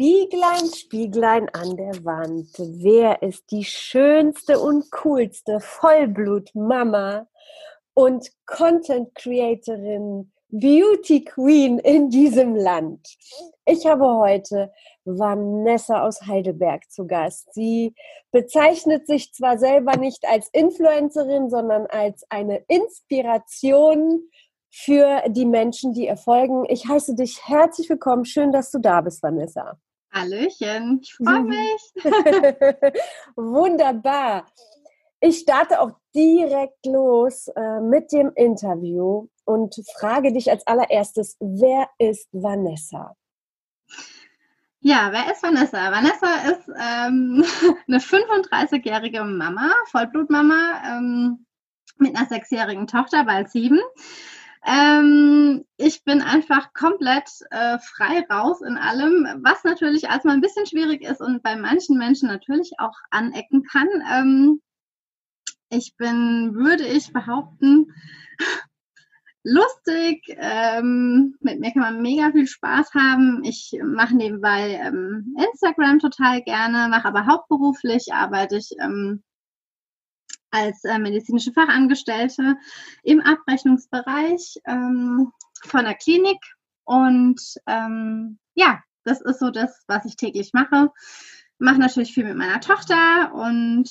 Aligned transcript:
Spieglein, 0.00 0.72
Spieglein 0.74 1.48
an 1.50 1.76
der 1.76 2.02
Wand. 2.06 2.48
Wer 2.56 3.20
ist 3.20 3.50
die 3.50 3.64
schönste 3.64 4.58
und 4.58 4.90
coolste 4.90 5.60
Vollblut-Mama 5.60 7.26
und 7.92 8.30
Content 8.46 9.14
Creatorin, 9.14 10.32
Beauty 10.48 11.22
Queen 11.22 11.78
in 11.80 12.08
diesem 12.08 12.56
Land? 12.56 13.14
Ich 13.66 13.84
habe 13.84 14.06
heute 14.06 14.72
Vanessa 15.04 16.02
aus 16.06 16.22
Heidelberg 16.22 16.90
zu 16.90 17.06
Gast. 17.06 17.52
Sie 17.52 17.94
bezeichnet 18.30 19.06
sich 19.06 19.34
zwar 19.34 19.58
selber 19.58 19.98
nicht 19.98 20.26
als 20.26 20.48
Influencerin, 20.54 21.50
sondern 21.50 21.84
als 21.88 22.24
eine 22.30 22.64
Inspiration 22.68 24.30
für 24.70 25.24
die 25.28 25.44
Menschen, 25.44 25.92
die 25.92 26.06
ihr 26.06 26.16
folgen. 26.16 26.64
Ich 26.70 26.88
heiße 26.88 27.16
dich 27.16 27.46
herzlich 27.46 27.90
willkommen. 27.90 28.24
Schön, 28.24 28.50
dass 28.50 28.70
du 28.70 28.78
da 28.78 29.02
bist, 29.02 29.22
Vanessa. 29.22 29.78
Hallöchen, 30.12 31.00
ich 31.02 31.14
freue 31.14 31.42
mich. 31.42 31.82
Wunderbar. 33.36 34.46
Ich 35.20 35.40
starte 35.40 35.80
auch 35.80 35.92
direkt 36.14 36.86
los 36.86 37.48
äh, 37.48 37.80
mit 37.80 38.10
dem 38.12 38.32
Interview 38.34 39.28
und 39.44 39.74
frage 39.98 40.32
dich 40.32 40.50
als 40.50 40.66
allererstes, 40.66 41.36
wer 41.40 41.88
ist 41.98 42.28
Vanessa? 42.32 43.14
Ja, 44.80 45.10
wer 45.12 45.30
ist 45.30 45.42
Vanessa? 45.42 45.92
Vanessa 45.92 46.34
ist 46.50 46.68
ähm, 46.68 47.44
eine 47.86 47.98
35-jährige 47.98 49.24
Mama, 49.24 49.72
Vollblutmama, 49.90 50.82
ähm, 50.86 51.46
mit 51.98 52.16
einer 52.16 52.26
sechsjährigen 52.26 52.86
Tochter, 52.86 53.24
bald 53.24 53.50
sieben. 53.50 53.78
Ähm, 54.66 55.64
ich 55.78 56.04
bin 56.04 56.20
einfach 56.20 56.72
komplett 56.74 57.30
äh, 57.50 57.78
frei 57.78 58.26
raus 58.30 58.60
in 58.60 58.76
allem, 58.76 59.26
was 59.42 59.64
natürlich 59.64 60.04
erstmal 60.04 60.34
ein 60.34 60.42
bisschen 60.42 60.66
schwierig 60.66 61.02
ist 61.02 61.20
und 61.20 61.42
bei 61.42 61.56
manchen 61.56 61.96
Menschen 61.96 62.28
natürlich 62.28 62.72
auch 62.78 62.96
anecken 63.10 63.64
kann. 63.64 63.88
Ähm, 64.12 64.60
ich 65.70 65.96
bin, 65.96 66.54
würde 66.54 66.84
ich 66.86 67.12
behaupten, 67.12 67.94
lustig. 69.44 70.22
Ähm, 70.28 71.36
mit 71.40 71.60
mir 71.60 71.72
kann 71.72 71.82
man 71.82 72.02
mega 72.02 72.30
viel 72.32 72.46
Spaß 72.46 72.92
haben. 72.94 73.42
Ich 73.44 73.72
mache 73.82 74.14
nebenbei 74.14 74.80
ähm, 74.84 75.34
Instagram 75.38 76.00
total 76.00 76.42
gerne, 76.42 76.88
mache 76.88 77.08
aber 77.08 77.26
hauptberuflich, 77.26 78.12
arbeite 78.12 78.58
ich 78.58 78.72
ähm, 78.78 79.22
als 80.50 80.84
äh, 80.84 80.98
medizinische 80.98 81.52
Fachangestellte 81.52 82.56
im 83.02 83.20
Abrechnungsbereich 83.20 84.60
ähm, 84.66 85.32
von 85.64 85.84
der 85.84 85.94
Klinik. 85.94 86.38
Und 86.84 87.40
ähm, 87.66 88.38
ja, 88.54 88.80
das 89.04 89.20
ist 89.20 89.40
so 89.40 89.50
das, 89.50 89.84
was 89.86 90.04
ich 90.04 90.16
täglich 90.16 90.52
mache. 90.52 90.90
Mache 91.58 91.78
natürlich 91.78 92.12
viel 92.12 92.24
mit 92.24 92.36
meiner 92.36 92.60
Tochter 92.60 93.32
und 93.34 93.88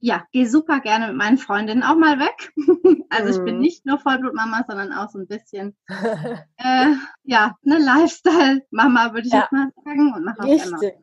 ja, 0.00 0.26
gehe 0.32 0.48
super 0.48 0.80
gerne 0.80 1.08
mit 1.08 1.16
meinen 1.16 1.38
Freundinnen 1.38 1.82
auch 1.82 1.96
mal 1.96 2.18
weg. 2.18 2.52
also 3.10 3.38
ich 3.38 3.44
bin 3.44 3.56
mhm. 3.56 3.60
nicht 3.60 3.84
nur 3.84 3.98
Vollblutmama, 3.98 4.64
sondern 4.66 4.92
auch 4.92 5.10
so 5.10 5.18
ein 5.18 5.26
bisschen 5.26 5.76
äh, 5.88 6.94
ja, 7.22 7.56
eine 7.64 7.78
Lifestyle-Mama, 7.78 9.12
würde 9.12 9.26
ich 9.26 9.32
ja. 9.32 9.40
jetzt 9.40 9.52
mal 9.52 9.70
sagen. 9.84 10.14
Und 10.14 10.24
mache 10.24 10.40
auch 10.40 10.46
Richtig. 10.46 10.94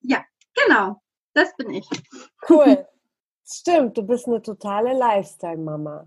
Ja, 0.00 0.24
genau. 0.54 1.00
Das 1.34 1.54
bin 1.56 1.70
ich. 1.70 1.88
Cool. 2.48 2.86
Stimmt, 3.52 3.96
du 3.96 4.02
bist 4.02 4.26
eine 4.26 4.40
totale 4.40 4.92
Lifestyle-Mama. 4.94 6.06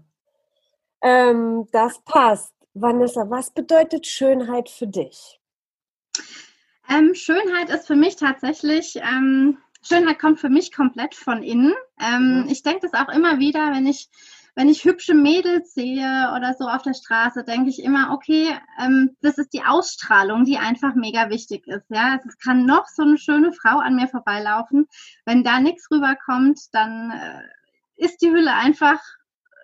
Ähm, 1.02 1.68
das 1.72 2.00
passt. 2.04 2.54
Vanessa, 2.74 3.30
was 3.30 3.52
bedeutet 3.52 4.08
Schönheit 4.08 4.70
für 4.70 4.88
dich? 4.88 5.40
Ähm, 6.90 7.14
Schönheit 7.14 7.70
ist 7.70 7.88
für 7.88 7.96
mich 7.96 8.16
tatsächlich, 8.16 8.98
ähm, 8.98 9.58
Schönheit 9.82 10.20
kommt 10.20 10.40
für 10.40 10.50
mich 10.50 10.74
komplett 10.74 11.16
von 11.16 11.44
innen. 11.44 11.74
Ähm, 12.00 12.44
mhm. 12.44 12.50
Ich 12.50 12.64
denke 12.64 12.90
das 12.90 12.94
auch 12.94 13.14
immer 13.14 13.40
wieder, 13.40 13.72
wenn 13.72 13.86
ich 13.86 14.10
wenn 14.56 14.70
ich 14.70 14.86
hübsche 14.86 15.14
Mädels 15.14 15.74
sehe 15.74 16.32
oder 16.36 16.56
so 16.58 16.66
auf 16.66 16.82
der 16.82 16.94
Straße, 16.94 17.44
denke 17.44 17.70
ich 17.70 17.84
immer, 17.84 18.12
okay, 18.14 18.56
ähm, 18.82 19.16
das 19.22 19.38
ist 19.38 19.54
die 19.54 19.64
Ausstrahlung, 19.64 20.46
die 20.46 20.58
einfach 20.58 20.96
mega 20.96 21.30
wichtig 21.30 21.68
ist. 21.68 21.86
Ja, 21.90 22.20
es 22.26 22.38
kann 22.38 22.66
noch 22.66 22.88
so 22.88 23.04
eine 23.04 23.18
schöne 23.18 23.52
Frau 23.52 23.80
an 23.80 23.98
mir 23.98 24.08
vorbeilaufen. 24.08 24.88
Wenn 25.26 25.44
da 25.44 25.60
nichts 25.60 25.92
rüberkommt, 25.92 26.60
dann 26.72 27.12
äh, 27.12 27.42
ist 27.98 28.22
die 28.22 28.30
Hülle 28.30 28.54
einfach, 28.54 29.00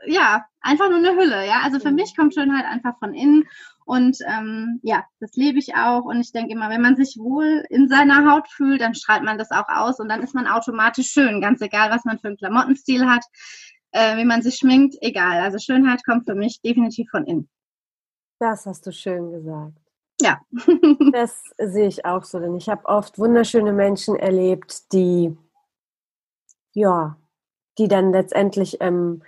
ja, 0.05 0.45
einfach 0.59 0.89
nur 0.89 0.97
eine 0.97 1.15
Hülle. 1.15 1.47
Ja, 1.47 1.61
also 1.63 1.79
für 1.79 1.91
mhm. 1.91 1.95
mich 1.95 2.15
kommt 2.17 2.33
Schönheit 2.33 2.65
einfach 2.65 2.99
von 2.99 3.13
innen. 3.13 3.45
Und 3.85 4.17
ähm, 4.27 4.81
ja, 4.83 5.05
das 5.21 5.35
lebe 5.35 5.57
ich 5.57 5.75
auch. 5.75 6.03
Und 6.03 6.19
ich 6.19 6.33
denke 6.33 6.51
immer, 6.51 6.69
wenn 6.69 6.81
man 6.81 6.97
sich 6.97 7.15
wohl 7.17 7.63
in 7.69 7.87
seiner 7.87 8.29
Haut 8.29 8.49
fühlt, 8.49 8.81
dann 8.81 8.93
strahlt 8.93 9.23
man 9.23 9.37
das 9.37 9.51
auch 9.51 9.69
aus 9.69 9.99
und 10.01 10.09
dann 10.09 10.21
ist 10.21 10.35
man 10.35 10.47
automatisch 10.47 11.07
schön, 11.07 11.39
ganz 11.39 11.61
egal, 11.61 11.91
was 11.91 12.03
man 12.03 12.19
für 12.19 12.27
einen 12.27 12.37
Klamottenstil 12.37 13.05
hat 13.05 13.23
äh, 13.91 14.17
wie 14.17 14.25
man 14.25 14.41
sich 14.41 14.55
schminkt, 14.55 14.95
egal. 15.01 15.41
Also 15.41 15.57
Schönheit 15.57 16.03
kommt 16.05 16.25
für 16.25 16.35
mich 16.35 16.61
definitiv 16.61 17.09
von 17.09 17.25
innen. 17.25 17.49
Das 18.39 18.65
hast 18.65 18.87
du 18.87 18.91
schön 18.91 19.31
gesagt. 19.31 19.77
Ja. 20.21 20.39
das 21.11 21.43
sehe 21.57 21.87
ich 21.87 22.05
auch 22.05 22.23
so, 22.23 22.39
denn 22.39 22.55
ich 22.55 22.69
habe 22.69 22.85
oft 22.85 23.19
wunderschöne 23.19 23.73
Menschen 23.73 24.15
erlebt, 24.15 24.91
die, 24.93 25.35
ja, 26.73 27.17
die 27.77 27.87
dann 27.87 28.11
letztendlich 28.11 28.81
im, 28.81 29.23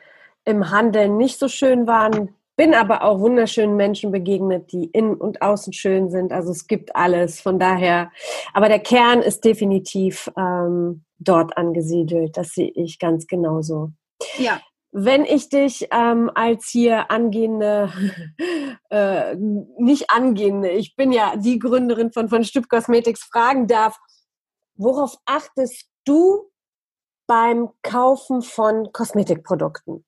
im 0.46 0.70
Handeln 0.70 1.18
nicht 1.18 1.40
so 1.40 1.48
schön 1.48 1.88
waren, 1.88 2.36
bin 2.56 2.76
aber 2.76 3.04
auch 3.04 3.20
wunderschönen 3.20 3.76
Menschen 3.76 4.12
begegnet, 4.12 4.72
die 4.72 4.86
innen 4.86 5.16
und 5.16 5.42
außen 5.42 5.74
schön 5.74 6.10
sind. 6.12 6.32
Also 6.32 6.52
es 6.52 6.68
gibt 6.68 6.96
alles. 6.96 7.42
Von 7.42 7.58
daher, 7.58 8.12
aber 8.54 8.68
der 8.68 8.80
Kern 8.80 9.22
ist 9.22 9.44
definitiv 9.44 10.32
ähm, 10.38 11.04
dort 11.18 11.58
angesiedelt. 11.58 12.38
Das 12.38 12.50
sehe 12.50 12.72
ich 12.76 13.00
ganz 13.00 13.26
genauso. 13.26 13.92
Ja. 14.38 14.62
Wenn 14.92 15.26
ich 15.26 15.50
dich 15.50 15.88
ähm, 15.92 16.30
als 16.36 16.70
hier 16.70 17.10
angehende, 17.10 17.92
äh, 18.90 19.36
nicht 19.36 20.12
angehende, 20.12 20.70
ich 20.70 20.96
bin 20.96 21.12
ja 21.12 21.36
die 21.36 21.58
Gründerin 21.58 22.12
von, 22.12 22.30
von 22.30 22.44
Stüb 22.44 22.70
Cosmetics, 22.70 23.24
fragen 23.24 23.68
darf, 23.68 23.98
worauf 24.76 25.18
achtest 25.26 25.90
du 26.06 26.52
beim 27.26 27.70
Kaufen 27.82 28.42
von 28.42 28.92
Kosmetikprodukten? 28.92 30.06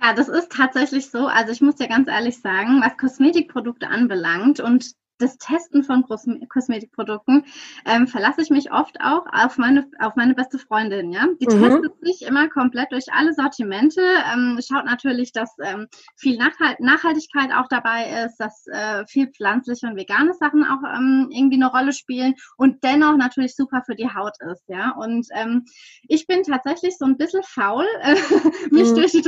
Ja, 0.00 0.12
das 0.12 0.28
ist 0.28 0.52
tatsächlich 0.52 1.10
so. 1.10 1.26
Also 1.26 1.52
ich 1.52 1.60
muss 1.60 1.76
dir 1.76 1.88
ganz 1.88 2.08
ehrlich 2.08 2.40
sagen, 2.40 2.80
was 2.80 2.96
Kosmetikprodukte 2.96 3.88
anbelangt 3.88 4.60
und 4.60 4.92
das 5.18 5.38
Testen 5.38 5.84
von 5.84 6.04
Kosmetikprodukten 6.04 7.44
ähm, 7.84 8.06
verlasse 8.06 8.42
ich 8.42 8.50
mich 8.50 8.72
oft 8.72 9.00
auch 9.00 9.26
auf 9.32 9.58
meine, 9.58 9.90
auf 10.00 10.16
meine 10.16 10.34
beste 10.34 10.58
Freundin. 10.58 11.12
Ja? 11.12 11.26
Die 11.40 11.46
mhm. 11.46 11.62
testet 11.62 11.92
sich 12.00 12.22
immer 12.22 12.48
komplett 12.48 12.92
durch 12.92 13.12
alle 13.12 13.32
Sortimente, 13.32 14.00
ähm, 14.32 14.58
schaut 14.66 14.84
natürlich, 14.84 15.32
dass 15.32 15.56
ähm, 15.62 15.88
viel 16.16 16.38
Nachhalt 16.38 16.80
Nachhaltigkeit 16.80 17.50
auch 17.52 17.68
dabei 17.68 18.24
ist, 18.24 18.36
dass 18.38 18.66
äh, 18.68 19.04
viel 19.06 19.28
pflanzliche 19.28 19.86
und 19.86 19.96
vegane 19.96 20.34
Sachen 20.34 20.64
auch 20.64 20.82
ähm, 20.96 21.28
irgendwie 21.30 21.56
eine 21.56 21.70
Rolle 21.70 21.92
spielen 21.92 22.34
und 22.56 22.82
dennoch 22.84 23.16
natürlich 23.16 23.56
super 23.56 23.82
für 23.84 23.94
die 23.94 24.08
Haut 24.08 24.36
ist. 24.52 24.68
Ja? 24.68 24.92
Und 24.92 25.26
ähm, 25.34 25.64
ich 26.06 26.26
bin 26.26 26.42
tatsächlich 26.42 26.96
so 26.96 27.04
ein 27.04 27.16
bisschen 27.16 27.42
faul, 27.42 27.86
äh, 28.02 28.14
mich 28.70 28.90
mhm. 28.90 28.94
durch 28.94 29.12
die 29.12 29.22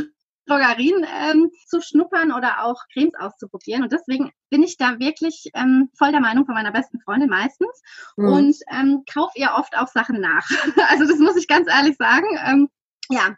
Drogerien 0.51 1.07
ähm, 1.23 1.51
zu 1.67 1.81
schnuppern 1.81 2.33
oder 2.33 2.65
auch 2.65 2.83
Cremes 2.93 3.15
auszuprobieren. 3.19 3.83
Und 3.83 3.93
deswegen 3.93 4.33
bin 4.51 4.63
ich 4.63 4.77
da 4.77 4.99
wirklich 4.99 5.51
ähm, 5.55 5.91
voll 5.97 6.11
der 6.11 6.21
Meinung 6.21 6.45
von 6.45 6.55
meiner 6.55 6.73
besten 6.73 7.01
Freundin 7.01 7.31
meistens 7.31 7.83
mhm. 8.17 8.29
und 8.29 8.57
ähm, 8.73 9.05
kaufe 9.13 9.39
ihr 9.39 9.53
oft 9.57 9.77
auch 9.79 9.89
Sachen 9.89 10.21
nach. 10.21 10.49
also 10.89 11.07
das 11.07 11.19
muss 11.19 11.37
ich 11.37 11.47
ganz 11.47 11.69
ehrlich 11.69 11.97
sagen. 11.97 12.27
Ähm, 12.45 12.69
ja, 13.11 13.37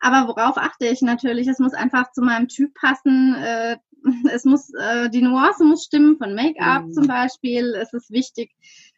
aber 0.00 0.28
worauf 0.28 0.56
achte 0.56 0.86
ich 0.86 1.02
natürlich? 1.02 1.46
Es 1.48 1.58
muss 1.58 1.74
einfach 1.74 2.12
zu 2.12 2.22
meinem 2.22 2.48
Typ 2.48 2.74
passen. 2.74 3.34
Äh, 3.34 3.76
es 4.32 4.44
muss, 4.44 4.72
äh, 4.74 5.08
die 5.10 5.22
Nuance 5.22 5.64
muss 5.64 5.84
stimmen 5.84 6.18
von 6.18 6.34
Make-up 6.34 6.84
mhm. 6.86 6.92
zum 6.92 7.06
Beispiel. 7.06 7.74
Es 7.74 7.92
ist 7.92 8.10
wichtig, 8.10 8.52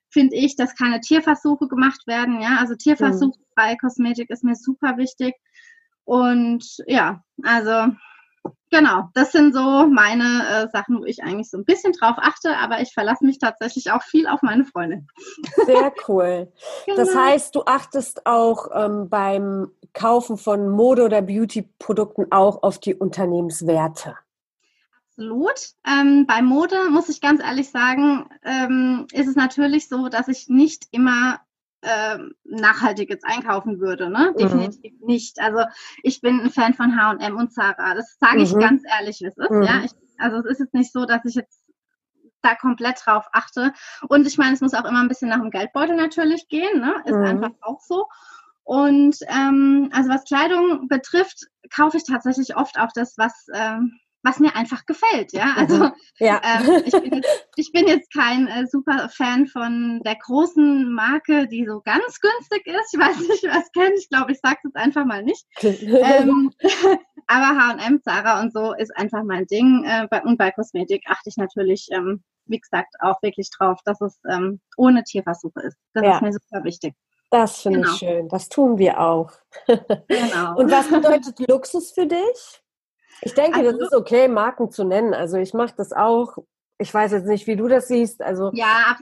finde 0.08 0.36
ich, 0.36 0.56
dass 0.56 0.74
keine 0.74 1.00
Tierversuche 1.00 1.68
gemacht 1.68 2.06
werden. 2.06 2.40
Ja, 2.40 2.56
also 2.58 2.74
tierversuchsfreie 2.74 3.74
mhm. 3.74 3.78
Kosmetik 3.78 4.30
ist 4.30 4.44
mir 4.44 4.56
super 4.56 4.96
wichtig. 4.96 5.34
Und 6.06 6.82
ja, 6.86 7.20
also 7.42 7.92
genau, 8.70 9.10
das 9.12 9.32
sind 9.32 9.52
so 9.52 9.86
meine 9.88 10.46
äh, 10.48 10.68
Sachen, 10.70 11.00
wo 11.00 11.04
ich 11.04 11.22
eigentlich 11.22 11.50
so 11.50 11.58
ein 11.58 11.64
bisschen 11.64 11.92
drauf 11.92 12.14
achte, 12.16 12.56
aber 12.56 12.80
ich 12.80 12.94
verlasse 12.94 13.26
mich 13.26 13.38
tatsächlich 13.38 13.90
auch 13.90 14.02
viel 14.02 14.28
auf 14.28 14.40
meine 14.40 14.64
Freundin. 14.64 15.08
Sehr 15.66 15.92
cool. 16.08 16.50
genau. 16.86 16.96
Das 16.96 17.14
heißt, 17.14 17.54
du 17.54 17.64
achtest 17.66 18.24
auch 18.24 18.68
ähm, 18.72 19.08
beim 19.08 19.72
Kaufen 19.92 20.38
von 20.38 20.68
Mode- 20.68 21.04
oder 21.04 21.22
Beauty-Produkten 21.22 22.30
auch 22.30 22.62
auf 22.62 22.78
die 22.78 22.94
Unternehmenswerte. 22.94 24.14
Absolut. 25.08 25.70
Ähm, 25.86 26.26
bei 26.26 26.40
Mode 26.40 26.90
muss 26.90 27.08
ich 27.08 27.20
ganz 27.20 27.42
ehrlich 27.42 27.70
sagen, 27.70 28.28
ähm, 28.44 29.06
ist 29.12 29.26
es 29.26 29.34
natürlich 29.34 29.88
so, 29.88 30.08
dass 30.08 30.28
ich 30.28 30.48
nicht 30.48 30.84
immer 30.92 31.40
ähm, 31.86 32.34
nachhaltig 32.44 33.08
jetzt 33.08 33.24
einkaufen 33.24 33.80
würde. 33.80 34.10
Ne? 34.10 34.32
Mhm. 34.32 34.38
Definitiv 34.38 34.92
nicht. 35.00 35.40
Also 35.40 35.64
ich 36.02 36.20
bin 36.20 36.40
ein 36.40 36.50
Fan 36.50 36.74
von 36.74 37.00
H&M 37.00 37.36
und 37.36 37.52
Zara. 37.52 37.94
Das 37.94 38.18
sage 38.18 38.42
ich 38.42 38.54
mhm. 38.54 38.60
ganz 38.60 38.82
ehrlich, 38.98 39.20
wie 39.20 39.26
es 39.26 39.36
ist. 39.36 39.50
Mhm. 39.50 39.62
Ja? 39.62 39.82
Ich, 39.84 39.92
also 40.18 40.38
es 40.38 40.46
ist 40.46 40.60
jetzt 40.60 40.74
nicht 40.74 40.92
so, 40.92 41.06
dass 41.06 41.24
ich 41.24 41.34
jetzt 41.34 41.62
da 42.42 42.54
komplett 42.54 43.00
drauf 43.04 43.26
achte. 43.32 43.72
Und 44.08 44.26
ich 44.26 44.38
meine, 44.38 44.54
es 44.54 44.60
muss 44.60 44.74
auch 44.74 44.84
immer 44.84 45.00
ein 45.00 45.08
bisschen 45.08 45.28
nach 45.28 45.40
dem 45.40 45.50
Geldbeutel 45.50 45.96
natürlich 45.96 46.48
gehen. 46.48 46.80
Ne? 46.80 46.94
Ist 47.04 47.16
mhm. 47.16 47.24
einfach 47.24 47.52
auch 47.62 47.80
so. 47.80 48.06
Und 48.64 49.18
ähm, 49.28 49.90
also 49.92 50.10
was 50.10 50.24
Kleidung 50.24 50.88
betrifft, 50.88 51.46
kaufe 51.72 51.98
ich 51.98 52.04
tatsächlich 52.04 52.56
oft 52.56 52.78
auch 52.80 52.90
das, 52.92 53.16
was 53.16 53.46
ähm, 53.54 53.98
was 54.26 54.40
mir 54.40 54.56
einfach 54.56 54.84
gefällt. 54.86 55.32
Ja, 55.32 55.46
mhm. 55.46 55.56
also 55.56 55.90
ja. 56.18 56.40
Ähm, 56.42 56.82
ich, 56.84 56.92
bin 56.92 57.12
jetzt, 57.14 57.48
ich, 57.54 57.72
bin 57.72 57.86
jetzt, 57.86 58.12
kein 58.12 58.48
äh, 58.48 58.66
super 58.66 59.08
Fan 59.08 59.46
von 59.46 60.00
der 60.04 60.16
großen 60.16 60.92
Marke, 60.92 61.46
die 61.46 61.64
so 61.64 61.80
ganz 61.80 62.20
günstig 62.20 62.66
ist. 62.66 62.92
Ich 62.92 62.98
weiß 62.98 63.18
nicht, 63.20 63.44
was 63.44 63.70
kennt. 63.72 63.96
Ich 63.96 64.08
glaube, 64.08 64.32
ich 64.32 64.40
sage 64.40 64.56
es 64.56 64.64
jetzt 64.64 64.76
einfach 64.76 65.04
mal 65.04 65.22
nicht. 65.22 65.46
ähm, 65.62 66.50
aber 67.28 67.78
H&M, 67.78 68.02
Zara 68.02 68.40
und 68.40 68.52
so 68.52 68.74
ist 68.74 68.94
einfach 68.96 69.22
mein 69.22 69.46
Ding. 69.46 69.84
Äh, 69.84 70.08
bei, 70.10 70.22
und 70.22 70.38
bei 70.38 70.50
Kosmetik 70.50 71.04
achte 71.06 71.30
ich 71.30 71.36
natürlich, 71.36 71.86
ähm, 71.92 72.24
wie 72.46 72.58
gesagt, 72.58 72.94
auch 73.00 73.22
wirklich 73.22 73.50
drauf, 73.56 73.78
dass 73.84 74.00
es 74.00 74.18
ähm, 74.28 74.60
ohne 74.76 75.04
Tierversuche 75.04 75.60
ist. 75.60 75.76
Das 75.94 76.02
ja. 76.02 76.16
ist 76.16 76.22
mir 76.22 76.32
super 76.32 76.64
wichtig. 76.64 76.94
Das 77.30 77.60
finde 77.62 77.80
genau. 77.80 77.92
ich 77.92 77.98
schön. 77.98 78.28
Das 78.28 78.48
tun 78.48 78.78
wir 78.78 79.00
auch. 79.00 79.30
genau. 79.66 80.56
Und 80.56 80.70
was 80.70 80.88
bedeutet 80.88 81.38
Luxus 81.48 81.92
für 81.92 82.06
dich? 82.06 82.62
Ich 83.22 83.34
denke, 83.34 83.58
also, 83.58 83.72
das 83.72 83.88
ist 83.88 83.94
okay, 83.94 84.28
Marken 84.28 84.70
zu 84.70 84.84
nennen. 84.84 85.14
Also 85.14 85.36
ich 85.38 85.54
mache 85.54 85.74
das 85.76 85.92
auch. 85.92 86.38
Ich 86.78 86.92
weiß 86.92 87.12
jetzt 87.12 87.26
nicht, 87.26 87.46
wie 87.46 87.56
du 87.56 87.68
das 87.68 87.88
siehst. 87.88 88.22
Also 88.22 88.50
ja, 88.52 88.96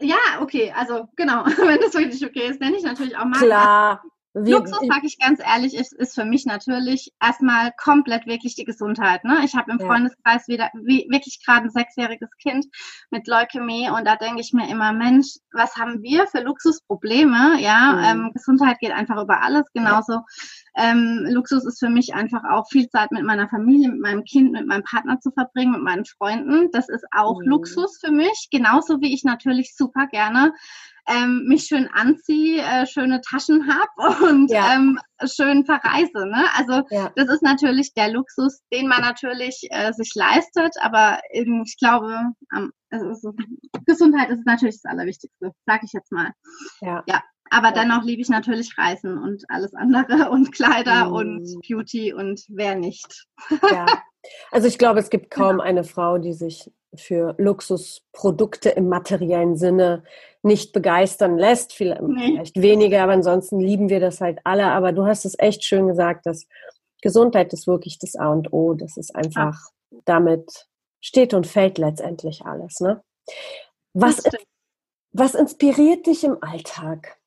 ja, 0.00 0.16
okay. 0.40 0.72
Also 0.76 1.08
genau, 1.16 1.44
wenn 1.44 1.80
das 1.80 1.94
wirklich 1.94 2.24
okay 2.24 2.48
ist, 2.48 2.60
nenne 2.60 2.76
ich 2.76 2.84
natürlich 2.84 3.16
auch 3.16 3.24
Marken. 3.24 3.46
Klar. 3.46 4.02
Wie, 4.38 4.50
Luxus, 4.50 4.80
sage 4.86 5.06
ich 5.06 5.18
ganz 5.18 5.40
ehrlich, 5.40 5.74
ist, 5.74 5.94
ist 5.94 6.14
für 6.14 6.26
mich 6.26 6.44
natürlich 6.44 7.10
erstmal 7.22 7.72
komplett 7.82 8.26
wirklich 8.26 8.54
die 8.54 8.66
Gesundheit. 8.66 9.24
Ne? 9.24 9.38
Ich 9.44 9.54
habe 9.54 9.72
im 9.72 9.78
ja. 9.78 9.86
Freundeskreis 9.86 10.46
wieder 10.46 10.68
wie, 10.74 11.06
wirklich 11.08 11.42
gerade 11.42 11.64
ein 11.64 11.70
sechsjähriges 11.70 12.28
Kind 12.42 12.66
mit 13.10 13.26
Leukämie 13.26 13.88
und 13.88 14.04
da 14.04 14.16
denke 14.16 14.42
ich 14.42 14.52
mir 14.52 14.68
immer, 14.68 14.92
Mensch, 14.92 15.36
was 15.52 15.76
haben 15.76 16.02
wir 16.02 16.26
für 16.26 16.42
Luxusprobleme? 16.42 17.58
Ja, 17.60 17.92
mhm. 17.92 18.04
ähm, 18.04 18.30
Gesundheit 18.34 18.78
geht 18.78 18.92
einfach 18.92 19.22
über 19.22 19.40
alles. 19.42 19.64
Genauso 19.72 20.12
ja. 20.12 20.24
Ähm, 20.76 21.26
Luxus 21.30 21.64
ist 21.64 21.78
für 21.78 21.88
mich 21.88 22.14
einfach 22.14 22.44
auch 22.44 22.68
viel 22.70 22.88
Zeit 22.88 23.10
mit 23.12 23.24
meiner 23.24 23.48
Familie, 23.48 23.90
mit 23.90 24.00
meinem 24.00 24.24
Kind, 24.24 24.52
mit 24.52 24.66
meinem 24.66 24.84
Partner 24.84 25.18
zu 25.20 25.30
verbringen, 25.30 25.72
mit 25.72 25.82
meinen 25.82 26.04
Freunden. 26.04 26.70
Das 26.72 26.88
ist 26.88 27.04
auch 27.12 27.40
mhm. 27.40 27.48
Luxus 27.48 27.98
für 28.04 28.12
mich. 28.12 28.48
Genauso 28.50 29.00
wie 29.00 29.14
ich 29.14 29.24
natürlich 29.24 29.74
super 29.76 30.06
gerne 30.06 30.52
ähm, 31.08 31.44
mich 31.46 31.64
schön 31.64 31.88
anziehe, 31.92 32.62
äh, 32.62 32.86
schöne 32.86 33.20
Taschen 33.20 33.68
habe 33.68 34.24
und 34.28 34.50
ja. 34.50 34.74
ähm, 34.74 34.98
schön 35.24 35.64
verreise. 35.64 36.26
Ne? 36.26 36.44
Also 36.56 36.82
ja. 36.90 37.12
das 37.14 37.28
ist 37.28 37.42
natürlich 37.42 37.94
der 37.94 38.10
Luxus, 38.10 38.60
den 38.72 38.88
man 38.88 39.00
natürlich 39.00 39.66
äh, 39.70 39.92
sich 39.92 40.12
leistet, 40.14 40.74
aber 40.80 41.20
ähm, 41.30 41.62
ich 41.66 41.76
glaube, 41.78 42.32
ähm, 42.56 42.72
also, 42.90 43.34
Gesundheit 43.84 44.30
ist 44.30 44.46
natürlich 44.46 44.80
das 44.80 44.90
Allerwichtigste, 44.90 45.52
sage 45.66 45.82
ich 45.84 45.92
jetzt 45.92 46.12
mal. 46.12 46.32
Ja. 46.80 47.02
ja. 47.06 47.22
Aber 47.50 47.72
dennoch 47.72 48.04
liebe 48.04 48.22
ich 48.22 48.28
natürlich 48.28 48.76
Reisen 48.76 49.18
und 49.18 49.44
alles 49.48 49.74
andere 49.74 50.30
und 50.30 50.52
Kleider 50.52 51.10
mm. 51.10 51.12
und 51.12 51.60
Beauty 51.66 52.12
und 52.12 52.44
wer 52.48 52.74
nicht. 52.74 53.26
Ja. 53.70 53.86
Also 54.50 54.66
ich 54.66 54.78
glaube, 54.78 54.98
es 54.98 55.10
gibt 55.10 55.30
kaum 55.30 55.58
genau. 55.58 55.62
eine 55.62 55.84
Frau, 55.84 56.18
die 56.18 56.32
sich 56.32 56.70
für 56.96 57.34
Luxusprodukte 57.38 58.70
im 58.70 58.88
materiellen 58.88 59.56
Sinne 59.56 60.02
nicht 60.42 60.72
begeistern 60.72 61.38
lässt. 61.38 61.72
Vielleicht 61.72 62.02
nee. 62.02 62.62
weniger, 62.62 63.02
aber 63.02 63.12
ansonsten 63.12 63.60
lieben 63.60 63.88
wir 63.88 64.00
das 64.00 64.20
halt 64.20 64.38
alle. 64.44 64.66
Aber 64.72 64.92
du 64.92 65.06
hast 65.06 65.24
es 65.24 65.38
echt 65.38 65.64
schön 65.64 65.86
gesagt, 65.86 66.26
dass 66.26 66.46
Gesundheit 67.02 67.52
ist 67.52 67.66
wirklich 67.66 67.98
das 67.98 68.16
A 68.16 68.32
und 68.32 68.52
O. 68.52 68.74
Das 68.74 68.96
ist 68.96 69.14
einfach, 69.14 69.54
Ach. 69.54 70.00
damit 70.04 70.66
steht 71.00 71.34
und 71.34 71.46
fällt 71.46 71.78
letztendlich 71.78 72.44
alles. 72.44 72.80
Ne? 72.80 73.02
Was, 73.92 74.22
was 75.12 75.34
inspiriert 75.34 76.06
dich 76.06 76.24
im 76.24 76.42
Alltag? 76.42 77.18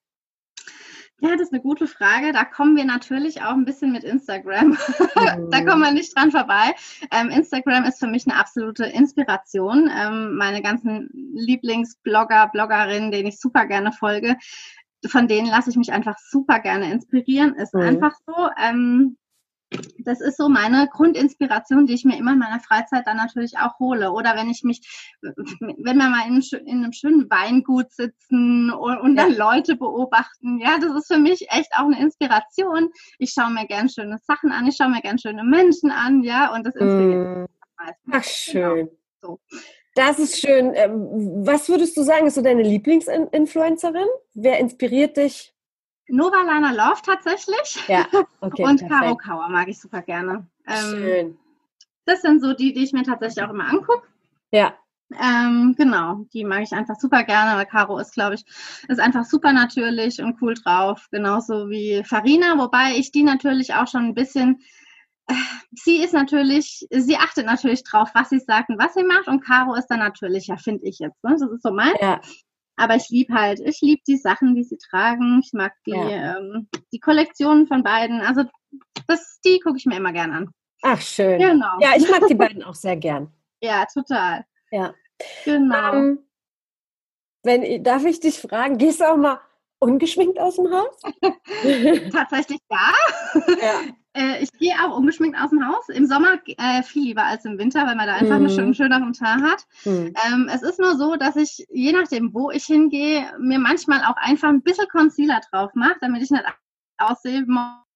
Ja, 1.21 1.31
das 1.31 1.47
ist 1.47 1.53
eine 1.53 1.61
gute 1.61 1.87
Frage. 1.87 2.31
Da 2.31 2.45
kommen 2.45 2.75
wir 2.75 2.85
natürlich 2.85 3.41
auch 3.41 3.53
ein 3.53 3.65
bisschen 3.65 3.91
mit 3.91 4.03
Instagram. 4.03 4.77
Da 5.51 5.61
kommen 5.65 5.81
wir 5.81 5.91
nicht 5.91 6.15
dran 6.15 6.31
vorbei. 6.31 6.73
Ähm, 7.11 7.29
Instagram 7.29 7.83
ist 7.85 7.99
für 7.99 8.07
mich 8.07 8.27
eine 8.27 8.39
absolute 8.39 8.85
Inspiration. 8.85 9.89
Ähm, 9.93 10.35
meine 10.35 10.61
ganzen 10.61 11.09
Lieblingsblogger, 11.33 12.49
Bloggerinnen, 12.53 13.11
denen 13.11 13.27
ich 13.27 13.39
super 13.39 13.65
gerne 13.65 13.91
folge, 13.91 14.37
von 15.07 15.27
denen 15.27 15.47
lasse 15.47 15.69
ich 15.69 15.75
mich 15.75 15.91
einfach 15.91 16.17
super 16.19 16.59
gerne 16.59 16.91
inspirieren. 16.91 17.55
Ist 17.55 17.73
mhm. 17.73 17.81
einfach 17.81 18.13
so. 18.25 18.49
Ähm, 18.61 19.17
das 19.99 20.21
ist 20.21 20.37
so 20.37 20.49
meine 20.49 20.87
Grundinspiration, 20.91 21.85
die 21.85 21.93
ich 21.93 22.05
mir 22.05 22.17
immer 22.17 22.33
in 22.33 22.39
meiner 22.39 22.59
Freizeit 22.59 23.05
dann 23.05 23.17
natürlich 23.17 23.57
auch 23.57 23.77
hole. 23.79 24.11
Oder 24.11 24.35
wenn 24.35 24.49
ich 24.49 24.63
mich, 24.63 24.81
wenn 25.21 25.97
wir 25.97 26.09
mal 26.09 26.27
in, 26.27 26.41
in 26.65 26.83
einem 26.83 26.93
schönen 26.93 27.29
Weingut 27.29 27.91
sitzen 27.91 28.71
und, 28.71 28.97
und 28.97 29.15
dann 29.15 29.35
Leute 29.35 29.75
beobachten, 29.75 30.59
ja, 30.59 30.79
das 30.79 30.95
ist 30.95 31.13
für 31.13 31.19
mich 31.19 31.47
echt 31.51 31.71
auch 31.77 31.85
eine 31.85 32.01
Inspiration. 32.01 32.89
Ich 33.19 33.31
schaue 33.31 33.51
mir 33.51 33.67
gern 33.67 33.89
schöne 33.89 34.17
Sachen 34.25 34.51
an, 34.51 34.67
ich 34.67 34.75
schaue 34.75 34.89
mir 34.89 35.01
gern 35.01 35.19
schöne 35.19 35.43
Menschen 35.43 35.91
an, 35.91 36.23
ja, 36.23 36.53
und 36.53 36.65
das 36.65 36.75
inspiriert 36.75 37.27
mm. 37.37 37.45
Ach, 37.77 37.91
genau. 38.05 38.21
schön. 38.23 38.75
Genau. 38.87 38.91
So. 39.21 39.39
Das 39.95 40.19
ist 40.19 40.39
schön. 40.39 40.73
Ähm, 40.75 41.45
was 41.45 41.67
würdest 41.69 41.97
du 41.97 42.03
sagen, 42.03 42.27
ist 42.27 42.35
so 42.35 42.41
deine 42.41 42.63
Lieblingsinfluencerin? 42.63 44.07
Wer 44.33 44.59
inspiriert 44.59 45.17
dich? 45.17 45.53
Nova 46.09 46.41
Lana 46.43 46.71
Love 46.71 47.01
tatsächlich. 47.03 47.87
Ja, 47.87 48.05
okay. 48.41 48.63
Und. 48.63 48.87
Caro 48.87 49.15
Kauer 49.15 49.49
mag 49.49 49.67
ich 49.67 49.79
super 49.79 50.01
gerne. 50.01 50.47
Ähm, 50.67 50.89
Schön. 50.91 51.37
Das 52.05 52.21
sind 52.21 52.41
so 52.41 52.53
die, 52.53 52.73
die 52.73 52.83
ich 52.83 52.93
mir 52.93 53.03
tatsächlich 53.03 53.43
auch 53.43 53.51
immer 53.51 53.69
angucke. 53.69 54.07
Ja. 54.51 54.73
Ähm, 55.19 55.73
genau, 55.75 56.25
die 56.33 56.43
mag 56.43 56.61
ich 56.61 56.71
einfach 56.71 56.95
super 56.99 57.23
gerne, 57.23 57.57
weil 57.57 57.65
Caro 57.65 57.97
ist, 57.97 58.13
glaube 58.13 58.35
ich, 58.35 58.45
ist 58.87 58.99
einfach 58.99 59.25
super 59.25 59.53
natürlich 59.53 60.21
und 60.21 60.39
cool 60.41 60.53
drauf, 60.53 61.07
genauso 61.11 61.69
wie 61.69 62.03
Farina, 62.03 62.57
wobei 62.59 62.95
ich 62.95 63.11
die 63.11 63.23
natürlich 63.23 63.73
auch 63.73 63.87
schon 63.87 64.05
ein 64.05 64.13
bisschen, 64.13 64.61
äh, 65.27 65.33
sie 65.71 66.03
ist 66.03 66.13
natürlich, 66.13 66.85
sie 66.91 67.17
achtet 67.17 67.47
natürlich 67.47 67.83
drauf, 67.83 68.11
was 68.13 68.29
sie 68.29 68.39
sagt 68.39 68.69
und 68.69 68.77
was 68.77 68.93
sie 68.93 69.03
macht 69.03 69.27
und 69.27 69.43
Caro 69.43 69.73
ist 69.73 69.87
dann 69.87 69.99
natürlich, 69.99 70.47
ja, 70.47 70.57
finde 70.57 70.85
ich 70.85 70.99
jetzt, 70.99 71.23
ne? 71.23 71.35
das 71.39 71.49
ist 71.49 71.63
so 71.63 71.71
mein. 71.71 71.93
Ja. 71.99 72.21
Aber 72.79 72.95
ich 72.95 73.09
liebe 73.09 73.33
halt, 73.33 73.59
ich 73.59 73.81
liebe 73.81 74.01
die 74.07 74.15
Sachen, 74.15 74.55
die 74.55 74.63
sie 74.63 74.77
tragen. 74.77 75.41
Ich 75.43 75.51
mag 75.51 75.73
die, 75.85 75.91
ja. 75.91 76.37
ähm, 76.37 76.69
die 76.93 76.99
Kollektionen 76.99 77.67
von 77.67 77.83
beiden. 77.83 78.21
Also 78.21 78.43
das, 79.05 79.41
die 79.43 79.59
gucke 79.59 79.75
ich 79.77 79.85
mir 79.85 79.97
immer 79.97 80.13
gern 80.13 80.31
an. 80.31 80.49
Ach, 80.81 81.01
schön. 81.01 81.39
Genau. 81.39 81.77
Ja, 81.81 81.89
ich 81.97 82.09
mag 82.09 82.25
die 82.27 82.35
beiden 82.35 82.63
auch 82.63 82.75
sehr 82.75 82.95
gern. 82.95 83.33
Ja, 83.61 83.85
total. 83.85 84.45
Ja. 84.71 84.93
Genau. 85.43 85.93
Ähm, 85.93 86.19
wenn, 87.43 87.83
darf 87.83 88.05
ich 88.05 88.21
dich 88.21 88.39
fragen, 88.39 88.77
gehst 88.77 89.01
du 89.01 89.11
auch 89.11 89.17
mal 89.17 89.41
ungeschminkt 89.79 90.39
aus 90.39 90.55
dem 90.55 90.71
Haus? 90.71 91.01
Tatsächlich 92.13 92.59
ja. 92.69 92.93
ja. 93.61 93.81
Äh, 94.13 94.43
ich 94.43 94.51
gehe 94.53 94.73
auch 94.83 94.97
ungeschminkt 94.97 95.39
aus 95.39 95.51
dem 95.51 95.65
Haus. 95.67 95.87
Im 95.89 96.05
Sommer 96.05 96.39
äh, 96.45 96.83
viel 96.83 97.03
lieber 97.03 97.23
als 97.23 97.45
im 97.45 97.57
Winter, 97.57 97.85
weil 97.85 97.95
man 97.95 98.07
da 98.07 98.15
einfach 98.15 98.39
mhm. 98.39 98.45
einen 98.45 98.49
schönen, 98.49 98.73
schöneren 98.73 99.13
Teint 99.13 99.43
hat. 99.43 99.65
Mhm. 99.85 100.13
Ähm, 100.27 100.49
es 100.51 100.63
ist 100.63 100.79
nur 100.79 100.97
so, 100.97 101.15
dass 101.15 101.35
ich, 101.35 101.65
je 101.69 101.91
nachdem, 101.91 102.33
wo 102.33 102.49
ich 102.51 102.65
hingehe, 102.65 103.31
mir 103.39 103.59
manchmal 103.59 104.03
auch 104.03 104.17
einfach 104.17 104.49
ein 104.49 104.61
bisschen 104.61 104.87
Concealer 104.91 105.41
drauf 105.51 105.71
mache, 105.75 105.97
damit 106.01 106.23
ich 106.23 106.31
nicht 106.31 106.45
aussehe 106.97 107.45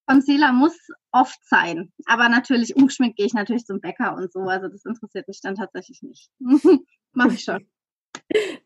Concealer 0.06 0.52
muss 0.52 0.78
oft 1.12 1.40
sein. 1.48 1.92
Aber 2.06 2.30
natürlich, 2.30 2.76
umgeschminkt 2.76 3.18
gehe 3.18 3.26
ich 3.26 3.34
natürlich 3.34 3.66
zum 3.66 3.80
Bäcker 3.80 4.16
und 4.16 4.32
so. 4.32 4.42
Also 4.42 4.68
das 4.68 4.86
interessiert 4.86 5.28
mich 5.28 5.40
dann 5.42 5.56
tatsächlich 5.56 6.02
nicht. 6.02 6.30
Mache 7.14 7.34
ich 7.34 7.44
schon. 7.44 7.66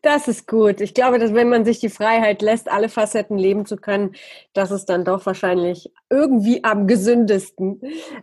Das 0.02 0.28
ist 0.28 0.46
gut. 0.46 0.80
Ich 0.80 0.94
glaube, 0.94 1.18
dass 1.18 1.34
wenn 1.34 1.48
man 1.48 1.64
sich 1.64 1.80
die 1.80 1.88
Freiheit 1.88 2.40
lässt, 2.42 2.70
alle 2.70 2.88
Facetten 2.88 3.36
leben 3.36 3.66
zu 3.66 3.76
können, 3.76 4.14
das 4.52 4.70
ist 4.70 4.86
dann 4.86 5.04
doch 5.04 5.26
wahrscheinlich 5.26 5.92
irgendwie 6.08 6.62
am 6.64 6.86
gesündesten, 6.86 7.80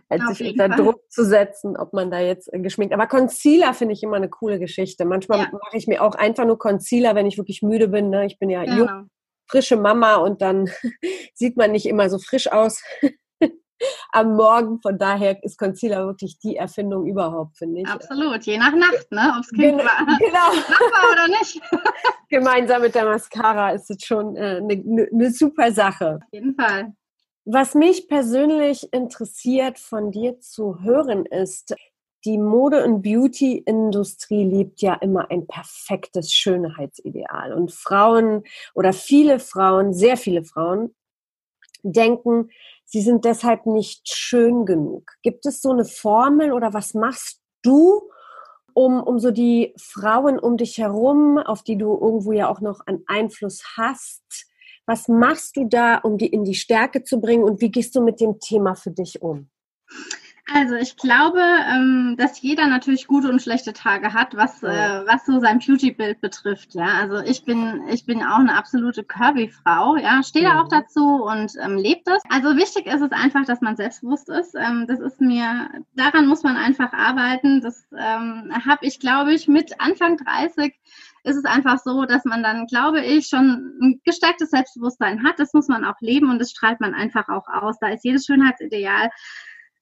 als 0.08 0.22
Auf 0.28 0.36
sich 0.36 0.52
unter 0.52 0.68
Fall. 0.68 0.76
Druck 0.76 1.10
zu 1.10 1.24
setzen, 1.24 1.76
ob 1.76 1.92
man 1.92 2.10
da 2.10 2.20
jetzt 2.20 2.50
geschminkt. 2.52 2.94
Aber 2.94 3.06
Concealer 3.06 3.74
finde 3.74 3.94
ich 3.94 4.02
immer 4.02 4.16
eine 4.16 4.28
coole 4.28 4.58
Geschichte. 4.58 5.04
Manchmal 5.04 5.40
ja. 5.40 5.50
mache 5.52 5.76
ich 5.76 5.86
mir 5.86 6.02
auch 6.02 6.14
einfach 6.14 6.46
nur 6.46 6.58
Concealer, 6.58 7.14
wenn 7.14 7.26
ich 7.26 7.38
wirklich 7.38 7.62
müde 7.62 7.88
bin. 7.88 8.10
Ne? 8.10 8.26
Ich 8.26 8.38
bin 8.38 8.50
ja 8.50 8.64
genau. 8.64 8.76
jung, 8.78 9.10
frische 9.46 9.76
Mama 9.76 10.16
und 10.16 10.42
dann 10.42 10.68
sieht 11.34 11.56
man 11.56 11.72
nicht 11.72 11.86
immer 11.86 12.10
so 12.10 12.18
frisch 12.18 12.50
aus 12.50 12.82
am 14.12 14.34
Morgen. 14.36 14.80
Von 14.80 14.98
daher 14.98 15.42
ist 15.42 15.58
Concealer 15.58 16.06
wirklich 16.06 16.38
die 16.38 16.56
Erfindung 16.56 17.06
überhaupt, 17.06 17.58
finde 17.58 17.80
ich. 17.80 17.88
Absolut, 17.88 18.42
je 18.44 18.58
nach 18.58 18.74
Nacht, 18.74 19.10
ne? 19.10 19.32
Ob 19.36 19.44
es 19.44 19.50
Kind 19.50 19.78
war. 19.78 20.06
Genau. 20.18 20.72
war 20.92 21.12
oder 21.12 21.28
nicht. 21.28 21.60
Gemeinsam 22.28 22.82
mit 22.82 22.94
der 22.94 23.04
Mascara 23.04 23.70
ist 23.70 23.90
es 23.90 24.02
schon 24.02 24.36
eine 24.36 24.72
äh, 24.72 24.82
ne, 24.84 25.08
ne 25.10 25.30
super 25.30 25.70
Sache. 25.72 26.20
Auf 26.22 26.32
jeden 26.32 26.54
Fall. 26.54 26.92
Was 27.44 27.74
mich 27.74 28.08
persönlich 28.08 28.92
interessiert 28.92 29.78
von 29.78 30.10
dir 30.10 30.40
zu 30.40 30.82
hören 30.82 31.26
ist, 31.26 31.76
die 32.24 32.38
Mode- 32.38 32.84
und 32.84 33.02
Beauty-Industrie 33.02 34.42
liebt 34.44 34.82
ja 34.82 34.94
immer 34.94 35.30
ein 35.30 35.46
perfektes 35.46 36.32
Schönheitsideal. 36.32 37.52
Und 37.52 37.70
Frauen 37.70 38.42
oder 38.74 38.92
viele 38.92 39.38
Frauen, 39.38 39.94
sehr 39.94 40.16
viele 40.16 40.42
Frauen, 40.42 40.92
denken, 41.84 42.50
sie 42.86 43.02
sind 43.02 43.24
deshalb 43.24 43.66
nicht 43.66 44.08
schön 44.08 44.64
genug. 44.64 45.12
Gibt 45.22 45.44
es 45.44 45.60
so 45.60 45.70
eine 45.70 45.84
Formel 45.84 46.52
oder 46.52 46.72
was 46.72 46.94
machst 46.94 47.40
du, 47.62 48.08
um, 48.72 49.02
um 49.02 49.18
so 49.18 49.30
die 49.30 49.74
Frauen 49.78 50.38
um 50.38 50.56
dich 50.56 50.78
herum, 50.78 51.38
auf 51.38 51.62
die 51.62 51.76
du 51.76 51.92
irgendwo 51.92 52.32
ja 52.32 52.48
auch 52.48 52.60
noch 52.60 52.80
einen 52.86 53.02
Einfluss 53.06 53.62
hast, 53.76 54.22
was 54.86 55.08
machst 55.08 55.56
du 55.56 55.64
da, 55.64 55.98
um 55.98 56.16
die 56.16 56.28
in 56.28 56.44
die 56.44 56.54
Stärke 56.54 57.02
zu 57.02 57.20
bringen 57.20 57.42
und 57.42 57.60
wie 57.60 57.70
gehst 57.70 57.96
du 57.96 58.02
mit 58.02 58.20
dem 58.20 58.38
Thema 58.38 58.76
für 58.76 58.92
dich 58.92 59.20
um? 59.20 59.50
Also 60.52 60.76
ich 60.76 60.96
glaube, 60.96 61.40
ähm, 61.40 62.14
dass 62.16 62.40
jeder 62.40 62.68
natürlich 62.68 63.08
gute 63.08 63.28
und 63.28 63.42
schlechte 63.42 63.72
Tage 63.72 64.12
hat, 64.12 64.36
was, 64.36 64.62
äh, 64.62 65.02
was 65.04 65.26
so 65.26 65.40
sein 65.40 65.58
Beauty-Bild 65.58 66.20
betrifft. 66.20 66.74
Ja, 66.74 66.86
also 67.00 67.18
ich 67.18 67.44
bin, 67.44 67.82
ich 67.88 68.06
bin 68.06 68.22
auch 68.22 68.38
eine 68.38 68.54
absolute 68.56 69.02
Curvy-Frau. 69.02 69.96
Ja, 69.96 70.22
stehe 70.22 70.44
da 70.44 70.62
auch 70.62 70.68
dazu 70.68 71.24
und 71.24 71.52
ähm, 71.60 71.76
lebt 71.76 72.06
das. 72.06 72.22
Also 72.28 72.56
wichtig 72.56 72.86
ist 72.86 73.02
es 73.02 73.10
einfach, 73.10 73.44
dass 73.44 73.60
man 73.60 73.76
selbstbewusst 73.76 74.28
ist. 74.28 74.54
Ähm, 74.54 74.86
das 74.86 75.00
ist 75.00 75.20
mir, 75.20 75.68
daran 75.96 76.28
muss 76.28 76.44
man 76.44 76.56
einfach 76.56 76.92
arbeiten. 76.92 77.60
Das 77.60 77.84
ähm, 77.96 78.52
habe 78.64 78.86
ich, 78.86 79.00
glaube 79.00 79.34
ich, 79.34 79.48
mit 79.48 79.80
Anfang 79.80 80.16
30 80.16 80.74
ist 81.24 81.36
es 81.36 81.44
einfach 81.44 81.80
so, 81.80 82.04
dass 82.04 82.24
man 82.24 82.44
dann, 82.44 82.66
glaube 82.66 83.00
ich, 83.04 83.26
schon 83.26 83.72
ein 83.82 84.00
gestärktes 84.04 84.50
Selbstbewusstsein 84.50 85.24
hat. 85.24 85.40
Das 85.40 85.52
muss 85.54 85.66
man 85.66 85.84
auch 85.84 86.00
leben 86.00 86.30
und 86.30 86.38
das 86.38 86.52
strahlt 86.52 86.80
man 86.80 86.94
einfach 86.94 87.28
auch 87.28 87.48
aus. 87.48 87.80
Da 87.80 87.88
ist 87.88 88.04
jedes 88.04 88.26
Schönheitsideal 88.26 89.10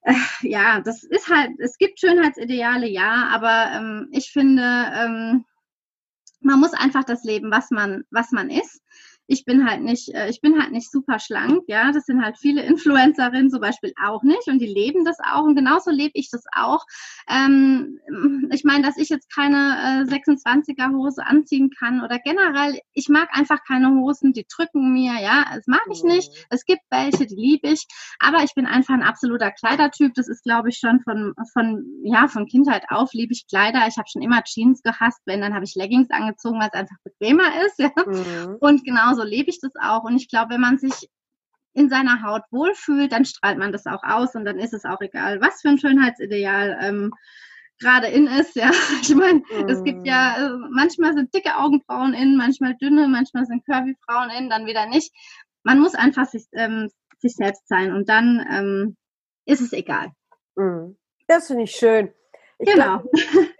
ja, 0.42 0.80
das 0.80 1.02
ist 1.04 1.28
halt, 1.28 1.52
es 1.58 1.78
gibt 1.78 2.00
Schönheitsideale, 2.00 2.86
ja, 2.86 3.28
aber 3.32 3.72
ähm, 3.74 4.08
ich 4.12 4.30
finde, 4.30 4.62
ähm, 4.62 5.44
man 6.40 6.60
muss 6.60 6.74
einfach 6.74 7.04
das 7.04 7.24
leben, 7.24 7.50
was 7.50 7.70
man, 7.70 8.04
was 8.10 8.30
man 8.30 8.50
ist 8.50 8.82
ich 9.26 9.44
bin 9.44 9.68
halt 9.68 9.82
nicht, 9.82 10.14
äh, 10.14 10.28
ich 10.28 10.40
bin 10.40 10.60
halt 10.60 10.72
nicht 10.72 10.90
super 10.90 11.18
schlank, 11.18 11.62
ja. 11.66 11.92
Das 11.92 12.04
sind 12.06 12.22
halt 12.22 12.38
viele 12.38 12.62
Influencerinnen 12.62 13.50
zum 13.50 13.60
Beispiel 13.60 13.92
auch 14.02 14.22
nicht 14.22 14.46
und 14.48 14.58
die 14.58 14.66
leben 14.66 15.04
das 15.04 15.18
auch 15.20 15.44
und 15.44 15.54
genauso 15.54 15.90
lebe 15.90 16.12
ich 16.14 16.30
das 16.30 16.44
auch. 16.54 16.84
Ähm, 17.28 18.00
ich 18.52 18.64
meine, 18.64 18.82
dass 18.82 18.96
ich 18.96 19.08
jetzt 19.08 19.32
keine 19.34 20.06
äh, 20.08 20.12
26er 20.12 20.94
Hose 20.94 21.24
anziehen 21.24 21.70
kann 21.70 22.02
oder 22.02 22.18
generell, 22.18 22.78
ich 22.92 23.08
mag 23.08 23.28
einfach 23.32 23.60
keine 23.66 23.90
Hosen, 23.90 24.32
die 24.32 24.46
drücken 24.48 24.92
mir, 24.92 25.14
ja. 25.20 25.44
Das 25.54 25.66
mag 25.66 25.84
ich 25.90 26.02
nicht. 26.02 26.30
Mhm. 26.30 26.44
Es 26.50 26.64
gibt 26.64 26.82
welche, 26.90 27.26
die 27.26 27.36
liebe 27.36 27.68
ich, 27.68 27.86
aber 28.18 28.42
ich 28.44 28.54
bin 28.54 28.66
einfach 28.66 28.94
ein 28.94 29.02
absoluter 29.02 29.50
Kleidertyp. 29.50 30.12
Das 30.14 30.28
ist, 30.28 30.44
glaube 30.44 30.68
ich, 30.68 30.78
schon 30.78 31.00
von, 31.00 31.34
von, 31.52 31.84
ja, 32.02 32.28
von 32.28 32.46
Kindheit 32.46 32.84
auf 32.90 33.12
liebe 33.12 33.32
ich 33.32 33.46
Kleider. 33.48 33.86
Ich 33.88 33.96
habe 33.96 34.08
schon 34.10 34.22
immer 34.22 34.42
Jeans 34.44 34.82
gehasst, 34.82 35.20
wenn, 35.24 35.40
dann 35.40 35.54
habe 35.54 35.64
ich 35.64 35.74
Leggings 35.74 36.10
angezogen, 36.10 36.60
weil 36.60 36.68
es 36.72 36.78
einfach 36.78 36.96
bequemer 37.04 37.48
ist, 37.66 37.78
ja. 37.78 37.90
Mhm. 38.06 38.56
Und 38.60 38.84
genau 38.84 39.13
so 39.14 39.22
lebe 39.22 39.50
ich 39.50 39.60
das 39.60 39.72
auch. 39.80 40.04
Und 40.04 40.16
ich 40.16 40.28
glaube, 40.28 40.54
wenn 40.54 40.60
man 40.60 40.78
sich 40.78 41.08
in 41.74 41.88
seiner 41.88 42.22
Haut 42.22 42.42
wohlfühlt, 42.50 43.12
dann 43.12 43.24
strahlt 43.24 43.58
man 43.58 43.72
das 43.72 43.86
auch 43.86 44.02
aus 44.04 44.34
und 44.34 44.44
dann 44.44 44.58
ist 44.58 44.72
es 44.72 44.84
auch 44.84 45.00
egal, 45.00 45.40
was 45.40 45.60
für 45.60 45.68
ein 45.68 45.78
Schönheitsideal 45.78 46.78
ähm, 46.80 47.12
gerade 47.80 48.06
in 48.06 48.26
ist. 48.26 48.54
Ja, 48.54 48.70
ich 49.02 49.14
meine, 49.14 49.40
mm. 49.40 49.68
es 49.68 49.82
gibt 49.82 50.06
ja, 50.06 50.36
äh, 50.36 50.56
manchmal 50.70 51.14
sind 51.14 51.34
dicke 51.34 51.56
Augenbrauen 51.56 52.14
in, 52.14 52.36
manchmal 52.36 52.76
dünne, 52.76 53.08
manchmal 53.08 53.44
sind 53.46 53.66
curvy 53.66 53.96
Frauen 54.06 54.30
in, 54.30 54.48
dann 54.48 54.66
wieder 54.66 54.86
nicht. 54.86 55.12
Man 55.64 55.80
muss 55.80 55.94
einfach 55.94 56.26
sich, 56.26 56.44
ähm, 56.52 56.90
sich 57.18 57.34
selbst 57.34 57.66
sein 57.66 57.92
und 57.92 58.08
dann 58.08 58.46
ähm, 58.50 58.96
ist 59.44 59.60
es 59.60 59.72
egal. 59.72 60.12
Mm. 60.54 60.96
Das 61.26 61.48
finde 61.48 61.64
ich 61.64 61.72
schön. 61.72 62.12
Ich 62.58 62.72
genau. 62.72 63.02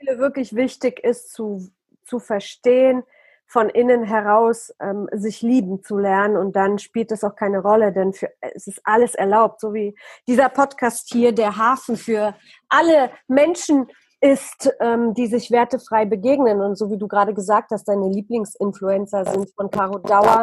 glaube, 0.03 0.19
wirklich 0.21 0.55
wichtig 0.55 1.01
ist 1.01 1.33
zu, 1.33 1.69
zu 2.05 2.21
verstehen, 2.21 3.03
von 3.47 3.69
innen 3.69 4.05
heraus 4.05 4.75
ähm, 4.81 5.09
sich 5.13 5.43
lieben 5.43 5.83
zu 5.83 5.97
lernen 5.97 6.37
und 6.37 6.57
dann 6.57 6.79
spielt 6.79 7.13
es 7.13 7.23
auch 7.23 7.37
keine 7.37 7.61
Rolle, 7.61 7.93
denn 7.93 8.13
für, 8.13 8.31
es 8.41 8.67
ist 8.67 8.81
alles 8.85 9.15
erlaubt, 9.15 9.61
so 9.61 9.75
wie 9.75 9.97
dieser 10.27 10.49
Podcast 10.49 11.09
hier, 11.13 11.33
der 11.33 11.57
Hafen 11.57 11.97
für 11.97 12.35
alle 12.69 13.11
Menschen 13.29 13.87
ist, 14.25 14.73
ähm, 14.81 15.13
die 15.15 15.27
sich 15.27 15.51
wertefrei 15.51 16.07
begegnen. 16.07 16.63
Und 16.63 16.77
so 16.77 16.91
wie 16.91 16.97
du 16.97 17.07
gerade 17.07 17.35
gesagt 17.35 17.71
hast, 17.71 17.85
deine 17.85 18.09
Lieblingsinfluencer 18.09 19.27
sind 19.27 19.53
von 19.55 19.71
Caro 19.71 19.99
Dauer 19.99 20.43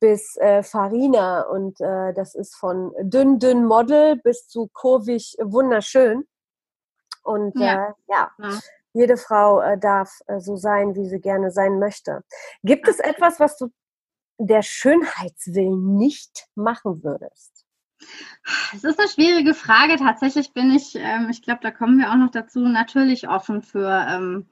bis 0.00 0.36
äh, 0.38 0.62
Farina. 0.62 1.42
Und 1.42 1.78
äh, 1.80 2.14
das 2.14 2.34
ist 2.34 2.56
von 2.56 2.92
dünn 3.02 3.38
dünn 3.38 3.66
Model 3.66 4.16
bis 4.16 4.48
zu 4.48 4.70
kurvig 4.72 5.36
wunderschön. 5.42 6.24
Und 7.22 7.58
ja, 7.58 7.88
äh, 7.88 7.92
ja. 8.08 8.30
ja 8.38 8.58
jede 8.92 9.16
Frau 9.16 9.60
äh, 9.60 9.78
darf 9.78 10.20
äh, 10.26 10.40
so 10.40 10.56
sein, 10.56 10.94
wie 10.94 11.06
sie 11.06 11.20
gerne 11.20 11.50
sein 11.50 11.78
möchte. 11.78 12.22
Gibt 12.62 12.88
es 12.88 12.98
etwas, 12.98 13.40
was 13.40 13.56
du 13.56 13.70
der 14.38 14.62
Schönheitswillen 14.62 15.96
nicht 15.96 16.46
machen 16.54 17.02
würdest? 17.02 17.64
Es 18.74 18.84
ist 18.84 18.98
eine 18.98 19.08
schwierige 19.08 19.54
Frage. 19.54 19.96
Tatsächlich 19.96 20.52
bin 20.52 20.70
ich, 20.70 20.94
ähm, 20.96 21.28
ich 21.30 21.42
glaube, 21.42 21.60
da 21.62 21.70
kommen 21.70 21.98
wir 21.98 22.10
auch 22.10 22.16
noch 22.16 22.30
dazu, 22.30 22.60
natürlich 22.60 23.28
offen 23.28 23.62
für 23.62 24.06
ähm, 24.08 24.46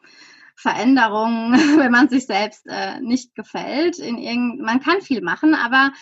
Veränderungen, 0.55 1.53
wenn 1.79 1.93
man 1.93 2.09
sich 2.09 2.27
selbst 2.27 2.67
äh, 2.69 3.01
nicht 3.01 3.35
gefällt. 3.35 3.99
In 3.99 4.19
irgend, 4.19 4.61
man 4.61 4.81
kann 4.81 5.01
viel 5.01 5.23
machen, 5.23 5.55
aber 5.55 5.93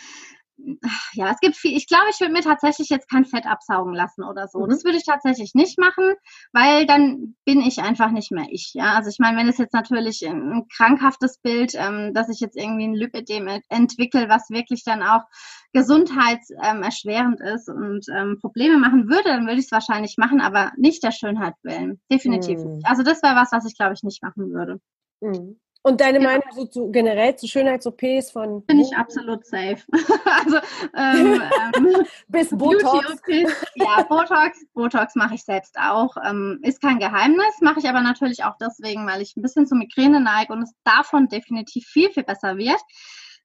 ja, 1.13 1.31
es 1.31 1.39
gibt 1.41 1.57
viel. 1.57 1.77
Ich 1.77 1.87
glaube, 1.87 2.07
ich 2.11 2.21
würde 2.21 2.33
mir 2.33 2.41
tatsächlich 2.41 2.89
jetzt 2.89 3.11
kein 3.11 3.25
Fett 3.25 3.47
absaugen 3.47 3.95
lassen 3.95 4.25
oder 4.25 4.49
so. 4.49 4.61
Mhm. 4.61 4.71
Das 4.71 4.85
würde 4.85 4.97
ich 4.97 5.05
tatsächlich 5.05 5.55
nicht 5.55 5.79
machen, 5.79 6.15
weil 6.53 6.87
dann 6.87 7.37
bin 7.45 7.61
ich 7.61 7.81
einfach 7.81 8.11
nicht 8.11 8.33
mehr 8.33 8.47
ich. 8.51 8.73
Ja, 8.75 8.95
also 8.95 9.11
ich 9.11 9.19
meine, 9.19 9.37
wenn 9.37 9.49
es 9.49 9.59
jetzt 9.59 9.75
natürlich 9.75 10.27
ein 10.27 10.67
krankhaftes 10.75 11.39
Bild, 11.39 11.75
ähm, 11.75 12.15
dass 12.15 12.29
ich 12.29 12.41
jetzt 12.41 12.57
irgendwie 12.57 12.89
ein 12.89 12.95
Lipödem 12.95 13.49
entwickle, 13.69 14.29
was 14.29 14.49
wirklich 14.51 14.83
dann 14.85 15.03
auch 15.03 15.23
gesundheitserschwerend 15.73 17.41
ähm, 17.41 17.55
ist 17.55 17.69
und 17.69 18.07
ähm, 18.15 18.39
Probleme 18.41 18.79
machen 18.79 19.09
würde, 19.09 19.25
dann 19.25 19.47
würde 19.47 19.61
ich 19.61 19.67
es 19.67 19.73
wahrscheinlich 19.73 20.17
machen, 20.17 20.41
aber 20.41 20.73
nicht 20.77 21.03
der 21.03 21.13
Schönheit 21.13 21.55
willen. 21.63 22.01
Definitiv 22.11 22.61
mhm. 22.61 22.77
nicht. 22.77 22.87
Also 22.87 23.03
das 23.03 23.23
wäre 23.23 23.37
was, 23.37 23.53
was 23.53 23.67
ich 23.67 23.77
glaube 23.77 23.93
ich 23.95 24.03
nicht 24.03 24.23
machen 24.23 24.53
würde. 24.53 24.81
Mhm. 25.21 25.61
Und 25.87 26.01
deine. 26.01 26.19
Meinung 26.19 26.43
so 26.53 26.65
zu, 26.65 26.91
generell 26.91 27.37
zu 27.37 27.47
Schönheits-OPs 27.47 28.33
von? 28.33 28.67
Bin 28.67 28.81
ich 28.81 28.97
absolut 28.97 29.47
safe. 29.47 29.77
also 30.43 30.57
ähm, 30.97 31.41
ähm, 31.77 32.07
bis 32.29 32.51
Botox. 32.51 33.23
Ja, 33.77 34.03
Botox. 34.03 34.67
Botox 34.75 35.15
mache 35.15 35.37
ich 35.37 35.45
selbst 35.45 35.77
auch. 35.79 36.17
Ähm, 36.29 36.59
ist 36.63 36.83
kein 36.83 36.99
Geheimnis, 36.99 37.61
mache 37.61 37.79
ich 37.79 37.89
aber 37.89 38.01
natürlich 38.01 38.43
auch 38.43 38.57
deswegen, 38.61 39.07
weil 39.07 39.23
ich 39.23 39.37
ein 39.37 39.43
bisschen 39.43 39.69
zu 39.69 39.77
Migräne 39.77 40.21
neige 40.21 40.53
und 40.53 40.63
es 40.63 40.73
davon 40.83 41.29
definitiv 41.29 41.87
viel 41.87 42.11
viel 42.11 42.25
besser 42.25 42.57
wird. 42.57 42.81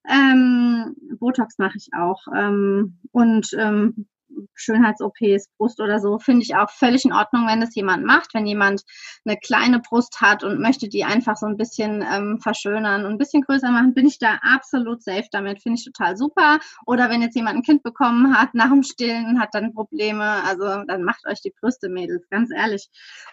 Ähm, 0.10 0.96
Botox 1.20 1.60
mache 1.60 1.78
ich 1.78 1.90
auch. 1.96 2.26
Ähm, 2.36 2.98
und 3.12 3.56
ähm, 3.56 4.08
Schönheits-OPs, 4.54 5.50
Brust 5.58 5.80
oder 5.80 6.00
so, 6.00 6.20
finde 6.20 6.44
ich 6.44 6.56
auch 6.56 6.70
völlig 6.70 7.06
in 7.06 7.14
Ordnung, 7.14 7.48
wenn 7.48 7.62
das 7.62 7.76
jemand 7.76 8.06
macht. 8.06 8.34
Wenn 8.34 8.46
jemand 8.46 8.84
eine 9.26 9.38
kleine 9.38 9.80
Brust 9.80 10.22
hat 10.22 10.44
und 10.44 10.60
möchte 10.60 10.90
die 10.90 11.04
einfach 11.04 11.38
so 11.38 11.46
ein 11.46 11.58
bisschen 11.58 12.06
ähm, 12.14 12.40
verschönern 12.42 13.06
und 13.06 13.12
ein 13.12 13.18
bisschen 13.18 13.42
größer 13.42 13.72
machen, 13.72 13.94
bin 13.94 14.08
ich 14.08 14.20
da 14.20 14.40
absolut 14.42 15.04
safe 15.04 15.28
damit. 15.32 15.62
Finde 15.62 15.80
ich 15.80 15.86
total 15.86 16.18
super. 16.18 16.60
Oder 16.86 17.10
wenn 17.10 17.22
jetzt 17.22 17.36
jemand 17.36 17.58
ein 17.58 17.64
Kind 17.64 17.84
bekommen 17.84 18.38
hat, 18.38 18.54
nach 18.54 18.70
dem 18.70 18.84
Stillen 18.84 19.40
hat 19.40 19.50
dann 19.54 19.74
Probleme, 19.74 20.44
also 20.46 20.84
dann 20.86 21.04
macht 21.04 21.26
euch 21.28 21.42
die 21.42 21.54
Brüste, 21.60 21.90
Mädels, 21.90 22.28
ganz 22.30 22.52
ehrlich. 22.52 22.90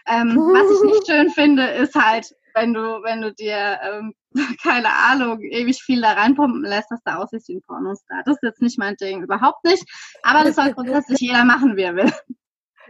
Ähm, 0.07 0.37
was 0.37 0.71
ich 0.77 0.91
nicht 0.91 1.07
schön 1.11 1.31
finde, 1.31 1.65
ist 1.65 1.95
halt, 1.95 2.35
wenn 2.55 2.75
du, 2.75 2.81
wenn 3.03 3.23
du 3.23 3.33
dir 3.33 3.79
ähm, 3.83 4.15
keine 4.63 4.89
Ahnung, 4.89 5.41
ewig 5.41 5.83
viel 5.83 6.01
da 6.01 6.13
reinpumpen 6.13 6.63
lässt, 6.63 6.91
dass 6.91 7.03
da 7.05 7.17
aussieht 7.17 7.43
wie 7.49 7.57
ein 7.57 7.63
Pornostar. 7.63 8.23
Das 8.25 8.37
ist 8.37 8.43
jetzt 8.43 8.63
nicht 8.63 8.79
mein 8.79 8.97
Ding, 8.97 9.23
überhaupt 9.23 9.65
nicht. 9.65 9.85
Aber 10.23 10.45
das 10.45 10.57
soll 10.57 10.73
grundsätzlich 10.73 11.21
jeder 11.21 11.45
machen, 11.45 11.77
wie 11.77 11.83
er 11.83 11.97
will. 11.97 12.13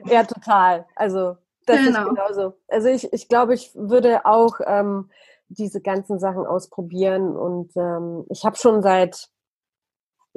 Ja, 0.04 0.22
total. 0.22 0.86
Also 0.94 1.36
das 1.66 1.78
genau. 1.78 2.02
ist 2.02 2.08
genauso. 2.10 2.54
Also 2.68 2.88
ich, 2.88 3.12
ich 3.12 3.26
glaube, 3.28 3.54
ich 3.54 3.72
würde 3.74 4.24
auch 4.26 4.60
ähm, 4.64 5.10
diese 5.48 5.80
ganzen 5.80 6.20
Sachen 6.20 6.46
ausprobieren 6.46 7.36
und 7.36 7.76
ähm, 7.76 8.24
ich 8.30 8.44
habe 8.44 8.56
schon 8.56 8.80
seit 8.80 9.28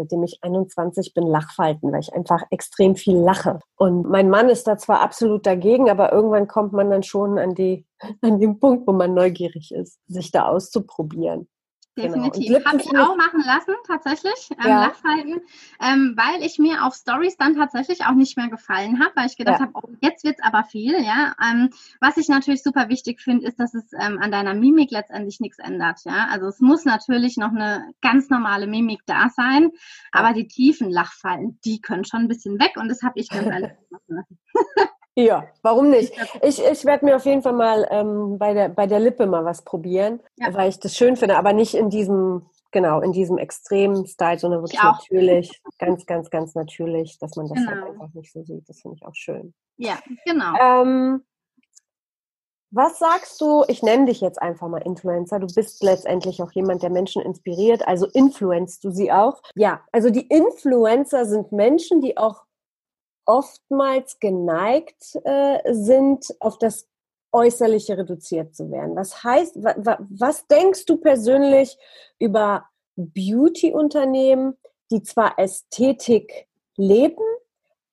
seitdem 0.01 0.23
ich 0.23 0.39
21 0.41 1.13
bin, 1.13 1.27
Lachfalten, 1.27 1.91
weil 1.91 1.99
ich 1.99 2.13
einfach 2.13 2.43
extrem 2.49 2.95
viel 2.95 3.17
lache. 3.17 3.59
Und 3.75 4.09
mein 4.09 4.29
Mann 4.29 4.49
ist 4.49 4.67
da 4.67 4.77
zwar 4.77 5.01
absolut 5.01 5.45
dagegen, 5.45 5.89
aber 5.89 6.11
irgendwann 6.11 6.47
kommt 6.47 6.73
man 6.73 6.89
dann 6.89 7.03
schon 7.03 7.37
an, 7.37 7.53
die, 7.53 7.85
an 8.21 8.39
den 8.39 8.59
Punkt, 8.59 8.87
wo 8.87 8.93
man 8.93 9.13
neugierig 9.13 9.71
ist, 9.73 9.99
sich 10.07 10.31
da 10.31 10.45
auszuprobieren. 10.45 11.47
Genau. 11.95 12.13
Definitiv. 12.13 12.47
Genau. 12.47 12.65
Habe 12.65 12.81
ich 12.81 12.97
auch 12.97 13.17
machen 13.17 13.43
lassen, 13.45 13.73
tatsächlich, 13.85 14.49
ähm, 14.51 14.69
ja. 14.69 14.85
Lachfalten, 14.85 15.41
ähm, 15.81 16.13
weil 16.15 16.41
ich 16.41 16.57
mir 16.57 16.85
auf 16.85 16.95
Stories 16.95 17.35
dann 17.35 17.55
tatsächlich 17.55 18.05
auch 18.05 18.13
nicht 18.13 18.37
mehr 18.37 18.47
gefallen 18.47 19.01
habe, 19.01 19.11
weil 19.15 19.27
ich 19.27 19.35
gedacht 19.35 19.59
ja. 19.59 19.65
habe, 19.65 19.73
oh, 19.75 19.89
jetzt 19.99 20.23
wird's 20.23 20.41
aber 20.41 20.63
viel, 20.63 20.93
ja. 21.03 21.35
Ähm, 21.43 21.69
was 21.99 22.15
ich 22.15 22.29
natürlich 22.29 22.63
super 22.63 22.87
wichtig 22.87 23.19
finde, 23.19 23.45
ist, 23.45 23.59
dass 23.59 23.73
es 23.73 23.91
ähm, 23.93 24.19
an 24.21 24.31
deiner 24.31 24.53
Mimik 24.53 24.89
letztendlich 24.91 25.41
nichts 25.41 25.59
ändert, 25.59 25.99
ja. 26.05 26.27
Also 26.31 26.47
es 26.47 26.61
muss 26.61 26.85
natürlich 26.85 27.35
noch 27.35 27.51
eine 27.51 27.91
ganz 28.01 28.29
normale 28.29 28.67
Mimik 28.67 29.01
da 29.05 29.27
sein, 29.29 29.71
aber 30.13 30.31
die 30.31 30.47
tiefen 30.47 30.89
Lachfalten, 30.89 31.59
die 31.65 31.81
können 31.81 32.05
schon 32.05 32.21
ein 32.21 32.27
bisschen 32.29 32.57
weg 32.57 32.77
und 32.77 32.87
das 32.87 33.03
habe 33.03 33.19
ich 33.19 33.27
ganz 33.27 33.47
ehrlich 33.47 33.71
machen 33.89 34.01
lassen. 34.07 34.39
Ja, 35.15 35.45
warum 35.61 35.89
nicht? 35.89 36.13
Ich, 36.41 36.63
ich 36.63 36.85
werde 36.85 37.05
mir 37.05 37.17
auf 37.17 37.25
jeden 37.25 37.41
Fall 37.41 37.53
mal 37.53 37.87
ähm, 37.91 38.37
bei, 38.37 38.53
der, 38.53 38.69
bei 38.69 38.87
der 38.87 38.99
Lippe 38.99 39.27
mal 39.27 39.43
was 39.43 39.63
probieren, 39.63 40.21
ja. 40.37 40.53
weil 40.53 40.69
ich 40.69 40.79
das 40.79 40.95
schön 40.95 41.17
finde, 41.17 41.37
aber 41.37 41.51
nicht 41.51 41.73
in 41.73 41.89
diesem, 41.89 42.45
genau, 42.71 43.01
in 43.01 43.11
diesem 43.11 43.37
extremen 43.37 44.05
Style, 44.07 44.39
sondern 44.39 44.61
wirklich 44.61 44.81
natürlich, 44.81 45.61
ganz, 45.79 46.05
ganz, 46.05 46.29
ganz 46.29 46.55
natürlich, 46.55 47.19
dass 47.19 47.35
man 47.35 47.47
das 47.49 47.57
genau. 47.57 47.71
halt 47.71 47.85
einfach 47.91 48.13
nicht 48.13 48.31
so 48.31 48.43
sieht. 48.43 48.67
Das 48.69 48.79
finde 48.79 48.97
ich 48.97 49.05
auch 49.05 49.15
schön. 49.15 49.53
Ja, 49.77 49.99
genau. 50.25 50.53
Ähm, 50.61 51.23
was 52.73 52.99
sagst 52.99 53.41
du, 53.41 53.65
ich 53.67 53.83
nenne 53.83 54.05
dich 54.05 54.21
jetzt 54.21 54.41
einfach 54.41 54.69
mal 54.69 54.81
Influencer, 54.81 55.39
du 55.39 55.47
bist 55.47 55.83
letztendlich 55.83 56.41
auch 56.41 56.53
jemand, 56.53 56.81
der 56.83 56.89
Menschen 56.89 57.21
inspiriert, 57.21 57.85
also 57.85 58.07
influenzt 58.13 58.85
du 58.85 58.91
sie 58.91 59.11
auch. 59.11 59.41
Ja, 59.55 59.81
also 59.91 60.09
die 60.09 60.25
Influencer 60.27 61.25
sind 61.25 61.51
Menschen, 61.51 61.99
die 61.99 62.17
auch 62.17 62.45
oftmals 63.31 64.19
geneigt 64.19 65.17
äh, 65.23 65.73
sind, 65.73 66.25
auf 66.41 66.57
das 66.57 66.87
Äußerliche 67.31 67.97
reduziert 67.97 68.53
zu 68.53 68.69
werden. 68.71 68.97
Was 68.97 69.23
heißt, 69.23 69.63
wa, 69.63 69.73
wa, 69.77 69.97
was 70.09 70.47
denkst 70.47 70.85
du 70.85 70.97
persönlich 70.97 71.77
über 72.19 72.65
Beauty-Unternehmen, 72.97 74.57
die 74.91 75.01
zwar 75.01 75.39
Ästhetik 75.39 76.47
leben, 76.75 77.23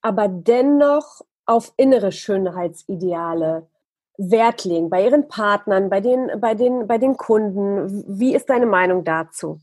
aber 0.03 0.27
dennoch 0.27 1.21
auf 1.47 1.73
innere 1.77 2.11
Schönheitsideale 2.11 3.69
Wert 4.17 4.65
legen, 4.65 4.91
bei 4.91 5.05
ihren 5.05 5.29
Partnern, 5.29 5.89
bei 5.89 6.01
den, 6.01 6.33
bei 6.41 6.55
den, 6.55 6.89
bei 6.89 6.99
den 6.99 7.17
Kunden? 7.17 8.05
Wie 8.19 8.35
ist 8.35 8.51
deine 8.51 8.67
Meinung 8.67 9.05
dazu? 9.05 9.61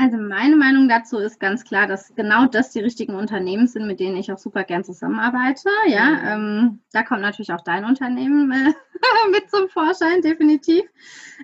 Also 0.00 0.16
meine 0.16 0.54
Meinung 0.54 0.88
dazu 0.88 1.18
ist 1.18 1.40
ganz 1.40 1.64
klar, 1.64 1.88
dass 1.88 2.14
genau 2.14 2.46
das 2.46 2.70
die 2.70 2.78
richtigen 2.78 3.16
Unternehmen 3.16 3.66
sind, 3.66 3.88
mit 3.88 3.98
denen 3.98 4.16
ich 4.16 4.30
auch 4.30 4.38
super 4.38 4.62
gern 4.62 4.84
zusammenarbeite. 4.84 5.68
Ja, 5.88 6.10
mhm. 6.10 6.20
ähm, 6.24 6.80
da 6.92 7.02
kommt 7.02 7.22
natürlich 7.22 7.52
auch 7.52 7.62
dein 7.62 7.84
Unternehmen 7.84 8.52
äh, 8.52 8.72
mit 9.32 9.50
zum 9.50 9.68
Vorschein, 9.68 10.22
definitiv. 10.22 10.84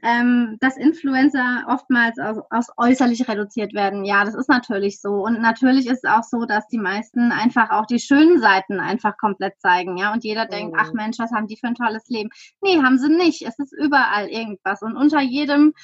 Ähm, 0.05 0.57
dass 0.61 0.77
Influencer 0.77 1.65
oftmals 1.67 2.21
aus, 2.21 2.39
aus 2.51 2.69
äußerlich 2.77 3.29
reduziert 3.29 3.75
werden, 3.75 4.05
ja, 4.05 4.25
das 4.25 4.37
ist 4.37 4.49
natürlich 4.49 5.01
so. 5.01 5.25
Und 5.25 5.41
natürlich 5.41 5.89
ist 5.89 6.05
es 6.05 6.11
auch 6.11 6.23
so, 6.23 6.45
dass 6.45 6.69
die 6.69 6.79
meisten 6.79 7.33
einfach 7.33 7.71
auch 7.71 7.87
die 7.87 7.99
schönen 7.99 8.41
Seiten 8.41 8.79
einfach 8.79 9.17
komplett 9.17 9.61
zeigen, 9.61 9.97
ja. 9.97 10.13
Und 10.13 10.23
jeder 10.23 10.45
mhm. 10.45 10.51
denkt, 10.51 10.77
ach 10.79 10.93
Mensch, 10.93 11.19
was 11.19 11.33
haben 11.33 11.49
die 11.49 11.57
für 11.57 11.67
ein 11.67 11.75
tolles 11.75 12.09
Leben? 12.09 12.31
Nee, 12.63 12.81
haben 12.81 12.99
sie 12.99 13.09
nicht. 13.09 13.43
Es 13.43 13.59
ist 13.59 13.73
überall 13.73 14.29
irgendwas. 14.29 14.81
Und 14.83 14.97
unter 14.97 15.21
jedem 15.21 15.75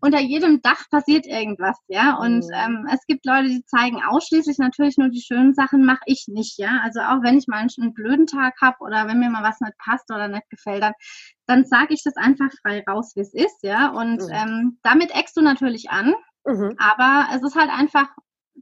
unter 0.00 0.20
jedem 0.20 0.62
Dach 0.62 0.88
passiert 0.90 1.26
irgendwas, 1.26 1.78
ja. 1.88 2.15
Und 2.18 2.44
mhm. 2.44 2.52
ähm, 2.54 2.88
es 2.92 3.04
gibt 3.06 3.26
Leute, 3.26 3.48
die 3.48 3.64
zeigen 3.64 4.02
ausschließlich 4.02 4.58
natürlich 4.58 4.96
nur 4.98 5.08
die 5.08 5.22
schönen 5.22 5.54
Sachen, 5.54 5.84
mache 5.84 6.02
ich 6.06 6.26
nicht, 6.28 6.58
ja. 6.58 6.80
Also 6.82 7.00
auch 7.00 7.22
wenn 7.22 7.38
ich 7.38 7.46
mal 7.46 7.58
einen 7.58 7.94
blöden 7.94 8.26
Tag 8.26 8.54
habe 8.60 8.76
oder 8.80 9.06
wenn 9.08 9.18
mir 9.18 9.30
mal 9.30 9.42
was 9.42 9.60
nicht 9.60 9.76
passt 9.78 10.10
oder 10.10 10.28
nicht 10.28 10.48
gefällt, 10.50 10.82
dann, 10.82 10.94
dann 11.46 11.64
sage 11.64 11.94
ich 11.94 12.02
das 12.02 12.16
einfach 12.16 12.50
frei 12.62 12.82
raus, 12.88 13.12
wie 13.14 13.20
es 13.20 13.34
ist, 13.34 13.62
ja. 13.62 13.90
Und 13.90 14.22
mhm. 14.22 14.30
ähm, 14.32 14.78
damit 14.82 15.14
eckst 15.14 15.36
du 15.36 15.42
natürlich 15.42 15.90
an, 15.90 16.14
mhm. 16.44 16.74
aber 16.78 17.28
es 17.34 17.42
ist 17.42 17.56
halt 17.56 17.70
einfach 17.70 18.08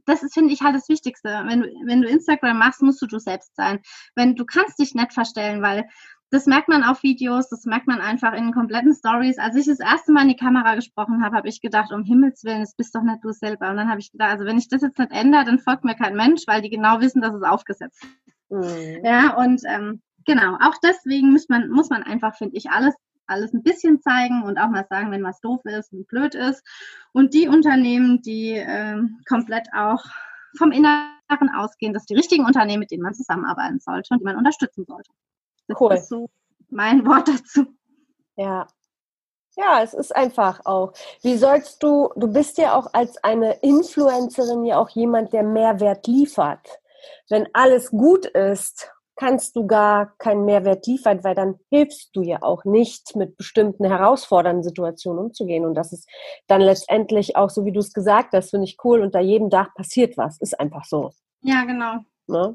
das 0.05 0.23
ist, 0.23 0.33
finde 0.33 0.53
ich, 0.53 0.61
halt 0.61 0.75
das 0.75 0.89
Wichtigste. 0.89 1.29
Wenn 1.47 1.61
du, 1.61 1.67
wenn 1.85 2.01
du 2.01 2.09
Instagram 2.09 2.57
machst, 2.59 2.81
musst 2.81 3.01
du 3.01 3.07
du 3.07 3.17
selbst 3.17 3.55
sein. 3.55 3.79
Wenn 4.15 4.35
du 4.35 4.45
kannst 4.45 4.77
dich 4.79 4.93
nicht 4.93 5.13
verstellen, 5.13 5.61
weil 5.61 5.85
das 6.31 6.47
merkt 6.47 6.67
man 6.67 6.83
auf 6.83 7.03
Videos, 7.03 7.49
das 7.49 7.65
merkt 7.65 7.87
man 7.87 8.01
einfach 8.01 8.33
in 8.33 8.51
kompletten 8.51 8.93
Stories. 8.93 9.37
Als 9.37 9.55
ich 9.55 9.67
das 9.67 9.79
erste 9.79 10.11
Mal 10.11 10.23
in 10.23 10.29
die 10.29 10.35
Kamera 10.35 10.75
gesprochen 10.75 11.23
habe, 11.23 11.35
habe 11.35 11.47
ich 11.47 11.61
gedacht, 11.61 11.91
um 11.91 12.03
Himmels 12.03 12.43
Willen, 12.43 12.61
das 12.61 12.75
bist 12.75 12.95
doch 12.95 13.03
nicht 13.03 13.23
du 13.23 13.31
selber. 13.31 13.69
Und 13.69 13.77
dann 13.77 13.89
habe 13.89 13.99
ich 13.99 14.11
gedacht, 14.11 14.31
also 14.31 14.45
wenn 14.45 14.57
ich 14.57 14.67
das 14.67 14.81
jetzt 14.81 14.97
nicht 14.97 15.11
ändere, 15.11 15.45
dann 15.45 15.59
folgt 15.59 15.83
mir 15.83 15.95
kein 15.95 16.15
Mensch, 16.15 16.43
weil 16.47 16.61
die 16.61 16.69
genau 16.69 16.99
wissen, 16.99 17.21
dass 17.21 17.33
es 17.33 17.43
aufgesetzt 17.43 18.03
ist. 18.03 18.25
Mhm. 18.49 19.05
Ja, 19.05 19.35
und 19.35 19.61
ähm, 19.67 20.01
genau, 20.25 20.55
auch 20.61 20.75
deswegen 20.83 21.31
muss 21.31 21.47
man, 21.49 21.69
muss 21.69 21.89
man 21.89 22.03
einfach, 22.03 22.35
finde 22.35 22.57
ich, 22.57 22.69
alles 22.69 22.95
alles 23.27 23.53
ein 23.53 23.63
bisschen 23.63 24.01
zeigen 24.01 24.43
und 24.43 24.59
auch 24.59 24.69
mal 24.69 24.85
sagen, 24.87 25.11
wenn 25.11 25.23
was 25.23 25.39
doof 25.41 25.61
ist 25.65 25.91
und 25.91 26.07
blöd 26.07 26.35
ist. 26.35 26.63
Und 27.11 27.33
die 27.33 27.47
Unternehmen, 27.47 28.21
die 28.21 28.51
äh, 28.51 29.01
komplett 29.27 29.67
auch 29.73 30.03
vom 30.57 30.71
Inneren 30.71 31.49
ausgehen, 31.55 31.93
dass 31.93 32.05
die 32.05 32.15
richtigen 32.15 32.45
Unternehmen, 32.45 32.81
mit 32.81 32.91
denen 32.91 33.03
man 33.03 33.13
zusammenarbeiten 33.13 33.79
sollte 33.79 34.13
und 34.13 34.19
die 34.19 34.25
man 34.25 34.37
unterstützen 34.37 34.85
sollte. 34.85 35.11
Das 35.67 35.79
cool. 35.79 35.93
ist 35.93 36.09
so 36.09 36.29
mein 36.69 37.05
Wort 37.05 37.27
dazu. 37.27 37.65
Ja. 38.35 38.67
Ja, 39.57 39.81
es 39.81 39.93
ist 39.93 40.13
einfach 40.13 40.61
auch. 40.65 40.91
Wie 41.21 41.37
sollst 41.37 41.81
du, 41.81 42.09
du 42.17 42.27
bist 42.27 42.57
ja 42.57 42.77
auch 42.77 42.87
als 42.93 43.23
eine 43.23 43.53
Influencerin 43.61 44.65
ja 44.65 44.77
auch 44.77 44.89
jemand, 44.89 45.31
der 45.31 45.43
Mehrwert 45.43 46.07
liefert. 46.07 46.79
Wenn 47.29 47.47
alles 47.53 47.91
gut 47.91 48.25
ist, 48.25 48.91
kannst 49.15 49.55
du 49.55 49.65
gar 49.65 50.13
keinen 50.17 50.45
Mehrwert 50.45 50.85
liefern, 50.87 51.23
weil 51.23 51.35
dann 51.35 51.57
hilfst 51.69 52.15
du 52.15 52.21
ja 52.21 52.41
auch 52.41 52.65
nicht, 52.65 53.15
mit 53.15 53.37
bestimmten 53.37 53.85
herausfordernden 53.85 54.63
Situationen 54.63 55.23
umzugehen. 55.23 55.65
Und 55.65 55.75
das 55.75 55.93
ist 55.93 56.09
dann 56.47 56.61
letztendlich 56.61 57.37
auch 57.37 57.49
so, 57.49 57.63
wie 57.63 57.71
du 57.71 57.79
es 57.79 57.93
gesagt 57.93 58.33
hast, 58.33 58.49
finde 58.49 58.65
ich 58.65 58.77
cool. 58.83 59.01
Unter 59.01 59.21
jedem 59.21 59.49
Dach 59.49 59.73
passiert 59.73 60.17
was. 60.17 60.39
Ist 60.41 60.59
einfach 60.59 60.83
so. 60.83 61.11
Ja, 61.41 61.63
genau. 61.63 61.99
Ne? 62.27 62.53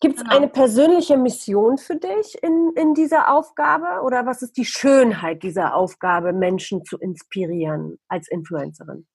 Gibt 0.00 0.16
es 0.16 0.22
genau. 0.22 0.36
eine 0.36 0.48
persönliche 0.48 1.16
Mission 1.16 1.78
für 1.78 1.96
dich 1.96 2.36
in, 2.42 2.72
in 2.76 2.94
dieser 2.94 3.34
Aufgabe 3.34 4.02
oder 4.04 4.26
was 4.26 4.42
ist 4.42 4.56
die 4.56 4.66
Schönheit 4.66 5.42
dieser 5.42 5.74
Aufgabe, 5.74 6.32
Menschen 6.32 6.84
zu 6.84 6.98
inspirieren 6.98 7.98
als 8.08 8.28
Influencerin? 8.28 9.06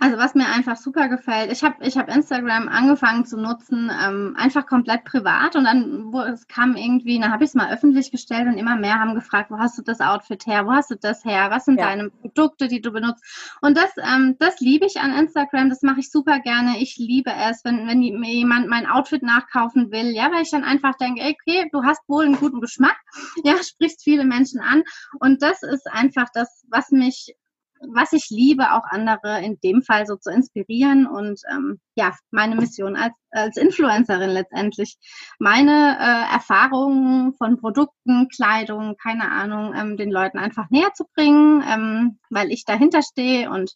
Also 0.00 0.16
was 0.16 0.34
mir 0.34 0.48
einfach 0.48 0.76
super 0.76 1.08
gefällt, 1.08 1.52
ich 1.52 1.62
habe 1.62 1.84
ich 1.84 1.98
hab 1.98 2.08
Instagram 2.08 2.68
angefangen 2.68 3.26
zu 3.26 3.36
nutzen, 3.36 3.90
ähm, 4.02 4.34
einfach 4.38 4.64
komplett 4.64 5.04
privat 5.04 5.56
und 5.56 5.64
dann 5.64 6.10
wo 6.10 6.22
es 6.22 6.48
kam 6.48 6.74
irgendwie, 6.74 7.20
dann 7.20 7.30
habe 7.30 7.44
ich 7.44 7.50
es 7.50 7.54
mal 7.54 7.70
öffentlich 7.70 8.10
gestellt 8.10 8.46
und 8.46 8.56
immer 8.56 8.76
mehr 8.76 8.98
haben 8.98 9.14
gefragt, 9.14 9.50
wo 9.50 9.58
hast 9.58 9.76
du 9.76 9.82
das 9.82 10.00
Outfit 10.00 10.46
her, 10.46 10.66
wo 10.66 10.72
hast 10.72 10.90
du 10.90 10.96
das 10.96 11.22
her, 11.26 11.50
was 11.50 11.66
sind 11.66 11.78
ja. 11.78 11.84
deine 11.86 12.08
Produkte, 12.08 12.66
die 12.68 12.80
du 12.80 12.92
benutzt? 12.92 13.22
Und 13.60 13.76
das, 13.76 13.90
ähm, 13.98 14.36
das 14.38 14.58
liebe 14.60 14.86
ich 14.86 14.98
an 14.98 15.12
Instagram, 15.12 15.68
das 15.68 15.82
mache 15.82 16.00
ich 16.00 16.10
super 16.10 16.40
gerne, 16.40 16.78
ich 16.78 16.96
liebe 16.96 17.30
es, 17.30 17.62
wenn, 17.64 17.86
wenn 17.86 17.98
mir 17.98 18.32
jemand 18.32 18.68
mein 18.68 18.86
Outfit 18.86 19.22
nachkaufen 19.22 19.90
will, 19.92 20.14
ja, 20.14 20.32
weil 20.32 20.44
ich 20.44 20.50
dann 20.50 20.64
einfach 20.64 20.96
denke, 20.96 21.20
okay, 21.22 21.68
du 21.72 21.84
hast 21.84 22.08
wohl 22.08 22.24
einen 22.24 22.36
guten 22.36 22.62
Geschmack, 22.62 22.96
ja, 23.44 23.62
sprichst 23.62 24.02
viele 24.02 24.24
Menschen 24.24 24.60
an. 24.60 24.82
Und 25.18 25.42
das 25.42 25.62
ist 25.62 25.86
einfach 25.92 26.28
das, 26.32 26.64
was 26.70 26.90
mich 26.90 27.34
was 27.80 28.12
ich 28.12 28.28
liebe, 28.30 28.72
auch 28.72 28.84
andere 28.84 29.42
in 29.42 29.58
dem 29.62 29.82
Fall 29.82 30.06
so 30.06 30.16
zu 30.16 30.30
inspirieren 30.30 31.06
und 31.06 31.40
ähm, 31.50 31.80
ja, 31.94 32.14
meine 32.30 32.54
Mission 32.56 32.96
als, 32.96 33.14
als 33.30 33.56
Influencerin 33.56 34.30
letztendlich, 34.30 34.96
meine 35.38 35.96
äh, 35.98 36.34
Erfahrungen 36.34 37.32
von 37.34 37.58
Produkten, 37.58 38.28
Kleidung, 38.28 38.96
keine 39.02 39.30
Ahnung, 39.30 39.74
ähm, 39.74 39.96
den 39.96 40.10
Leuten 40.10 40.38
einfach 40.38 40.68
näher 40.70 40.92
zu 40.94 41.04
bringen, 41.14 41.64
ähm, 41.66 42.18
weil 42.28 42.50
ich 42.52 42.64
dahinter 42.64 43.02
stehe 43.02 43.50
und 43.50 43.74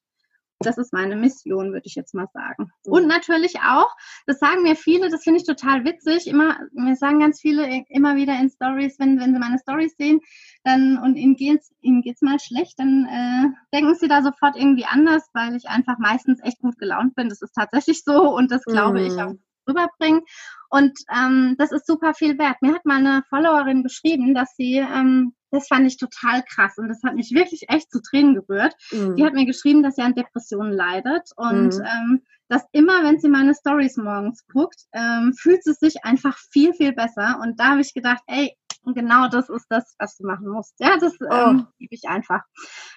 das 0.66 0.78
ist 0.78 0.92
meine 0.92 1.16
Mission, 1.16 1.72
würde 1.72 1.86
ich 1.86 1.94
jetzt 1.94 2.14
mal 2.14 2.28
sagen. 2.32 2.70
Und 2.84 3.06
natürlich 3.06 3.60
auch, 3.60 3.90
das 4.26 4.38
sagen 4.38 4.62
mir 4.62 4.76
viele, 4.76 5.10
das 5.10 5.22
finde 5.22 5.40
ich 5.40 5.46
total 5.46 5.84
witzig, 5.84 6.26
immer, 6.26 6.56
mir 6.72 6.96
sagen 6.96 7.20
ganz 7.20 7.40
viele 7.40 7.84
immer 7.88 8.16
wieder 8.16 8.38
in 8.38 8.50
Stories, 8.50 8.98
wenn, 8.98 9.20
wenn 9.20 9.32
sie 9.32 9.38
meine 9.38 9.58
Stories 9.58 9.94
sehen, 9.96 10.20
dann 10.64 10.98
und 10.98 11.16
ihnen 11.16 11.36
geht's, 11.36 11.72
ihnen 11.80 12.02
geht's 12.02 12.22
mal 12.22 12.38
schlecht, 12.40 12.78
dann 12.78 13.06
äh, 13.06 13.76
denken 13.76 13.94
sie 13.94 14.08
da 14.08 14.22
sofort 14.22 14.56
irgendwie 14.56 14.86
anders, 14.86 15.28
weil 15.32 15.54
ich 15.56 15.68
einfach 15.68 15.98
meistens 15.98 16.40
echt 16.42 16.60
gut 16.60 16.78
gelaunt 16.78 17.14
bin. 17.14 17.28
Das 17.28 17.42
ist 17.42 17.54
tatsächlich 17.54 18.02
so 18.04 18.34
und 18.34 18.50
das 18.50 18.64
glaube 18.64 19.00
mhm. 19.00 19.06
ich 19.06 19.12
auch 19.14 19.34
rüberbringen. 19.68 20.22
Und 20.70 20.98
ähm, 21.14 21.54
das 21.58 21.72
ist 21.72 21.86
super 21.86 22.14
viel 22.14 22.38
wert. 22.38 22.56
Mir 22.60 22.74
hat 22.74 22.84
mal 22.84 22.98
eine 22.98 23.22
Followerin 23.28 23.82
geschrieben, 23.82 24.34
dass 24.34 24.54
sie 24.56 24.76
ähm, 24.76 25.34
das 25.54 25.68
fand 25.68 25.86
ich 25.86 25.96
total 25.96 26.42
krass 26.42 26.76
und 26.78 26.88
das 26.88 27.02
hat 27.02 27.14
mich 27.14 27.32
wirklich 27.32 27.68
echt 27.68 27.90
zu 27.90 28.00
Tränen 28.02 28.34
gerührt. 28.34 28.74
Mhm. 28.90 29.16
Die 29.16 29.24
hat 29.24 29.34
mir 29.34 29.46
geschrieben, 29.46 29.82
dass 29.82 29.96
sie 29.96 30.02
an 30.02 30.14
Depressionen 30.14 30.72
leidet 30.72 31.30
und 31.36 31.74
mhm. 31.74 31.84
ähm, 31.84 32.22
dass 32.48 32.64
immer, 32.72 33.02
wenn 33.04 33.20
sie 33.20 33.28
meine 33.28 33.54
Stories 33.54 33.96
morgens 33.96 34.44
guckt, 34.52 34.82
ähm, 34.92 35.32
fühlt 35.32 35.64
sie 35.64 35.72
sich 35.72 36.04
einfach 36.04 36.36
viel, 36.52 36.74
viel 36.74 36.92
besser. 36.92 37.40
Und 37.42 37.58
da 37.58 37.70
habe 37.70 37.80
ich 37.80 37.94
gedacht, 37.94 38.22
ey, 38.26 38.54
genau 38.84 39.28
das 39.28 39.48
ist 39.48 39.66
das, 39.70 39.94
was 39.98 40.16
du 40.16 40.26
machen 40.26 40.48
musst. 40.48 40.74
Ja, 40.78 40.98
das 40.98 41.14
ähm, 41.20 41.28
oh. 41.30 41.34
ähm, 41.34 41.66
liebe 41.78 41.94
ich 41.94 42.06
einfach. 42.06 42.42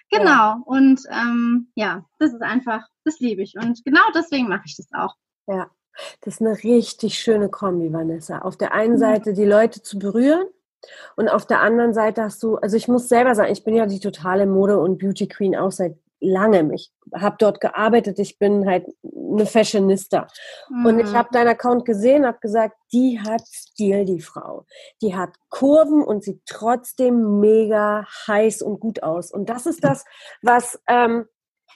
Genau. 0.09 0.25
Ja. 0.25 0.61
Und 0.65 1.01
ähm, 1.09 1.71
ja, 1.75 2.05
das 2.19 2.33
ist 2.33 2.41
einfach, 2.41 2.85
das 3.05 3.19
liebe 3.19 3.41
ich. 3.41 3.53
Und 3.55 3.83
genau 3.85 4.03
deswegen 4.13 4.49
mache 4.49 4.63
ich 4.65 4.75
das 4.75 4.87
auch. 4.93 5.15
Ja, 5.47 5.69
das 6.21 6.35
ist 6.35 6.41
eine 6.41 6.61
richtig 6.63 7.17
schöne 7.17 7.49
Kombi, 7.49 7.91
Vanessa. 7.91 8.39
Auf 8.39 8.57
der 8.57 8.73
einen. 8.73 8.97
Seite 8.97 9.33
die 9.33 9.45
Leute 9.45 9.81
zu 9.81 9.97
berühren 9.97 10.47
und 11.15 11.29
auf 11.29 11.45
der 11.45 11.61
anderen 11.61 11.93
Seite 11.93 12.23
hast 12.23 12.41
du, 12.43 12.55
also 12.55 12.77
ich 12.77 12.87
muss 12.87 13.09
selber 13.09 13.35
sagen, 13.35 13.51
ich 13.51 13.63
bin 13.63 13.75
ja 13.75 13.85
die 13.85 13.99
totale 13.99 14.45
Mode- 14.45 14.79
und 14.79 14.97
Beauty 14.97 15.27
Queen 15.27 15.55
auch 15.55 15.71
seit 15.71 15.97
langem. 16.19 16.71
Ich 16.71 16.91
habe 17.13 17.35
dort 17.39 17.61
gearbeitet, 17.61 18.19
ich 18.19 18.39
bin 18.39 18.67
halt 18.67 18.87
eine 19.03 19.45
Fashionista. 19.45 20.27
Mhm. 20.69 20.85
Und 20.85 20.99
ich 20.99 21.11
mhm. 21.11 21.15
habe 21.15 21.29
deinen 21.31 21.49
Account 21.49 21.85
gesehen, 21.85 22.25
habe 22.25 22.39
gesagt, 22.39 22.75
die 22.91 23.19
hat 23.19 23.41
Stil, 23.47 24.05
die 24.05 24.21
Frau. 24.21 24.65
Die 25.01 25.15
hat 25.15 25.29
Kurven 25.49 26.03
und 26.03 26.23
sieht 26.23 26.41
trotzdem 26.45 27.39
mega 27.39 28.05
heiß 28.27 28.61
und 28.61 28.79
gut 28.79 29.03
aus. 29.03 29.31
Und 29.31 29.49
das 29.49 29.65
ist 29.65 29.83
das, 29.83 30.05
was, 30.41 30.79
ähm, 30.87 31.25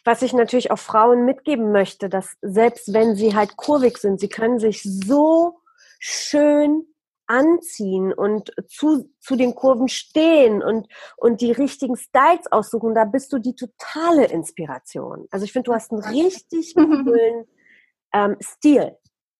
was 0.03 0.21
ich 0.23 0.33
natürlich 0.33 0.71
auch 0.71 0.79
Frauen 0.79 1.25
mitgeben 1.25 1.71
möchte, 1.71 2.09
dass 2.09 2.35
selbst 2.41 2.93
wenn 2.93 3.15
sie 3.15 3.35
halt 3.35 3.57
kurvig 3.57 3.97
sind, 3.97 4.19
sie 4.19 4.29
können 4.29 4.57
sich 4.57 4.81
so 4.83 5.59
schön 5.99 6.87
anziehen 7.31 8.11
und 8.11 8.51
zu, 8.67 9.09
zu 9.21 9.37
den 9.37 9.55
Kurven 9.55 9.87
stehen 9.87 10.61
und, 10.61 10.87
und 11.15 11.39
die 11.39 11.53
richtigen 11.53 11.95
Styles 11.95 12.51
aussuchen, 12.51 12.93
da 12.93 13.05
bist 13.05 13.31
du 13.31 13.39
die 13.39 13.55
totale 13.55 14.25
Inspiration. 14.25 15.27
Also 15.31 15.45
ich 15.45 15.53
finde, 15.53 15.67
du 15.67 15.73
hast 15.73 15.91
einen 15.91 16.03
richtig 16.03 16.75
coolen 16.75 17.47
ähm, 18.13 18.35
Stil. 18.41 18.97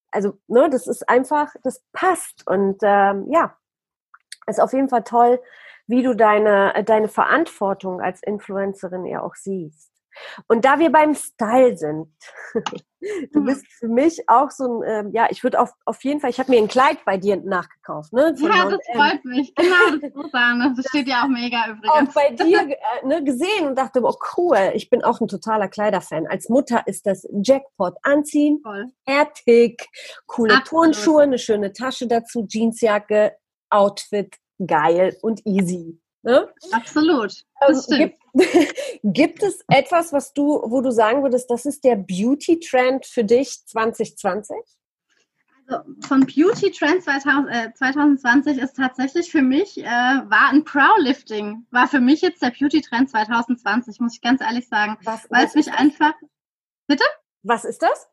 Also, 0.10 0.38
ne, 0.48 0.70
das 0.70 0.88
ist 0.88 1.08
einfach, 1.10 1.54
das 1.64 1.84
passt. 1.92 2.48
Und 2.48 2.80
ähm, 2.82 3.28
ja, 3.30 3.58
ist 4.48 4.62
auf 4.62 4.72
jeden 4.72 4.90
Fall 4.90 5.04
toll, 5.04 5.42
wie 5.88 6.02
du 6.02 6.16
deine, 6.16 6.84
deine 6.86 7.10
Verantwortung 7.10 8.00
als 8.00 8.24
Influencerin 8.24 9.06
ja 9.06 9.22
auch 9.22 9.36
siehst. 9.36 9.91
Und 10.48 10.66
da 10.66 10.80
wir 10.80 10.92
beim 10.92 11.16
Style 11.16 11.78
sind, 11.78 12.08
du 13.34 13.40
mhm. 13.40 13.46
bist 13.46 13.66
für 13.80 13.88
mich 13.88 14.28
auch 14.28 14.52
so 14.52 14.82
ein, 14.82 15.08
ähm, 15.08 15.12
ja, 15.14 15.28
ich 15.30 15.44
würde 15.44 15.60
auf, 15.60 15.72
auf 15.86 16.04
jeden 16.04 16.20
Fall, 16.20 16.30
ich 16.30 16.40
habe 16.40 16.52
mir 16.52 16.60
ein 16.60 16.68
Kleid 16.68 17.04
bei 17.06 17.18
dir 17.18 17.38
nachgekauft. 17.38 18.14
Ne, 18.14 18.34
ja, 18.38 18.70
das 18.70 18.80
freut 18.94 19.26
mich. 19.26 19.54
Genau, 19.56 19.98
das 20.00 20.04
ist 20.26 20.32
Sahne. 20.32 20.74
Das 20.76 20.86
steht 20.90 21.08
ja 21.08 21.24
auch 21.24 21.28
mega 21.28 21.68
übrigens. 21.70 22.10
Auch 22.10 22.14
bei 22.14 22.32
dir 22.32 22.60
äh, 23.04 23.06
ne, 23.06 23.24
gesehen 23.24 23.68
und 23.68 23.78
dachte, 23.78 24.02
oh 24.04 24.16
cool, 24.38 24.72
ich 24.74 24.90
bin 24.90 25.04
auch 25.04 25.22
ein 25.22 25.28
totaler 25.28 25.68
Kleiderfan. 25.68 26.28
Als 26.28 26.50
Mutter 26.50 26.84
ist 26.86 27.06
das 27.06 27.28
Jackpot 27.32 27.96
anziehen, 28.04 28.60
Voll. 28.64 28.88
fertig, 29.08 29.88
coole 30.28 30.56
Absolut. 30.56 30.94
Turnschuhe, 30.94 31.24
eine 31.24 31.40
schöne 31.40 31.74
Tasche 31.74 32.08
dazu, 32.08 32.46
Jeansjacke, 32.48 33.36
Outfit, 33.70 34.36
geil 34.66 35.18
und 35.22 35.46
easy. 35.46 36.01
Ne? 36.24 36.48
Absolut. 36.72 37.34
Das 37.60 37.90
ähm, 37.92 37.98
gibt, 37.98 38.20
gibt, 39.04 39.44
es 39.44 39.64
etwas, 39.68 40.14
was 40.14 40.34
du, 40.34 40.62
wo 40.64 40.82
du 40.82 40.92
sagen 40.92 41.24
würdest, 41.24 41.50
das 41.50 41.66
ist 41.66 41.84
der 41.84 41.96
Beauty-Trend 41.96 43.06
für 43.06 43.24
dich 43.24 43.66
2020? 43.66 44.56
Also 45.68 45.84
von 46.02 46.26
Beauty 46.26 46.72
Trend 46.72 47.04
2000, 47.04 47.50
äh, 47.50 47.74
2020 47.74 48.58
ist 48.58 48.76
tatsächlich 48.76 49.32
für 49.32 49.42
mich, 49.42 49.78
äh, 49.80 49.86
war 49.86 50.50
ein 50.50 50.64
Prowlifting, 50.64 51.66
war 51.72 51.88
für 51.88 52.02
mich 52.02 52.22
jetzt 52.22 52.42
der 52.42 52.52
Beauty 52.52 52.82
Trend 52.82 53.10
2020, 53.10 54.00
muss 54.00 54.16
ich 54.16 54.22
ganz 54.22 54.42
ehrlich 54.42 54.68
sagen. 54.68 54.98
Was, 55.04 55.28
weil 55.30 55.46
es 55.46 55.56
mich 55.56 55.72
einfach. 55.72 56.14
Bitte? 56.88 57.04
Was 57.44 57.64
ist 57.64 57.82
das? 57.82 58.08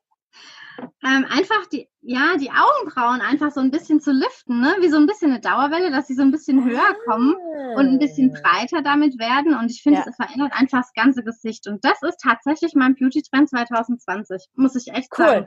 Ähm, 1.05 1.27
einfach 1.29 1.67
die, 1.73 1.89
ja, 2.01 2.37
die 2.39 2.51
Augenbrauen 2.51 3.21
einfach 3.21 3.51
so 3.51 3.61
ein 3.61 3.71
bisschen 3.71 4.01
zu 4.01 4.13
liften, 4.13 4.61
ne? 4.61 4.77
wie 4.81 4.89
so 4.89 4.97
ein 4.97 5.07
bisschen 5.07 5.31
eine 5.31 5.41
Dauerwelle, 5.41 5.91
dass 5.91 6.07
sie 6.07 6.15
so 6.15 6.23
ein 6.23 6.31
bisschen 6.31 6.65
höher 6.65 6.97
kommen 7.07 7.35
und 7.77 7.87
ein 7.87 7.99
bisschen 7.99 8.35
ah. 8.35 8.41
breiter 8.41 8.83
damit 8.83 9.19
werden. 9.19 9.55
Und 9.55 9.71
ich 9.71 9.83
finde, 9.83 10.01
ja. 10.01 10.07
es 10.09 10.17
verändert 10.17 10.53
einfach 10.55 10.79
das 10.79 10.93
ganze 10.95 11.23
Gesicht. 11.23 11.67
Und 11.67 11.85
das 11.85 12.03
ist 12.03 12.21
tatsächlich 12.23 12.75
mein 12.75 12.95
Beauty-Trend 12.95 13.49
2020, 13.51 14.49
muss 14.55 14.77
ich 14.77 14.93
echt 14.95 15.09
cool. 15.19 15.25
sagen. 15.27 15.47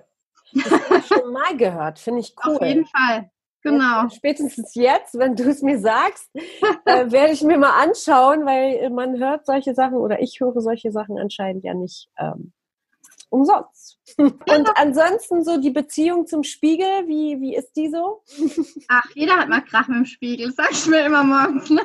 Das 0.54 0.72
habe 0.72 0.98
ich 0.98 1.08
schon 1.08 1.32
mal 1.32 1.56
gehört, 1.56 2.00
finde 2.00 2.20
ich 2.20 2.36
cool. 2.46 2.56
Auf 2.56 2.62
jeden 2.62 2.86
Fall. 2.86 3.30
Genau. 3.64 4.10
Spätestens 4.10 4.74
jetzt, 4.76 5.18
wenn 5.18 5.36
du 5.36 5.44
es 5.44 5.62
mir 5.62 5.80
sagst, 5.80 6.30
äh, 6.86 7.12
werde 7.12 7.34
ich 7.34 7.44
mir 7.44 7.58
mal 7.58 7.82
anschauen, 7.82 8.46
weil 8.46 8.90
man 8.90 9.20
hört 9.20 9.46
solche 9.46 9.76
Sachen 9.76 9.98
oder 9.98 10.20
ich 10.20 10.40
höre 10.40 10.60
solche 10.62 10.92
Sachen 10.92 11.18
anscheinend 11.20 11.64
ja 11.64 11.74
nicht 11.74 12.10
ähm, 12.18 12.54
umsonst. 13.32 14.00
Und 14.18 14.70
ansonsten 14.76 15.44
so 15.44 15.60
die 15.60 15.72
Beziehung 15.72 16.28
zum 16.28 16.44
Spiegel, 16.44 17.08
wie, 17.08 17.40
wie 17.40 17.56
ist 17.56 17.74
die 17.74 17.90
so? 17.90 18.24
Ach, 18.88 19.10
jeder 19.16 19.38
hat 19.38 19.50
mal 19.50 19.62
Krach 19.62 19.88
mit 19.88 19.98
dem 19.98 20.06
Spiegel, 20.06 20.52
sag 20.52 20.72
ich 20.72 20.86
mir 20.86 21.06
immer 21.06 21.24
morgens. 21.24 21.70
Ne? 21.70 21.82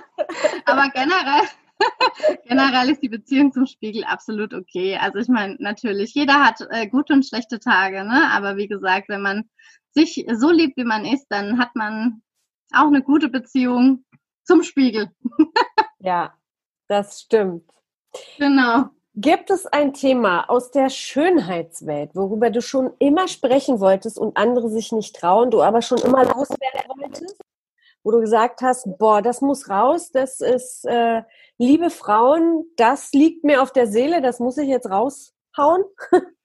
Aber 0.67 0.91
generell, 0.91 1.47
generell 2.47 2.91
ist 2.91 3.03
die 3.03 3.09
Beziehung 3.09 3.53
zum 3.53 3.67
Spiegel 3.67 4.05
absolut 4.05 4.53
okay. 4.53 4.99
Also 5.01 5.19
ich 5.19 5.29
meine, 5.29 5.57
natürlich, 5.59 6.15
jeder 6.15 6.45
hat 6.45 6.61
äh, 6.71 6.89
gute 6.89 7.13
und 7.13 7.25
schlechte 7.25 7.61
Tage, 7.61 8.05
ne? 8.05 8.31
Aber 8.33 8.57
wie 8.57 8.69
gesagt, 8.69 9.09
wenn 9.09 9.23
man 9.23 9.49
sich 9.93 10.27
so 10.35 10.51
liebt, 10.51 10.77
wie 10.77 10.85
man 10.85 11.05
ist, 11.05 11.27
dann 11.29 11.59
hat 11.59 11.75
man 11.75 12.23
auch 12.73 12.89
eine 12.89 13.03
gute 13.03 13.29
Beziehung 13.29 14.05
zum 14.45 14.63
Spiegel. 14.63 15.11
ja, 16.01 16.35
das 16.89 17.21
stimmt. 17.21 17.71
Genau. 18.39 18.91
Gibt 19.19 19.49
es 19.49 19.65
ein 19.65 19.95
Thema 19.95 20.45
aus 20.51 20.71
der 20.71 20.91
Schönheitswelt, 20.91 22.11
worüber 22.15 22.51
du 22.51 22.61
schon 22.61 22.93
immer 22.99 23.29
sprechen 23.29 23.81
wolltest 23.81 24.19
und 24.19 24.37
andere 24.37 24.69
sich 24.69 24.93
nicht 24.93 25.17
trauen, 25.17 25.51
du 25.51 25.63
aber 25.63 25.81
schon 25.81 25.97
immer 25.99 26.23
loswerden 26.23 26.83
wolltest? 26.99 27.41
Wo 28.05 28.11
du 28.11 28.21
gesagt 28.21 28.61
hast, 28.61 28.99
boah, 28.99 29.23
das 29.23 29.41
muss 29.41 29.71
raus, 29.71 30.11
das 30.13 30.43
ist, 30.43 30.85
äh, 30.85 31.23
liebe 31.57 31.89
Frauen, 31.89 32.67
das 32.77 33.13
liegt 33.13 33.43
mir 33.43 33.63
auf 33.63 33.73
der 33.73 33.87
Seele, 33.87 34.21
das 34.21 34.39
muss 34.39 34.59
ich 34.59 34.69
jetzt 34.69 34.91
raushauen? 34.91 35.85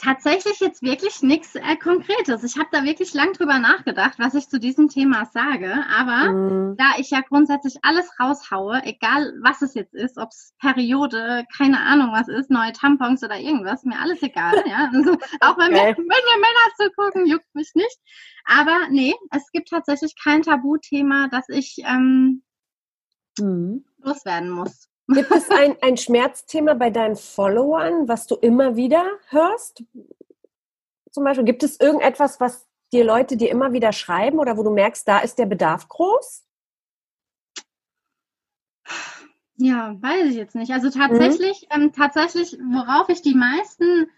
tatsächlich 0.00 0.60
jetzt 0.60 0.82
wirklich 0.82 1.22
nichts 1.22 1.54
äh, 1.54 1.76
Konkretes. 1.76 2.42
Ich 2.42 2.58
habe 2.58 2.68
da 2.72 2.84
wirklich 2.84 3.12
lang 3.14 3.32
drüber 3.32 3.58
nachgedacht, 3.58 4.18
was 4.18 4.34
ich 4.34 4.48
zu 4.48 4.58
diesem 4.58 4.88
Thema 4.88 5.26
sage. 5.26 5.72
Aber 5.94 6.32
mhm. 6.32 6.76
da 6.76 6.92
ich 6.98 7.10
ja 7.10 7.20
grundsätzlich 7.20 7.76
alles 7.82 8.08
raushaue, 8.18 8.82
egal 8.84 9.34
was 9.42 9.62
es 9.62 9.74
jetzt 9.74 9.94
ist, 9.94 10.16
ob 10.18 10.30
es 10.30 10.54
Periode, 10.58 11.44
keine 11.56 11.80
Ahnung 11.80 12.12
was 12.12 12.28
ist, 12.28 12.50
neue 12.50 12.72
Tampons 12.72 13.22
oder 13.22 13.38
irgendwas, 13.38 13.84
mir 13.84 13.98
alles 13.98 14.22
egal. 14.22 14.62
ja? 14.66 14.90
Also, 15.00 15.12
auch 15.40 15.56
wenn, 15.56 15.72
okay. 15.72 15.74
wir, 15.74 15.96
wenn 15.96 16.06
wir 16.06 16.36
Männer 16.36 16.90
zugucken, 16.90 17.26
juckt 17.26 17.54
mich 17.54 17.70
nicht. 17.74 17.98
Aber 18.44 18.88
nee, 18.90 19.14
es 19.30 19.50
gibt 19.52 19.68
tatsächlich 19.68 20.14
kein 20.22 20.42
Tabuthema, 20.42 21.28
das 21.30 21.48
ich 21.48 21.76
ähm, 21.84 22.42
mhm. 23.38 23.84
loswerden 23.98 24.50
muss. 24.50 24.89
Gibt 25.12 25.30
es 25.32 25.50
ein, 25.50 25.76
ein 25.82 25.96
Schmerzthema 25.96 26.74
bei 26.74 26.90
deinen 26.90 27.16
Followern, 27.16 28.08
was 28.08 28.26
du 28.26 28.36
immer 28.36 28.76
wieder 28.76 29.04
hörst? 29.28 29.82
Zum 31.10 31.24
Beispiel, 31.24 31.44
gibt 31.44 31.62
es 31.62 31.80
irgendetwas, 31.80 32.38
was 32.40 32.68
dir 32.92 33.04
Leute 33.04 33.36
dir 33.36 33.50
immer 33.50 33.72
wieder 33.72 33.92
schreiben 33.92 34.38
oder 34.38 34.56
wo 34.56 34.62
du 34.62 34.70
merkst, 34.70 35.06
da 35.06 35.18
ist 35.18 35.38
der 35.38 35.46
Bedarf 35.46 35.88
groß? 35.88 36.44
Ja, 39.56 39.96
weiß 40.00 40.30
ich 40.30 40.36
jetzt 40.36 40.54
nicht. 40.54 40.72
Also 40.72 40.90
tatsächlich, 40.90 41.66
mhm. 41.74 41.82
ähm, 41.82 41.92
tatsächlich, 41.92 42.56
worauf 42.72 43.08
ich 43.08 43.20
die 43.20 43.34
meisten 43.34 44.10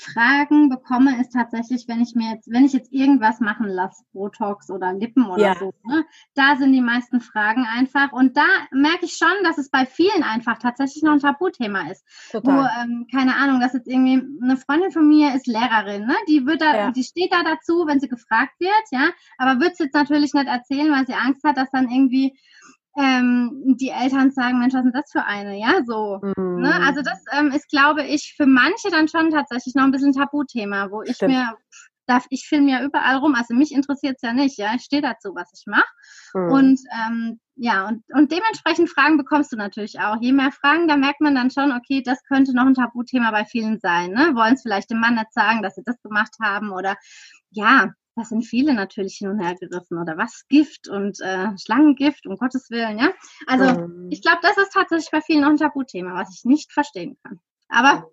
Fragen 0.00 0.70
bekomme, 0.70 1.20
ist 1.20 1.34
tatsächlich, 1.34 1.86
wenn 1.86 2.00
ich 2.00 2.14
mir 2.14 2.32
jetzt, 2.32 2.50
wenn 2.50 2.64
ich 2.64 2.72
jetzt 2.72 2.90
irgendwas 2.90 3.40
machen 3.40 3.68
lasse, 3.68 4.02
Botox 4.14 4.70
oder 4.70 4.94
Lippen 4.94 5.26
oder 5.26 5.42
ja. 5.42 5.54
so, 5.58 5.74
ne? 5.84 6.04
da 6.34 6.56
sind 6.56 6.72
die 6.72 6.80
meisten 6.80 7.20
Fragen 7.20 7.66
einfach. 7.66 8.10
Und 8.12 8.36
da 8.36 8.46
merke 8.70 9.04
ich 9.04 9.16
schon, 9.16 9.44
dass 9.44 9.58
es 9.58 9.70
bei 9.70 9.84
vielen 9.84 10.22
einfach 10.22 10.58
tatsächlich 10.58 11.02
noch 11.02 11.12
ein 11.12 11.20
Tabuthema 11.20 11.90
ist. 11.90 12.04
Total. 12.30 12.56
Wo, 12.56 12.82
ähm, 12.82 13.06
keine 13.12 13.36
Ahnung, 13.36 13.60
dass 13.60 13.74
jetzt 13.74 13.88
irgendwie 13.88 14.22
eine 14.42 14.56
Freundin 14.56 14.90
von 14.90 15.06
mir 15.06 15.34
ist 15.34 15.46
Lehrerin, 15.46 16.06
ne? 16.06 16.16
Die 16.28 16.46
wird 16.46 16.62
da, 16.62 16.74
ja. 16.74 16.90
die 16.90 17.04
steht 17.04 17.32
da 17.32 17.42
dazu, 17.42 17.84
wenn 17.86 18.00
sie 18.00 18.08
gefragt 18.08 18.54
wird, 18.58 18.70
ja, 18.90 19.10
aber 19.36 19.60
wird 19.60 19.72
es 19.72 19.80
jetzt 19.80 19.94
natürlich 19.94 20.32
nicht 20.32 20.48
erzählen, 20.48 20.90
weil 20.92 21.06
sie 21.06 21.14
Angst 21.14 21.44
hat, 21.44 21.58
dass 21.58 21.70
dann 21.70 21.90
irgendwie 21.90 22.38
ähm, 22.98 23.76
die 23.78 23.90
Eltern 23.90 24.30
sagen, 24.30 24.58
Mensch, 24.58 24.74
was 24.74 24.84
ist 24.84 24.94
das 24.94 25.12
für 25.12 25.24
eine? 25.24 25.58
Ja, 25.58 25.82
so. 25.84 26.20
Mhm. 26.22 26.60
Ne? 26.60 26.74
Also 26.84 27.02
das 27.02 27.22
ähm, 27.32 27.52
ist, 27.52 27.68
glaube 27.68 28.04
ich, 28.04 28.34
für 28.36 28.46
manche 28.46 28.90
dann 28.90 29.08
schon 29.08 29.30
tatsächlich 29.30 29.74
noch 29.74 29.84
ein 29.84 29.92
bisschen 29.92 30.12
Tabuthema, 30.12 30.90
wo 30.90 31.02
ich 31.02 31.16
Stimmt. 31.16 31.32
mir 31.32 31.56
darf, 32.10 32.26
ich 32.30 32.46
filme 32.46 32.72
ja 32.72 32.82
überall 32.82 33.16
rum, 33.16 33.34
also 33.34 33.54
mich 33.54 33.72
interessiert 33.72 34.16
es 34.16 34.22
ja 34.22 34.32
nicht, 34.32 34.58
ja, 34.58 34.74
ich 34.74 34.82
stehe 34.82 35.00
dazu, 35.00 35.32
was 35.34 35.50
ich 35.54 35.64
mache. 35.66 35.86
Mhm. 36.34 36.52
Und 36.52 36.80
ähm, 36.92 37.40
ja, 37.54 37.86
und, 37.86 38.02
und 38.12 38.32
dementsprechend 38.32 38.90
Fragen 38.90 39.16
bekommst 39.16 39.52
du 39.52 39.56
natürlich 39.56 40.00
auch. 40.00 40.16
Je 40.20 40.32
mehr 40.32 40.50
Fragen, 40.50 40.88
da 40.88 40.96
merkt 40.96 41.20
man 41.20 41.34
dann 41.34 41.50
schon, 41.50 41.72
okay, 41.72 42.02
das 42.02 42.22
könnte 42.24 42.54
noch 42.54 42.66
ein 42.66 42.74
Tabuthema 42.74 43.30
bei 43.30 43.44
vielen 43.44 43.78
sein. 43.78 44.10
Ne? 44.10 44.34
Wollen 44.34 44.54
es 44.54 44.62
vielleicht 44.62 44.90
dem 44.90 44.98
Mann 44.98 45.14
nicht 45.14 45.32
sagen, 45.32 45.62
dass 45.62 45.74
sie 45.74 45.82
das 45.84 46.00
gemacht 46.02 46.34
haben 46.42 46.70
oder 46.70 46.96
ja, 47.50 47.90
da 48.20 48.26
sind 48.26 48.42
viele 48.42 48.74
natürlich 48.74 49.16
hin 49.16 49.28
und 49.28 49.40
her 49.40 49.54
gerissen. 49.54 49.98
Oder 49.98 50.16
was? 50.18 50.44
Gift 50.48 50.88
und 50.88 51.18
äh, 51.20 51.48
Schlangengift, 51.58 52.26
um 52.26 52.36
Gottes 52.36 52.70
Willen, 52.70 52.98
ja. 52.98 53.10
Also 53.46 53.80
mhm. 53.80 54.08
ich 54.10 54.20
glaube, 54.20 54.38
das 54.42 54.58
ist 54.58 54.72
tatsächlich 54.72 55.10
bei 55.10 55.20
vielen 55.22 55.40
noch 55.40 55.48
ein 55.48 55.56
Tabuthema, 55.56 56.14
was 56.14 56.34
ich 56.34 56.44
nicht 56.44 56.72
verstehen 56.72 57.16
kann. 57.22 57.40
Aber 57.68 58.10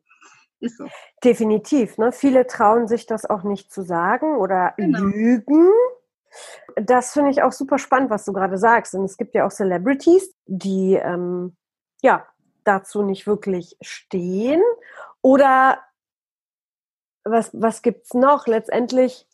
ist 0.60 0.78
so. 0.78 0.86
Definitiv. 1.24 1.98
Ne? 1.98 2.12
Viele 2.12 2.48
trauen 2.48 2.88
sich 2.88 3.06
das 3.06 3.26
auch 3.26 3.44
nicht 3.44 3.72
zu 3.72 3.84
sagen 3.84 4.38
oder 4.38 4.74
genau. 4.78 5.00
lügen. 5.00 5.70
Das 6.76 7.14
finde 7.14 7.32
ich 7.32 7.44
auch 7.44 7.52
super 7.52 7.78
spannend, 7.78 8.10
was 8.10 8.26
du 8.26 8.34
gerade 8.34 8.58
sagst. 8.58 8.96
Und 8.96 9.04
es 9.04 9.18
gibt 9.18 9.36
ja 9.36 9.46
auch 9.46 9.52
Celebrities, 9.52 10.34
die 10.46 10.94
ähm, 10.94 11.56
ja 12.02 12.26
dazu 12.64 13.04
nicht 13.04 13.28
wirklich 13.28 13.78
stehen. 13.82 14.62
Oder 15.22 15.80
was, 17.24 17.52
was 17.54 17.82
gibt 17.82 18.06
es 18.06 18.14
noch? 18.14 18.48
Letztendlich, 18.48 19.28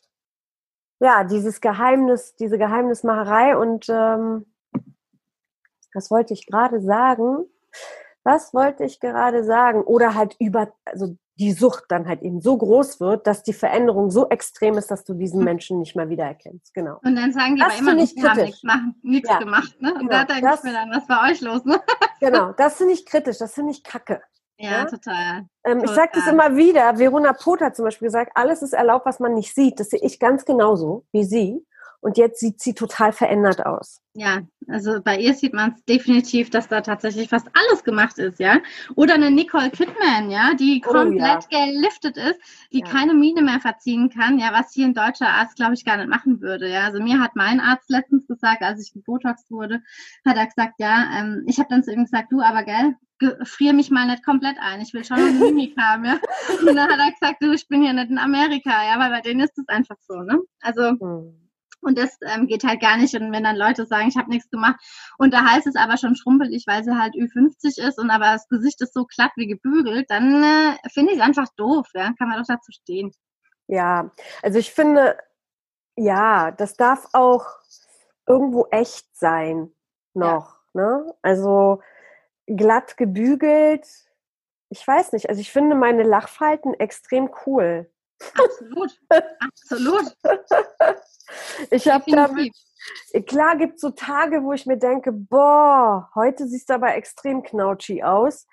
ja, 1.04 1.24
dieses 1.24 1.62
Geheimnis, 1.62 2.36
diese 2.36 2.58
Geheimnismacherei 2.58 3.58
und 3.58 3.88
ähm, 3.90 4.46
was 5.94 6.10
wollte 6.10 6.34
ich 6.34 6.48
gerade 6.48 6.82
sagen? 6.82 7.46
was 8.24 8.54
wollte 8.54 8.84
ich 8.84 9.00
gerade 9.00 9.44
sagen? 9.44 9.82
Oder 9.82 10.16
halt 10.16 10.36
über, 10.40 10.74
also 10.86 11.18
die 11.40 11.52
Sucht 11.52 11.86
dann 11.90 12.08
halt 12.08 12.22
eben 12.22 12.42
so 12.42 12.58
groß 12.58 13.00
wird, 13.00 13.26
dass 13.26 13.44
die 13.44 13.54
Veränderung 13.54 14.12
so 14.12 14.30
extrem 14.30 14.78
ist, 14.78 14.92
dass 14.92 15.04
du 15.04 15.14
diesen 15.14 15.40
hm. 15.40 15.46
Menschen 15.46 15.80
nicht 15.80 15.96
mehr 15.96 16.10
wiedererkennst. 16.10 16.74
Genau. 16.74 17.00
Und 17.04 17.16
dann 17.16 17.34
sagen 17.34 17.56
die 17.56 17.62
das 17.62 17.72
aber 17.74 17.80
immer, 17.80 17.94
nicht 17.96 18.16
wir 18.16 18.30
haben 18.30 18.42
nichts, 18.42 18.64
machen, 18.64 18.96
nichts 19.02 19.30
ja. 19.30 19.40
gemacht. 19.40 19.82
Ne? 19.82 19.94
Und 19.94 20.10
genau. 20.10 20.12
da 20.12 20.24
denke 20.26 20.54
ich 20.54 20.64
mir 20.64 20.74
dann, 20.74 20.92
was 20.92 21.10
war 21.10 21.30
euch 21.30 21.42
los? 21.42 21.66
Ne? 21.66 21.82
genau, 22.20 22.52
das 22.54 22.76
finde 22.76 22.94
ich 22.94 23.06
kritisch, 23.06 23.40
das 23.40 23.54
finde 23.54 23.72
ich 23.72 23.84
kacke. 23.84 24.22
Ja, 24.58 24.72
ja? 24.72 24.86
total. 24.86 25.46
Ähm, 25.64 25.80
total. 25.80 25.86
Ich 25.86 25.92
sage 25.92 26.12
das 26.14 26.28
immer 26.28 26.56
wieder. 26.56 26.98
Verona 26.98 27.34
Pot 27.34 27.62
hat 27.62 27.76
zum 27.76 27.86
Beispiel 27.86 28.08
gesagt, 28.08 28.32
alles 28.36 28.62
ist 28.62 28.74
erlaubt, 28.74 29.06
was 29.06 29.20
man 29.20 29.34
nicht 29.34 29.54
sieht. 29.54 29.80
Das 29.80 29.90
sehe 29.90 30.02
ich 30.02 30.20
ganz 30.20 30.46
genauso 30.46 31.06
wie 31.12 31.24
sie. 31.24 31.66
Und 32.04 32.18
jetzt 32.18 32.42
sieht 32.42 32.60
sie 32.60 32.74
total 32.74 33.14
verändert 33.14 33.66
aus. 33.66 34.02
Ja, 34.14 34.42
also 34.68 35.02
bei 35.02 35.18
ihr 35.18 35.34
sieht 35.34 35.54
man 35.54 35.72
es 35.72 35.86
definitiv, 35.86 36.50
dass 36.50 36.68
da 36.68 36.82
tatsächlich 36.82 37.30
fast 37.30 37.48
alles 37.54 37.86
gemacht 37.86 38.18
ist, 38.18 38.42
ja. 38.42 38.60
Oder 38.96 39.14
eine 39.14 39.32
Nicole 39.32 39.70
Kidman, 39.70 40.30
ja, 40.30 40.54
die 40.54 40.84
oh, 40.86 40.92
komplett 40.92 41.48
ja. 41.50 41.66
geliftet 41.66 42.18
ist, 42.18 42.42
die 42.74 42.82
ja. 42.82 42.86
keine 42.86 43.14
Miene 43.14 43.42
mehr 43.42 43.62
verziehen 43.62 44.10
kann, 44.10 44.38
ja, 44.38 44.52
was 44.52 44.74
hier 44.74 44.86
ein 44.86 44.94
deutscher 44.94 45.30
Arzt, 45.30 45.56
glaube 45.56 45.76
ich, 45.76 45.86
gar 45.86 45.96
nicht 45.96 46.10
machen 46.10 46.42
würde, 46.42 46.70
ja. 46.70 46.82
Also 46.88 47.02
mir 47.02 47.22
hat 47.22 47.38
mein 47.38 47.62
Arzt 47.62 47.90
letztens 47.90 48.28
gesagt, 48.28 48.64
als 48.64 48.86
ich 48.86 48.92
gebotoxt 48.92 49.50
wurde, 49.50 49.82
hat 50.26 50.36
er 50.36 50.46
gesagt, 50.46 50.74
ja, 50.80 51.06
ähm, 51.18 51.46
ich 51.48 51.58
habe 51.58 51.70
dann 51.70 51.86
zu 51.86 51.94
ihm 51.94 52.04
gesagt, 52.04 52.34
du, 52.34 52.42
aber 52.42 52.64
gell, 52.64 52.96
friere 53.44 53.74
mich 53.74 53.92
mal 53.92 54.06
nicht 54.08 54.26
komplett 54.26 54.58
ein. 54.60 54.82
Ich 54.82 54.94
will 54.94 55.04
schon 55.04 55.18
eine 55.18 55.32
Mimik 55.32 55.78
haben, 55.78 56.06
ja. 56.06 56.20
Und 56.60 56.76
dann 56.76 56.90
hat 56.90 57.00
er 57.00 57.12
gesagt, 57.12 57.42
du, 57.42 57.52
ich 57.52 57.68
bin 57.68 57.84
ja 57.84 57.94
nicht 57.94 58.10
in 58.10 58.18
Amerika, 58.18 58.72
ja, 58.84 59.00
weil 59.00 59.10
bei 59.10 59.22
denen 59.22 59.42
ist 59.42 59.58
es 59.58 59.68
einfach 59.68 59.98
so, 60.02 60.16
ne? 60.22 60.40
Also, 60.62 60.92
hm. 60.92 61.40
Und 61.84 61.98
das 61.98 62.18
ähm, 62.22 62.48
geht 62.48 62.64
halt 62.64 62.82
gar 62.82 62.98
nicht. 62.98 63.14
Und 63.14 63.32
wenn 63.32 63.44
dann 63.44 63.58
Leute 63.58 63.86
sagen, 63.86 64.08
ich 64.08 64.16
habe 64.16 64.30
nichts 64.30 64.50
gemacht 64.50 64.80
und 65.18 65.34
da 65.34 65.44
heißt 65.44 65.68
es 65.68 65.76
aber 65.76 65.98
schon 65.98 66.16
schrumpelig, 66.16 66.64
weil 66.66 66.84
sie 66.84 66.98
halt 66.98 67.14
Ü50 67.14 67.86
ist 67.86 68.00
und 68.00 68.10
aber 68.10 68.26
das 68.34 68.48
Gesicht 68.48 68.82
ist 68.82 68.94
so 68.94 69.06
glatt 69.06 69.32
wie 69.36 69.48
gebügelt, 69.48 70.06
dann 70.10 70.44
äh, 70.44 70.78
finde 70.94 71.12
ich 71.12 71.20
es 71.20 71.24
einfach 71.24 71.48
doof. 71.58 71.88
Ja? 71.94 72.14
Kann 72.18 72.30
man 72.30 72.40
doch 72.40 72.48
dazu 72.48 72.72
stehen. 72.72 73.12
Ja, 73.68 74.12
also 74.42 74.60
ich 74.60 74.72
finde, 74.72 75.18
ja, 75.96 76.52
das 76.52 76.76
darf 76.76 77.08
auch 77.14 77.46
irgendwo 78.28 78.68
echt 78.72 79.06
sein 79.16 79.72
noch. 80.14 80.60
Ja. 80.74 80.82
Ne? 80.82 81.14
Also 81.22 81.82
glatt 82.48 82.98
gebügelt, 82.98 83.88
ich 84.70 84.88
weiß 84.88 85.14
nicht. 85.14 85.30
Also 85.30 85.40
ich 85.40 85.52
finde 85.52 85.76
meine 85.76 86.04
Lachfalten 86.04 86.74
extrem 86.74 87.30
cool. 87.46 87.90
Absolut, 88.36 89.00
absolut. 89.40 90.18
Ich 91.72 91.88
habe 91.88 92.04
damit, 92.12 92.54
klar 93.28 93.56
gibt 93.56 93.76
es 93.76 93.82
so 93.82 93.90
Tage, 93.90 94.44
wo 94.44 94.54
ich 94.54 94.66
mir 94.66 94.78
denke, 94.78 95.12
boah, 95.12 96.12
heute 96.14 96.48
siehst 96.48 96.70
du 96.70 96.76
aber 96.76 96.96
extrem 96.96 97.42
knautschig 97.44 98.04
aus. 98.04 98.46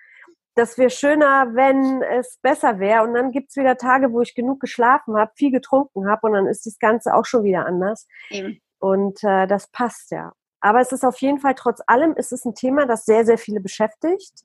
Das 0.55 0.79
wäre 0.79 0.89
schöner, 0.89 1.55
wenn 1.55 2.03
es 2.03 2.39
besser 2.41 2.79
wäre. 2.79 3.03
Und 3.03 3.15
dann 3.15 3.33
gibt 3.33 3.51
es 3.51 3.57
wieder 3.57 3.77
Tage, 3.77 4.13
wo 4.13 4.23
ich 4.23 4.35
genug 4.35 4.61
geschlafen 4.61 5.17
habe, 5.17 5.33
viel 5.35 5.51
getrunken 5.51 6.09
habe 6.09 6.27
und 6.27 6.35
dann 6.35 6.47
ist 6.47 6.65
das 6.65 6.79
Ganze 6.79 7.15
auch 7.15 7.27
schon 7.27 7.45
wieder 7.45 7.67
anders. 7.67 8.07
Eben. 8.31 8.61
Und 8.79 9.23
äh, 9.25 9.47
das 9.47 9.69
passt 9.71 10.11
ja. 10.11 10.33
Aber 10.61 10.81
es 10.81 10.93
ist 10.93 11.05
auf 11.05 11.21
jeden 11.21 11.39
Fall 11.39 11.55
trotz 11.55 11.81
allem, 11.87 12.15
es 12.17 12.33
ist 12.33 12.45
ein 12.45 12.55
Thema, 12.55 12.87
das 12.87 13.05
sehr, 13.05 13.25
sehr 13.25 13.39
viele 13.39 13.61
beschäftigt. 13.61 14.45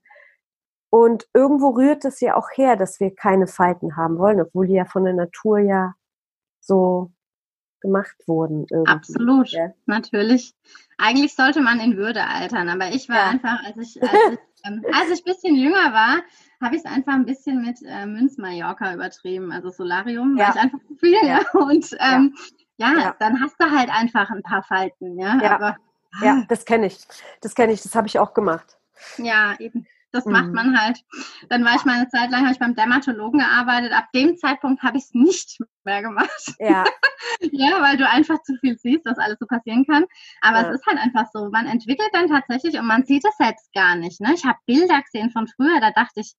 Und 0.90 1.28
irgendwo 1.34 1.72
rührt 1.72 2.06
es 2.06 2.22
ja 2.22 2.36
auch 2.36 2.48
her, 2.56 2.78
dass 2.78 3.00
wir 3.00 3.14
keine 3.14 3.48
Falten 3.48 3.98
haben 3.98 4.18
wollen, 4.18 4.40
obwohl 4.40 4.68
die 4.68 4.76
ja 4.76 4.86
von 4.86 5.04
der 5.04 5.14
Natur 5.14 5.60
ja 5.60 5.94
so 6.62 7.12
gemacht 7.82 8.16
wurden. 8.28 8.66
Irgendwie. 8.70 8.92
Absolut, 8.92 9.50
ja. 9.50 9.72
natürlich. 9.86 10.54
Eigentlich 10.98 11.36
sollte 11.36 11.62
man 11.62 11.80
in 11.80 11.98
Würde 11.98 12.24
altern, 12.26 12.70
aber 12.70 12.90
ich 12.90 13.10
war 13.10 13.18
ja. 13.18 13.30
einfach, 13.30 13.64
als 13.64 13.78
ich, 13.78 14.02
als 14.02 14.12
ich, 14.32 14.40
ähm, 14.66 14.86
als 14.94 15.12
ich 15.12 15.26
ein 15.26 15.34
bisschen 15.34 15.56
jünger 15.56 15.94
war, 15.94 16.22
habe 16.62 16.76
ich 16.76 16.84
es 16.84 16.86
einfach 16.86 17.14
ein 17.14 17.26
bisschen 17.26 17.62
mit 17.62 17.78
äh, 17.86 18.06
Münz 18.06 18.38
Mallorca 18.38 18.94
übertrieben, 18.94 19.52
also 19.52 19.70
Solarium, 19.70 20.38
ja. 20.38 20.46
war 20.46 20.56
ich 20.56 20.62
einfach 20.62 20.80
zu 20.88 20.96
viel, 20.96 21.18
ja. 21.24 21.42
Und 21.54 21.90
ähm, 22.00 22.34
ja. 22.78 23.16
dann 23.20 23.42
hast 23.42 23.56
du 23.60 23.70
halt 23.70 23.90
einfach 23.90 24.30
ein 24.30 24.44
paar 24.44 24.64
Falten, 24.64 25.20
ja. 25.20 25.40
Ja, 25.42 25.56
aber, 25.56 25.78
ja 26.22 26.40
ah. 26.42 26.46
das 26.48 26.66
kenne 26.66 26.88
ich. 26.88 27.00
Das 27.42 27.56
kenne 27.56 27.74
ich, 27.74 27.82
das 27.82 27.96
habe 27.96 28.08
ich 28.08 28.20
auch 28.20 28.34
gemacht. 28.34 28.78
Ja, 29.18 29.56
eben. 29.60 29.88
Das 30.16 30.26
mhm. 30.26 30.32
macht 30.32 30.54
man 30.54 30.80
halt. 30.80 31.04
Dann 31.50 31.66
war 31.66 31.76
ich 31.76 31.84
mal 31.84 31.98
eine 31.98 32.08
Zeit 32.08 32.32
lang, 32.32 32.44
habe 32.44 32.54
ich 32.54 32.60
beim 32.60 32.74
Dermatologen 32.74 33.40
gearbeitet. 33.40 33.92
Ab 33.92 34.06
dem 34.16 34.38
Zeitpunkt 34.38 34.82
habe 34.82 34.98
ich 34.98 35.04
es 35.04 35.14
nicht 35.14 35.60
mehr 35.84 36.02
gemacht. 36.02 36.56
Ja. 36.58 36.86
ja, 37.52 37.82
weil 37.82 37.98
du 37.98 38.08
einfach 38.08 38.42
zu 38.44 38.56
viel 38.62 38.78
siehst, 38.78 39.06
was 39.06 39.18
alles 39.18 39.38
so 39.40 39.46
passieren 39.46 39.86
kann. 39.86 40.06
Aber 40.42 40.62
ja. 40.62 40.70
es 40.70 40.80
ist 40.80 40.86
halt 40.88 41.00
einfach 41.00 41.28
so. 41.34 41.50
Man 41.50 41.68
entwickelt 41.68 42.10
dann 42.14 42.30
tatsächlich 42.30 42.80
und 42.80 42.88
man 42.88 43.04
sieht 43.04 43.26
es 43.26 43.36
selbst 43.36 43.74
gar 43.74 43.96
nicht. 43.98 44.22
Ne? 44.22 44.34
Ich 44.34 44.46
habe 44.46 44.58
Bilder 44.66 45.02
gesehen 45.02 45.32
von 45.32 45.48
früher, 45.48 45.82
da 45.82 45.92
dachte 45.92 46.22
ich, 46.22 46.34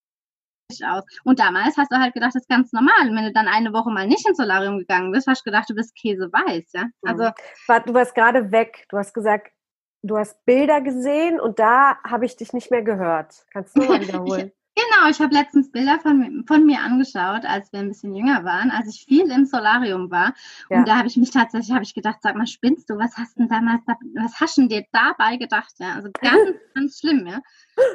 aus. 0.85 1.05
Und 1.25 1.39
damals 1.39 1.77
hast 1.77 1.93
du 1.93 1.99
halt 1.99 2.15
gedacht, 2.15 2.35
das 2.35 2.43
ist 2.43 2.49
ganz 2.49 2.73
normal. 2.73 3.09
Und 3.09 3.17
wenn 3.17 3.25
du 3.25 3.33
dann 3.33 3.47
eine 3.47 3.73
Woche 3.73 3.91
mal 3.91 4.07
nicht 4.07 4.27
ins 4.27 4.39
Solarium 4.39 4.79
gegangen 4.79 5.13
bist, 5.13 5.27
hast 5.27 5.41
du 5.41 5.51
gedacht, 5.51 5.71
du 5.71 5.75
bist 5.75 5.95
käseweiß, 5.95 6.73
ja. 6.73 6.87
Also 7.03 7.25
mhm. 7.25 7.83
du 7.87 7.95
warst 7.95 8.15
gerade 8.15 8.51
weg. 8.51 8.87
Du 8.89 8.97
hast 8.97 9.13
gesagt, 9.13 9.53
du 10.03 10.17
hast 10.17 10.45
Bilder 10.45 10.81
gesehen 10.81 11.41
und 11.41 11.59
da 11.59 11.99
habe 12.05 12.25
ich 12.25 12.37
dich 12.37 12.53
nicht 12.53 12.71
mehr 12.71 12.83
gehört. 12.83 13.47
Kannst 13.53 13.77
du 13.77 13.83
mal 13.83 14.01
wiederholen? 14.01 14.53
Genau, 14.77 15.09
ich 15.09 15.19
habe 15.21 15.33
letztens 15.33 15.73
Bilder 15.73 15.99
von, 16.01 16.45
von 16.47 16.67
mir 16.67 16.81
angeschaut, 16.81 17.47
als 17.47 17.73
wir 17.73 17.81
ein 17.81 17.89
bisschen 17.89 18.15
jünger 18.15 18.45
waren, 18.45 18.71
als 18.71 18.95
ich 18.95 19.07
viel 19.07 19.31
im 19.31 19.47
Solarium 19.47 20.11
war. 20.11 20.35
Ja. 20.69 20.79
Und 20.79 20.89
da 20.89 20.99
habe 20.99 21.09
ich 21.09 21.17
mich 21.17 21.31
tatsächlich, 21.31 21.73
habe 21.73 21.83
ich 21.83 21.95
gedacht, 21.95 22.19
sag 22.21 22.37
mal, 22.37 22.47
spinnst 22.47 22.91
du? 22.91 22.99
Was 22.99 23.17
hast 23.17 23.39
du 23.39 23.47
damals, 23.49 23.81
was 23.87 24.39
hast 24.39 24.59
du 24.59 24.69
dir 24.69 24.85
dabei 24.93 25.39
gedacht? 25.39 25.73
Ja, 25.79 25.95
also 25.95 26.11
ganz, 26.21 26.59
ganz 26.75 26.99
schlimm, 26.99 27.27
ja. 27.27 27.41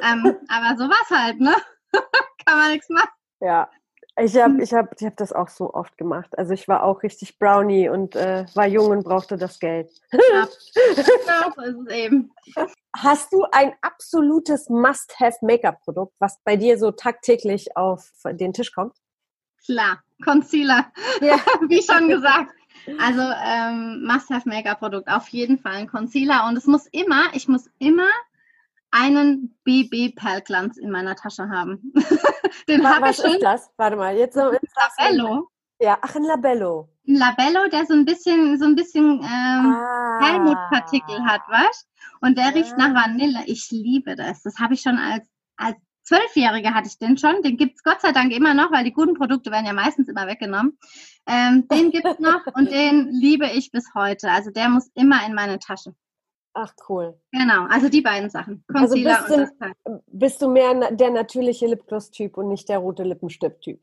Ähm, 0.02 0.36
aber 0.48 0.76
so 0.76 0.88
war 0.88 0.98
es 1.04 1.10
halt, 1.16 1.40
ne? 1.40 1.54
Kann 2.44 2.58
man 2.58 2.72
nichts 2.72 2.88
machen. 2.88 3.10
Ja, 3.40 3.70
ich 4.20 4.36
habe 4.36 4.54
hm. 4.54 4.60
ich 4.60 4.72
hab, 4.74 5.00
ich 5.00 5.06
hab 5.06 5.16
das 5.16 5.32
auch 5.32 5.48
so 5.48 5.72
oft 5.72 5.96
gemacht. 5.96 6.36
Also 6.38 6.52
ich 6.52 6.68
war 6.68 6.82
auch 6.82 7.02
richtig 7.02 7.38
Brownie 7.38 7.88
und 7.88 8.14
äh, 8.14 8.44
war 8.54 8.66
jung 8.66 8.88
und 8.88 9.04
brauchte 9.04 9.36
das 9.36 9.58
Geld. 9.58 9.90
Ja, 10.10 10.46
so 10.46 11.62
ist 11.62 11.76
es 11.88 11.94
eben. 11.94 12.32
Hast 12.96 13.32
du 13.32 13.44
ein 13.52 13.72
absolutes 13.80 14.68
Must-Have-Make-up-Produkt, 14.68 16.14
was 16.18 16.38
bei 16.44 16.56
dir 16.56 16.78
so 16.78 16.90
tagtäglich 16.90 17.76
auf 17.76 18.12
den 18.24 18.52
Tisch 18.52 18.72
kommt? 18.72 18.94
Klar, 19.64 20.02
Concealer. 20.22 20.92
Ja. 21.20 21.36
Wie 21.68 21.82
schon 21.82 22.08
gesagt. 22.08 22.52
Also 22.98 23.22
ähm, 23.22 24.02
Must-Have-Make-up-Produkt, 24.04 25.06
auf 25.06 25.28
jeden 25.28 25.56
Fall 25.56 25.74
ein 25.74 25.86
Concealer. 25.86 26.48
Und 26.48 26.56
es 26.56 26.66
muss 26.66 26.88
immer, 26.88 27.32
ich 27.32 27.46
muss 27.46 27.70
immer 27.78 28.08
einen 28.92 29.56
BB-Perlglanz 29.64 30.76
in 30.76 30.90
meiner 30.90 31.16
Tasche 31.16 31.48
haben. 31.48 31.92
Den 32.68 32.86
habe 32.86 33.10
ich 33.10 33.16
schon. 33.16 33.32
ist 33.32 33.42
das? 33.42 33.70
Warte 33.76 33.96
mal, 33.96 34.16
jetzt 34.16 34.34
so. 34.34 34.52
Labello. 34.98 35.48
Ja, 35.80 35.98
ach, 36.00 36.14
ein 36.14 36.22
Labello. 36.22 36.88
Ein 37.08 37.16
Labello, 37.16 37.68
der 37.68 37.86
so 37.86 37.94
ein 37.94 38.04
bisschen, 38.04 38.58
so 38.58 38.66
ein 38.66 38.76
bisschen 38.76 39.20
ähm, 39.20 39.74
ah. 39.74 40.20
Helmutpartikel 40.22 41.24
hat, 41.24 41.40
was? 41.48 41.88
Und 42.20 42.38
der 42.38 42.54
riecht 42.54 42.76
nach 42.78 42.94
Vanille. 42.94 43.40
Ich 43.46 43.70
liebe 43.70 44.14
das. 44.14 44.42
Das 44.42 44.58
habe 44.60 44.74
ich 44.74 44.82
schon 44.82 44.98
als, 44.98 45.26
als 45.56 45.76
Zwölfjährige 46.04 46.74
hatte 46.74 46.88
ich 46.88 46.98
den 46.98 47.16
schon. 47.16 47.42
Den 47.42 47.56
gibt 47.56 47.76
es 47.76 47.82
Gott 47.82 48.00
sei 48.00 48.12
Dank 48.12 48.32
immer 48.32 48.54
noch, 48.54 48.70
weil 48.70 48.84
die 48.84 48.92
guten 48.92 49.14
Produkte 49.14 49.50
werden 49.50 49.66
ja 49.66 49.72
meistens 49.72 50.08
immer 50.08 50.26
weggenommen. 50.26 50.78
Ähm, 51.26 51.66
den 51.68 51.90
gibt 51.90 52.06
es 52.06 52.18
noch 52.18 52.46
und 52.54 52.70
den 52.70 53.08
liebe 53.08 53.46
ich 53.46 53.70
bis 53.70 53.86
heute. 53.94 54.30
Also 54.30 54.50
der 54.50 54.68
muss 54.68 54.90
immer 54.94 55.26
in 55.26 55.34
meine 55.34 55.58
Tasche. 55.58 55.94
Ach, 56.54 56.74
cool. 56.88 57.18
Genau, 57.32 57.66
also 57.66 57.88
die 57.88 58.02
beiden 58.02 58.28
Sachen. 58.28 58.64
Concealer 58.70 59.22
also 59.22 59.36
bist, 59.36 59.52
du, 59.84 60.02
bist 60.06 60.42
du 60.42 60.48
mehr 60.48 60.92
der 60.92 61.10
natürliche 61.10 61.66
Lipgloss-Typ 61.66 62.36
und 62.36 62.48
nicht 62.48 62.68
der 62.68 62.78
rote 62.78 63.04
Lippenstift-Typ? 63.04 63.82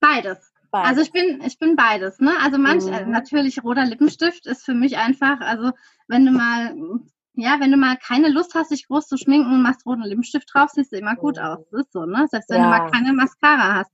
Beides. 0.00 0.52
beides. 0.70 0.88
Also 0.88 1.02
ich 1.02 1.12
bin, 1.12 1.42
ich 1.44 1.58
bin 1.58 1.74
beides. 1.74 2.20
Ne? 2.20 2.32
Also 2.40 2.58
manch, 2.58 2.84
mhm. 2.84 2.92
äh, 2.92 3.06
natürlich 3.06 3.62
roter 3.64 3.84
Lippenstift 3.84 4.46
ist 4.46 4.64
für 4.64 4.74
mich 4.74 4.96
einfach, 4.98 5.40
also 5.40 5.72
wenn 6.06 6.24
du 6.24 6.32
mal, 6.32 6.76
ja, 7.34 7.58
wenn 7.58 7.72
du 7.72 7.76
mal 7.76 7.96
keine 7.96 8.28
Lust 8.28 8.54
hast, 8.54 8.70
dich 8.70 8.86
groß 8.86 9.08
zu 9.08 9.16
schminken 9.16 9.52
und 9.52 9.62
machst 9.62 9.84
roten 9.84 10.02
Lippenstift 10.02 10.48
drauf, 10.52 10.70
siehst 10.70 10.92
du 10.92 10.96
immer 10.96 11.16
gut 11.16 11.36
mhm. 11.36 11.42
aus. 11.42 11.58
Das 11.72 11.80
ist 11.86 11.92
so, 11.92 12.04
ne? 12.04 12.28
Selbst 12.30 12.50
wenn 12.50 12.62
ja. 12.62 12.64
du 12.64 12.70
mal 12.70 12.90
keine 12.90 13.12
Mascara 13.14 13.74
hast. 13.74 13.92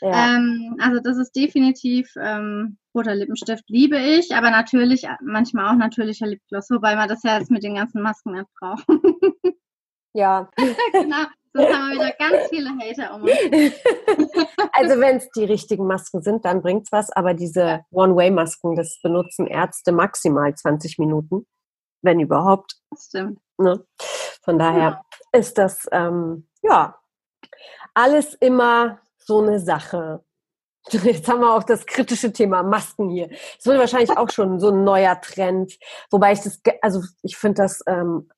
Ja. 0.00 0.36
Ähm, 0.36 0.76
also 0.80 1.00
das 1.00 1.16
ist 1.16 1.34
definitiv 1.34 2.12
ähm, 2.20 2.78
roter 2.94 3.14
Lippenstift 3.14 3.64
liebe 3.68 3.98
ich, 3.98 4.34
aber 4.34 4.50
natürlich 4.50 5.04
äh, 5.04 5.16
manchmal 5.22 5.72
auch 5.72 5.78
natürlicher 5.78 6.26
Lipgloss, 6.26 6.70
wobei 6.70 6.96
man 6.96 7.08
das 7.08 7.22
ja 7.22 7.38
jetzt 7.38 7.50
mit 7.50 7.62
den 7.62 7.74
ganzen 7.76 8.02
Masken 8.02 8.32
nicht 8.32 8.48
braucht. 8.58 8.86
Ja. 10.16 10.48
genau. 10.92 11.26
Sonst 11.52 11.74
haben 11.74 11.88
wir 11.90 11.94
wieder 11.94 12.12
ganz 12.18 12.48
viele 12.48 12.70
Hater 12.70 13.14
um 13.14 13.22
uns. 13.22 13.32
also 14.72 15.00
wenn 15.00 15.16
es 15.16 15.28
die 15.30 15.44
richtigen 15.44 15.86
Masken 15.86 16.22
sind, 16.22 16.44
dann 16.44 16.62
bringt 16.62 16.84
es 16.84 16.92
was. 16.92 17.10
Aber 17.10 17.34
diese 17.34 17.84
One-Way-Masken, 17.90 18.76
das 18.76 18.98
benutzen 19.02 19.46
Ärzte 19.46 19.92
maximal 19.92 20.54
20 20.54 20.98
Minuten, 20.98 21.46
wenn 22.02 22.18
überhaupt. 22.18 22.76
Das 22.90 23.04
stimmt. 23.04 23.40
Ne? 23.58 23.84
Von 24.42 24.58
daher 24.58 25.02
ja. 25.32 25.38
ist 25.38 25.58
das, 25.58 25.86
ähm, 25.92 26.48
ja, 26.62 26.98
alles 27.94 28.34
immer 28.34 29.00
so 29.26 29.42
eine 29.42 29.60
Sache. 29.60 30.24
Jetzt 30.90 31.28
haben 31.28 31.40
wir 31.40 31.52
auch 31.52 31.64
das 31.64 31.84
kritische 31.84 32.32
Thema 32.32 32.62
Masken 32.62 33.10
hier. 33.10 33.28
Das 33.28 33.66
wird 33.66 33.78
wahrscheinlich 33.78 34.16
auch 34.16 34.30
schon 34.30 34.60
so 34.60 34.70
ein 34.70 34.84
neuer 34.84 35.20
Trend. 35.20 35.76
Wobei 36.10 36.32
ich 36.32 36.40
das, 36.40 36.60
also 36.80 37.02
ich 37.22 37.36
finde 37.36 37.62
das 37.62 37.82
ähm, 37.88 38.30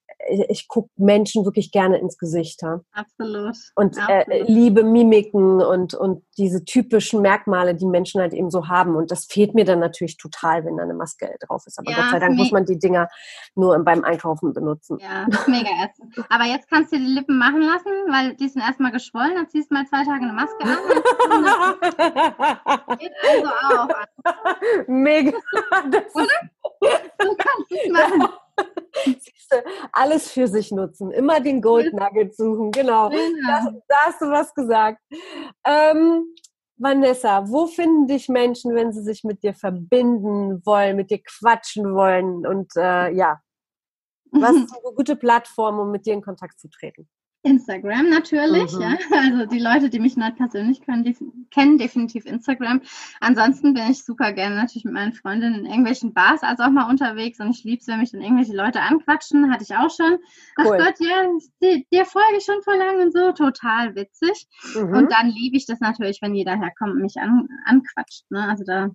ich 0.48 0.68
gucke 0.68 0.90
Menschen 0.96 1.44
wirklich 1.44 1.72
gerne 1.72 1.98
ins 1.98 2.18
Gesicht. 2.18 2.62
Ja? 2.62 2.80
Absolut. 2.92 3.56
Und 3.74 3.96
äh, 3.96 4.00
Absolut. 4.00 4.28
Äh, 4.28 4.42
liebe 4.52 4.84
Mimiken 4.84 5.60
und, 5.62 5.94
und 5.94 6.22
diese 6.36 6.64
typischen 6.64 7.22
Merkmale, 7.22 7.74
die 7.74 7.86
Menschen 7.86 8.20
halt 8.20 8.32
eben 8.32 8.50
so 8.50 8.68
haben. 8.68 8.94
Und 8.96 9.10
das 9.10 9.26
fehlt 9.26 9.54
mir 9.54 9.64
dann 9.64 9.80
natürlich 9.80 10.16
total, 10.16 10.64
wenn 10.64 10.76
da 10.76 10.84
eine 10.84 10.94
Maske 10.94 11.34
drauf 11.40 11.64
ist. 11.66 11.78
Aber 11.78 11.90
ja, 11.90 11.96
Gott 11.96 12.10
sei 12.10 12.18
Dank 12.18 12.36
muss 12.36 12.52
man 12.52 12.64
die 12.64 12.78
Dinger 12.78 13.08
nur 13.54 13.78
beim 13.84 14.04
Einkaufen 14.04 14.52
benutzen. 14.52 14.98
Ja, 15.00 15.26
mega 15.46 15.70
ätzend. 15.84 16.14
Aber 16.28 16.44
jetzt 16.44 16.68
kannst 16.68 16.92
du 16.92 16.98
die 16.98 17.04
Lippen 17.04 17.38
machen 17.38 17.62
lassen, 17.62 17.90
weil 18.08 18.34
die 18.34 18.48
sind 18.48 18.62
erstmal 18.62 18.92
geschwollen. 18.92 19.34
Dann 19.34 19.48
ziehst 19.48 19.70
du 19.70 19.74
mal 19.74 19.86
zwei 19.86 20.04
Tage 20.04 20.22
eine 20.22 20.32
Maske 20.32 20.64
an. 20.64 20.78
Geht 22.98 23.12
also 23.30 23.48
auch. 23.48 23.88
Mega. 24.86 25.32
Das 25.90 26.14
Oder? 26.14 26.26
Du 27.18 27.36
kannst 27.36 27.72
es 27.72 27.92
machen. 27.92 28.28
Siehste, 29.04 29.64
alles 29.92 30.30
für 30.30 30.48
sich 30.48 30.70
nutzen. 30.70 31.10
Immer 31.10 31.40
den 31.40 31.62
Gold 31.62 31.92
Nugget 31.92 32.36
suchen. 32.36 32.70
Genau. 32.70 33.08
Das, 33.10 33.64
da 33.88 33.96
hast 34.06 34.20
du 34.20 34.26
was 34.26 34.54
gesagt. 34.54 35.00
Ähm, 35.64 36.34
Vanessa, 36.76 37.48
wo 37.48 37.66
finden 37.66 38.06
dich 38.06 38.28
Menschen, 38.28 38.74
wenn 38.74 38.92
sie 38.92 39.02
sich 39.02 39.24
mit 39.24 39.42
dir 39.42 39.54
verbinden 39.54 40.64
wollen, 40.64 40.96
mit 40.96 41.10
dir 41.10 41.20
quatschen 41.22 41.94
wollen? 41.94 42.46
Und 42.46 42.72
äh, 42.76 43.10
ja, 43.12 43.40
was 44.30 44.56
ist 44.56 44.72
eine 44.84 44.94
gute 44.94 45.16
Plattform, 45.16 45.78
um 45.78 45.90
mit 45.90 46.06
dir 46.06 46.14
in 46.14 46.22
Kontakt 46.22 46.60
zu 46.60 46.68
treten? 46.68 47.08
Instagram 47.42 48.08
natürlich, 48.10 48.72
mhm. 48.72 48.80
ja. 48.80 48.98
Also 49.12 49.46
die 49.46 49.60
Leute, 49.60 49.90
die 49.90 50.00
mich 50.00 50.16
nicht 50.16 50.36
persönlich 50.36 50.80
können, 50.80 51.04
die 51.04 51.16
kennen 51.50 51.78
definitiv 51.78 52.26
Instagram. 52.26 52.82
Ansonsten 53.20 53.74
bin 53.74 53.90
ich 53.90 54.04
super 54.04 54.32
gerne 54.32 54.56
natürlich 54.56 54.84
mit 54.84 54.94
meinen 54.94 55.12
Freundinnen 55.12 55.60
in 55.60 55.66
irgendwelchen 55.66 56.12
Bars 56.12 56.42
also 56.42 56.64
auch 56.64 56.70
mal 56.70 56.90
unterwegs 56.90 57.38
und 57.40 57.50
ich 57.50 57.64
liebe 57.64 57.80
es, 57.80 57.86
wenn 57.86 58.00
mich 58.00 58.10
dann 58.10 58.22
irgendwelche 58.22 58.56
Leute 58.56 58.80
anquatschen. 58.80 59.52
Hatte 59.52 59.62
ich 59.62 59.74
auch 59.76 59.90
schon. 59.90 60.18
Ach 60.56 60.66
cool. 60.66 60.78
Gott, 60.78 60.94
ja, 60.98 61.24
dir, 61.62 61.84
dir 61.92 62.04
folge 62.04 62.38
ich 62.38 62.44
schon 62.44 62.62
vor 62.62 62.76
lang 62.76 63.00
und 63.00 63.12
so. 63.12 63.32
Total 63.32 63.94
witzig. 63.94 64.46
Mhm. 64.74 64.94
Und 64.94 65.12
dann 65.12 65.28
liebe 65.28 65.56
ich 65.56 65.66
das 65.66 65.80
natürlich, 65.80 66.20
wenn 66.20 66.34
jeder 66.34 66.58
herkommt 66.58 66.94
und 66.94 67.02
mich 67.02 67.16
an, 67.18 67.48
anquatscht. 67.64 68.30
Ne? 68.30 68.48
Also 68.48 68.64
da 68.64 68.90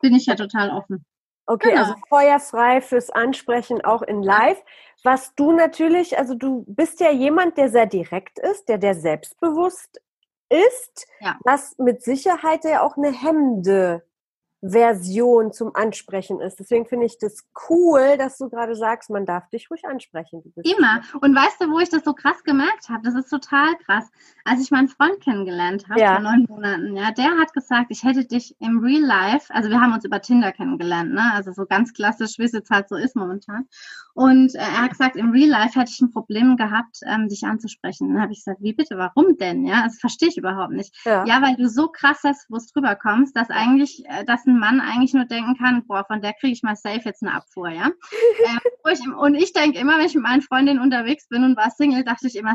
bin 0.00 0.14
ich 0.14 0.26
ja 0.26 0.34
total 0.34 0.70
offen. 0.70 1.04
Okay, 1.50 1.70
genau. 1.70 1.80
also 1.80 1.94
feuerfrei 2.10 2.82
fürs 2.82 3.08
Ansprechen 3.08 3.82
auch 3.82 4.02
in 4.02 4.22
Live. 4.22 4.62
Was 5.02 5.34
du 5.34 5.52
natürlich, 5.52 6.18
also 6.18 6.34
du 6.34 6.64
bist 6.66 7.00
ja 7.00 7.10
jemand, 7.10 7.56
der 7.56 7.70
sehr 7.70 7.86
direkt 7.86 8.38
ist, 8.38 8.68
der 8.68 8.76
der 8.76 8.94
selbstbewusst 8.94 10.02
ist, 10.50 11.08
ja. 11.20 11.38
was 11.44 11.78
mit 11.78 12.02
Sicherheit 12.02 12.64
ja 12.64 12.82
auch 12.82 12.98
eine 12.98 13.12
hemmende 13.12 14.02
Version 14.60 15.52
zum 15.52 15.74
Ansprechen 15.74 16.40
ist. 16.40 16.58
Deswegen 16.58 16.86
finde 16.86 17.06
ich 17.06 17.18
das 17.18 17.46
cool, 17.68 18.16
dass 18.18 18.38
du 18.38 18.48
gerade 18.48 18.74
sagst, 18.74 19.08
man 19.08 19.24
darf 19.24 19.48
dich 19.50 19.70
ruhig 19.70 19.84
ansprechen. 19.84 20.42
Immer. 20.56 21.02
Und 21.20 21.34
weißt 21.34 21.60
du, 21.60 21.70
wo 21.70 21.78
ich 21.78 21.90
das 21.90 22.04
so 22.04 22.12
krass 22.12 22.42
gemerkt 22.42 22.88
habe? 22.88 23.02
Das 23.04 23.14
ist 23.14 23.30
total 23.30 23.76
krass. 23.84 24.10
Als 24.44 24.60
ich 24.60 24.70
meinen 24.72 24.88
Freund 24.88 25.20
kennengelernt 25.20 25.88
habe, 25.88 26.00
ja. 26.00 26.14
vor 26.14 26.22
neun 26.22 26.46
Monaten, 26.48 26.96
ja, 26.96 27.12
der 27.12 27.38
hat 27.38 27.52
gesagt, 27.52 27.86
ich 27.90 28.02
hätte 28.02 28.24
dich 28.24 28.56
im 28.58 28.80
Real 28.80 29.02
Life, 29.02 29.54
also 29.54 29.70
wir 29.70 29.80
haben 29.80 29.92
uns 29.92 30.04
über 30.04 30.20
Tinder 30.20 30.50
kennengelernt, 30.50 31.12
ne? 31.12 31.32
Also 31.34 31.52
so 31.52 31.64
ganz 31.64 31.92
klassisch, 31.92 32.38
wie 32.38 32.44
es 32.44 32.52
jetzt 32.52 32.70
halt 32.70 32.88
so 32.88 32.96
ist 32.96 33.14
momentan. 33.14 33.68
Und 34.14 34.56
äh, 34.56 34.58
er 34.58 34.82
hat 34.82 34.90
gesagt, 34.90 35.14
im 35.14 35.30
Real 35.30 35.50
Life 35.50 35.78
hätte 35.78 35.92
ich 35.94 36.00
ein 36.00 36.10
Problem 36.10 36.56
gehabt, 36.56 36.98
ähm, 37.06 37.28
dich 37.28 37.44
anzusprechen. 37.44 38.12
Dann 38.12 38.20
habe 38.20 38.32
ich 38.32 38.40
gesagt, 38.40 38.60
wie 38.60 38.72
bitte, 38.72 38.98
warum 38.98 39.36
denn? 39.36 39.64
Ja, 39.64 39.84
das 39.84 40.00
verstehe 40.00 40.28
ich 40.28 40.36
überhaupt 40.36 40.72
nicht. 40.72 40.92
Ja. 41.04 41.24
ja, 41.24 41.40
weil 41.40 41.54
du 41.54 41.68
so 41.68 41.86
krass 41.86 42.22
selbstbewusst 42.22 42.74
rüberkommst, 42.74 43.36
dass 43.36 43.50
eigentlich, 43.50 44.04
äh, 44.06 44.24
dass 44.24 44.47
ein 44.48 44.58
Mann 44.58 44.80
eigentlich 44.80 45.14
nur 45.14 45.24
denken 45.24 45.56
kann, 45.56 45.86
boah, 45.86 46.04
von 46.04 46.20
der 46.20 46.32
kriege 46.34 46.52
ich 46.52 46.62
mal 46.62 46.76
safe 46.76 47.02
jetzt 47.04 47.22
eine 47.22 47.34
Abfuhr, 47.34 47.68
ja. 47.68 47.86
ähm, 48.46 48.58
ich, 48.90 49.00
und 49.06 49.34
ich 49.34 49.52
denke 49.52 49.78
immer, 49.78 49.98
wenn 49.98 50.06
ich 50.06 50.14
mit 50.14 50.24
meinen 50.24 50.42
Freundinnen 50.42 50.80
unterwegs 50.80 51.28
bin 51.28 51.44
und 51.44 51.56
war 51.56 51.70
Single, 51.70 52.04
dachte 52.04 52.26
ich 52.26 52.36
immer, 52.36 52.54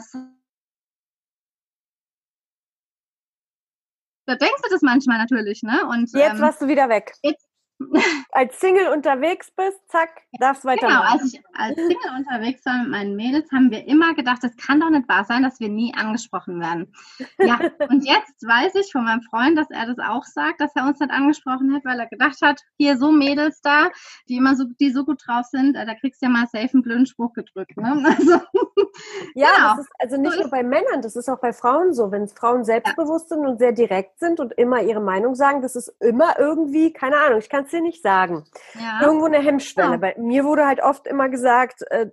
da 4.26 4.36
denkst 4.36 4.62
du 4.64 4.70
das 4.70 4.82
manchmal 4.82 5.18
natürlich, 5.18 5.64
ne? 5.64 5.86
Und 5.88 6.12
jetzt 6.14 6.36
ähm, 6.36 6.40
warst 6.40 6.62
du 6.62 6.68
wieder 6.68 6.90
weg. 6.90 7.14
Jetzt, 7.22 7.48
als 8.32 8.60
Single 8.60 8.88
unterwegs 8.90 9.52
bist, 9.52 9.80
zack, 9.90 10.22
darfst 10.40 10.66
weitermachen. 10.66 11.02
Genau, 11.02 11.14
als 11.14 11.34
ich 11.34 11.42
als 11.54 11.76
Single 11.76 12.18
unterwegs 12.18 12.66
war 12.66 12.82
mit 12.82 12.90
meinen 12.90 13.16
Mädels, 13.16 13.52
haben 13.52 13.72
wir 13.72 13.88
immer 13.88 14.14
gedacht, 14.14 14.44
es 14.44 14.56
kann 14.58 14.80
doch 14.80 14.90
nicht 14.90 15.08
wahr 15.08 15.26
sein, 15.26 15.44
dass 15.44 15.60
wir 15.60 15.70
nie 15.70 15.94
angesprochen 15.96 16.60
werden. 16.60 16.94
Ja, 17.40 17.60
und 17.90 18.06
jetzt 18.06 18.46
weiß 18.46 18.76
ich 18.76 18.92
von 18.92 19.04
meinem 19.04 19.22
Freund, 19.22 19.58
dass 19.58 19.70
er 19.70 19.86
das 19.86 20.00
auch 20.00 20.24
sagt, 20.24 20.62
dass 20.62 20.76
er 20.76 20.86
uns 20.86 21.00
nicht 21.00 21.12
angesprochen 21.12 21.74
hat, 21.74 21.86
weil 21.86 22.00
er 22.00 22.08
gedacht 22.08 22.42
hat, 22.42 22.62
hier 22.78 22.98
so 22.98 23.12
Mädels 23.12 23.62
da, 23.62 23.90
die 24.28 24.38
immer 24.38 24.56
so, 24.56 24.66
die 24.80 24.92
so 24.92 25.06
gut 25.06 25.22
drauf 25.26 25.46
sind, 25.46 25.76
äh, 25.76 25.86
da 25.86 25.96
kriegst 25.96 26.22
du 26.22 26.26
ja 26.26 26.32
mal 26.32 26.48
safe 26.48 26.70
einen 26.74 26.84
blöden 26.84 27.06
Spruch 27.06 27.34
gedrückt. 27.34 27.78
Ne? 27.78 28.04
Also, 28.14 28.40
ja, 29.34 29.48
genau. 29.56 29.70
das 29.76 29.80
ist 29.80 29.92
also 29.98 30.18
nicht 30.18 30.34
so 30.34 30.42
nur 30.42 30.50
bei 30.50 30.62
Männern, 30.62 31.02
das 31.02 31.16
ist 31.16 31.28
auch 31.28 31.40
bei 31.40 31.52
Frauen 31.52 31.94
so. 31.94 32.12
Wenn 32.12 32.28
Frauen 32.28 32.64
selbstbewusst 32.64 33.30
ja. 33.32 33.38
sind 33.38 33.48
und 33.48 33.58
sehr 33.58 33.72
direkt 33.72 34.20
sind 34.20 34.40
und 34.40 34.54
immer 34.54 34.84
ihre 34.84 35.00
Meinung 35.00 35.36
sagen, 35.36 35.62
das 35.62 35.76
ist 35.76 35.94
immer 36.00 36.38
irgendwie, 36.38 36.94
keine 36.94 37.18
Ahnung, 37.18 37.40
ich 37.40 37.50
kann 37.50 37.66
es 37.66 37.72
dir 37.74 37.82
nicht 37.82 38.02
sagen. 38.02 38.46
Ja. 38.76 39.02
Irgendwo 39.02 39.26
eine 39.26 39.40
Hemmschwelle. 39.40 39.92
Ja. 39.92 39.98
Bei 39.98 40.16
mir 40.18 40.46
wurde 40.46 40.66
halt 40.66 40.82
oft 40.82 41.08
immer 41.08 41.30
gesagt, 41.30 41.82
äh, 41.90 42.08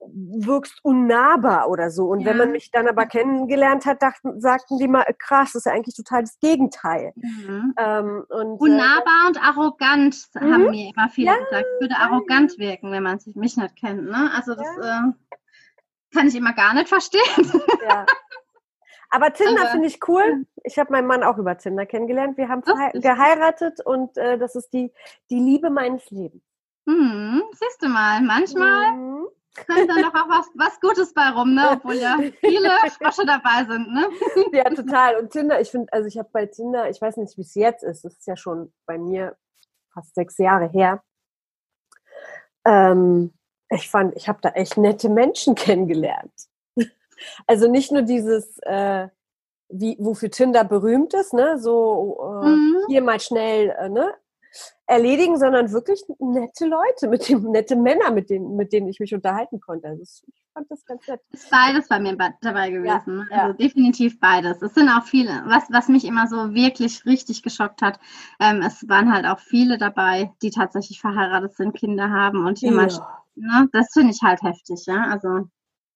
wirkst 0.00 0.80
unnahbar 0.82 1.68
oder 1.68 1.90
so. 1.90 2.06
Und 2.06 2.20
ja. 2.20 2.26
wenn 2.26 2.36
man 2.36 2.52
mich 2.52 2.70
dann 2.70 2.88
aber 2.88 3.06
kennengelernt 3.06 3.84
hat, 3.86 4.02
dachten, 4.02 4.40
sagten 4.40 4.78
die 4.78 4.88
mal, 4.88 5.04
krass, 5.18 5.52
das 5.52 5.60
ist 5.60 5.66
ja 5.66 5.72
eigentlich 5.72 5.96
total 5.96 6.22
das 6.22 6.38
Gegenteil. 6.40 7.12
Mhm. 7.16 7.74
Ähm, 7.76 8.24
und, 8.28 8.60
unnahbar 8.60 9.24
äh, 9.24 9.28
und 9.28 9.42
arrogant, 9.42 10.16
haben 10.34 10.64
mhm. 10.64 10.70
mir 10.70 10.92
immer 10.94 11.08
viele 11.08 11.26
ja, 11.28 11.38
gesagt. 11.38 11.66
Würde 11.80 11.96
arrogant 11.96 12.58
wirken, 12.58 12.92
wenn 12.92 13.02
man 13.02 13.18
sich 13.18 13.34
mich 13.34 13.56
nicht 13.56 13.76
kennt. 13.76 14.04
Ne? 14.04 14.30
Also 14.34 14.54
das 14.54 14.68
ja. 14.80 15.08
äh, 15.08 15.12
kann 16.14 16.28
ich 16.28 16.34
immer 16.34 16.54
gar 16.54 16.74
nicht 16.74 16.88
verstehen. 16.88 17.52
Ja. 17.88 18.06
Aber 19.10 19.32
Tinder 19.32 19.66
finde 19.68 19.86
ich 19.86 20.06
cool. 20.06 20.46
Ich 20.64 20.78
habe 20.78 20.92
meinen 20.92 21.06
Mann 21.06 21.22
auch 21.22 21.38
über 21.38 21.56
Tinder 21.56 21.86
kennengelernt. 21.86 22.36
Wir 22.36 22.48
haben 22.48 22.62
geheiratet 22.94 23.80
und 23.84 24.16
äh, 24.18 24.38
das 24.38 24.54
ist 24.54 24.70
die, 24.72 24.92
die 25.30 25.40
Liebe 25.40 25.70
meines 25.70 26.10
Lebens. 26.10 26.42
Hm, 26.86 27.42
siehst 27.52 27.82
du 27.82 27.88
mal, 27.88 28.22
manchmal 28.22 28.92
mhm. 28.92 29.26
kommt 29.66 29.90
da 29.90 29.94
noch 29.94 30.14
auch 30.14 30.28
was, 30.28 30.46
was 30.54 30.80
Gutes 30.80 31.12
bei 31.12 31.28
rum, 31.30 31.54
ne? 31.54 31.70
obwohl 31.72 31.96
ja 31.96 32.18
viele 32.40 32.70
Frosche 32.98 33.26
dabei 33.26 33.64
sind. 33.68 33.92
Ne? 33.92 34.08
Ja, 34.52 34.64
total. 34.70 35.16
Und 35.16 35.30
Tinder, 35.30 35.60
ich 35.60 35.70
finde, 35.70 35.92
also 35.92 36.06
ich 36.06 36.18
habe 36.18 36.30
bei 36.32 36.46
Tinder, 36.46 36.88
ich 36.88 37.00
weiß 37.00 37.18
nicht, 37.18 37.36
wie 37.36 37.42
es 37.42 37.54
jetzt 37.54 37.82
ist, 37.82 38.04
das 38.04 38.14
ist 38.14 38.26
ja 38.26 38.36
schon 38.36 38.72
bei 38.86 38.96
mir 38.96 39.36
fast 39.92 40.14
sechs 40.14 40.38
Jahre 40.38 40.68
her. 40.68 41.02
Ähm, 42.66 43.34
ich 43.70 43.90
fand, 43.90 44.16
ich 44.16 44.28
habe 44.28 44.38
da 44.40 44.50
echt 44.50 44.76
nette 44.76 45.08
Menschen 45.08 45.54
kennengelernt. 45.54 46.32
Also 47.46 47.70
nicht 47.70 47.92
nur 47.92 48.02
dieses, 48.02 48.58
äh, 48.62 49.08
wie, 49.68 49.96
wofür 50.00 50.30
Tinder 50.30 50.64
berühmt 50.64 51.14
ist, 51.14 51.32
ne, 51.32 51.58
so 51.58 52.40
äh, 52.42 52.48
mhm. 52.48 52.76
hier 52.88 53.02
mal 53.02 53.20
schnell 53.20 53.70
äh, 53.78 53.88
ne, 53.88 54.14
erledigen, 54.86 55.38
sondern 55.38 55.72
wirklich 55.72 56.02
nette 56.18 56.66
Leute, 56.66 57.08
mit 57.08 57.28
dem, 57.28 57.50
nette 57.50 57.76
Männer, 57.76 58.10
mit 58.10 58.30
denen, 58.30 58.56
mit 58.56 58.72
denen 58.72 58.88
ich 58.88 59.00
mich 59.00 59.14
unterhalten 59.14 59.60
konnte. 59.60 59.88
Also 59.88 60.02
ich 60.02 60.22
fand 60.54 60.70
das 60.70 60.84
ganz 60.86 61.06
nett. 61.06 61.20
Ist 61.30 61.50
beides 61.50 61.88
bei 61.88 62.00
mir 62.00 62.16
dabei 62.40 62.70
gewesen. 62.70 63.26
Ja, 63.30 63.36
also 63.36 63.48
ja. 63.48 63.52
definitiv 63.52 64.18
beides. 64.18 64.62
Es 64.62 64.74
sind 64.74 64.88
auch 64.88 65.04
viele, 65.04 65.42
was, 65.46 65.64
was 65.70 65.88
mich 65.88 66.04
immer 66.04 66.26
so 66.26 66.54
wirklich 66.54 67.04
richtig 67.04 67.42
geschockt 67.42 67.82
hat, 67.82 68.00
ähm, 68.40 68.62
es 68.62 68.88
waren 68.88 69.12
halt 69.12 69.26
auch 69.26 69.40
viele 69.40 69.76
dabei, 69.76 70.32
die 70.42 70.50
tatsächlich 70.50 71.00
verheiratet 71.00 71.54
sind, 71.54 71.74
Kinder 71.74 72.10
haben 72.10 72.46
und 72.46 72.60
jemand, 72.60 72.92
ja. 72.92 73.22
ne, 73.34 73.68
das 73.72 73.92
finde 73.92 74.12
ich 74.12 74.22
halt 74.22 74.42
heftig, 74.42 74.86
ja. 74.86 75.04
Also 75.04 75.48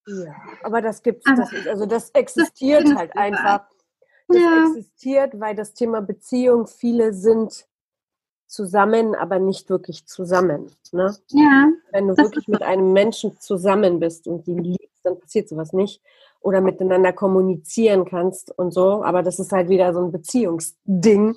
ja, 0.06 0.34
aber 0.62 0.82
das 0.82 1.02
gibt's, 1.02 1.24
das 1.36 1.52
ist, 1.52 1.68
also 1.68 1.86
das 1.86 2.10
existiert 2.10 2.84
das 2.84 2.94
halt 2.94 3.16
einfach. 3.16 3.66
Das 4.28 4.36
ja. 4.36 4.66
existiert, 4.68 5.38
weil 5.40 5.54
das 5.54 5.74
Thema 5.74 6.00
Beziehung, 6.00 6.66
viele 6.66 7.12
sind 7.12 7.66
zusammen, 8.46 9.14
aber 9.14 9.38
nicht 9.38 9.70
wirklich 9.70 10.06
zusammen. 10.06 10.70
Ne? 10.92 11.14
Ja. 11.28 11.68
Wenn 11.90 12.08
du 12.08 12.16
wirklich 12.16 12.48
mit 12.48 12.62
einem 12.62 12.92
Menschen 12.92 13.38
zusammen 13.40 13.98
bist 13.98 14.26
und 14.26 14.46
ihn 14.46 14.62
liebst, 14.62 15.00
dann 15.04 15.18
passiert 15.18 15.48
sowas 15.48 15.72
nicht. 15.72 16.02
oder 16.42 16.60
miteinander 16.60 17.12
kommunizieren 17.12 18.04
kannst 18.04 18.56
und 18.58 18.72
so. 18.72 19.02
Aber 19.04 19.22
das 19.22 19.38
ist 19.38 19.52
halt 19.52 19.68
wieder 19.68 19.94
so 19.94 20.04
ein 20.04 20.12
Beziehungsding. 20.12 21.36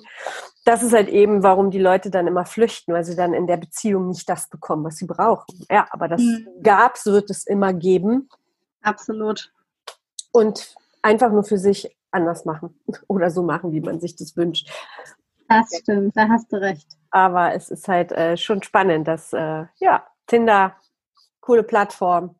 Das 0.64 0.82
ist 0.82 0.92
halt 0.92 1.08
eben, 1.08 1.42
warum 1.42 1.70
die 1.70 1.78
Leute 1.78 2.10
dann 2.10 2.26
immer 2.26 2.44
flüchten, 2.44 2.92
weil 2.92 3.04
sie 3.04 3.16
dann 3.16 3.32
in 3.32 3.46
der 3.46 3.56
Beziehung 3.56 4.08
nicht 4.08 4.28
das 4.28 4.48
bekommen, 4.48 4.84
was 4.84 4.96
sie 4.96 5.06
brauchen. 5.06 5.64
Ja, 5.70 5.86
aber 5.90 6.08
das 6.08 6.20
mhm. 6.20 6.48
gab's, 6.62 7.06
wird 7.06 7.30
es 7.30 7.46
immer 7.46 7.72
geben. 7.72 8.28
Absolut. 8.86 9.52
Und 10.30 10.74
einfach 11.02 11.32
nur 11.32 11.42
für 11.42 11.58
sich 11.58 11.96
anders 12.12 12.44
machen 12.44 12.78
oder 13.08 13.30
so 13.30 13.42
machen, 13.42 13.72
wie 13.72 13.80
man 13.80 14.00
sich 14.00 14.16
das 14.16 14.36
wünscht. 14.36 14.70
Das 15.48 15.76
stimmt, 15.76 16.16
da 16.16 16.28
hast 16.28 16.52
du 16.52 16.60
recht. 16.60 16.86
Aber 17.10 17.52
es 17.54 17.70
ist 17.70 17.88
halt 17.88 18.12
äh, 18.12 18.36
schon 18.36 18.62
spannend, 18.62 19.08
dass 19.08 19.32
äh, 19.32 19.66
ja 19.78 20.06
Tinder 20.26 20.76
coole 21.40 21.62
Plattform 21.62 22.36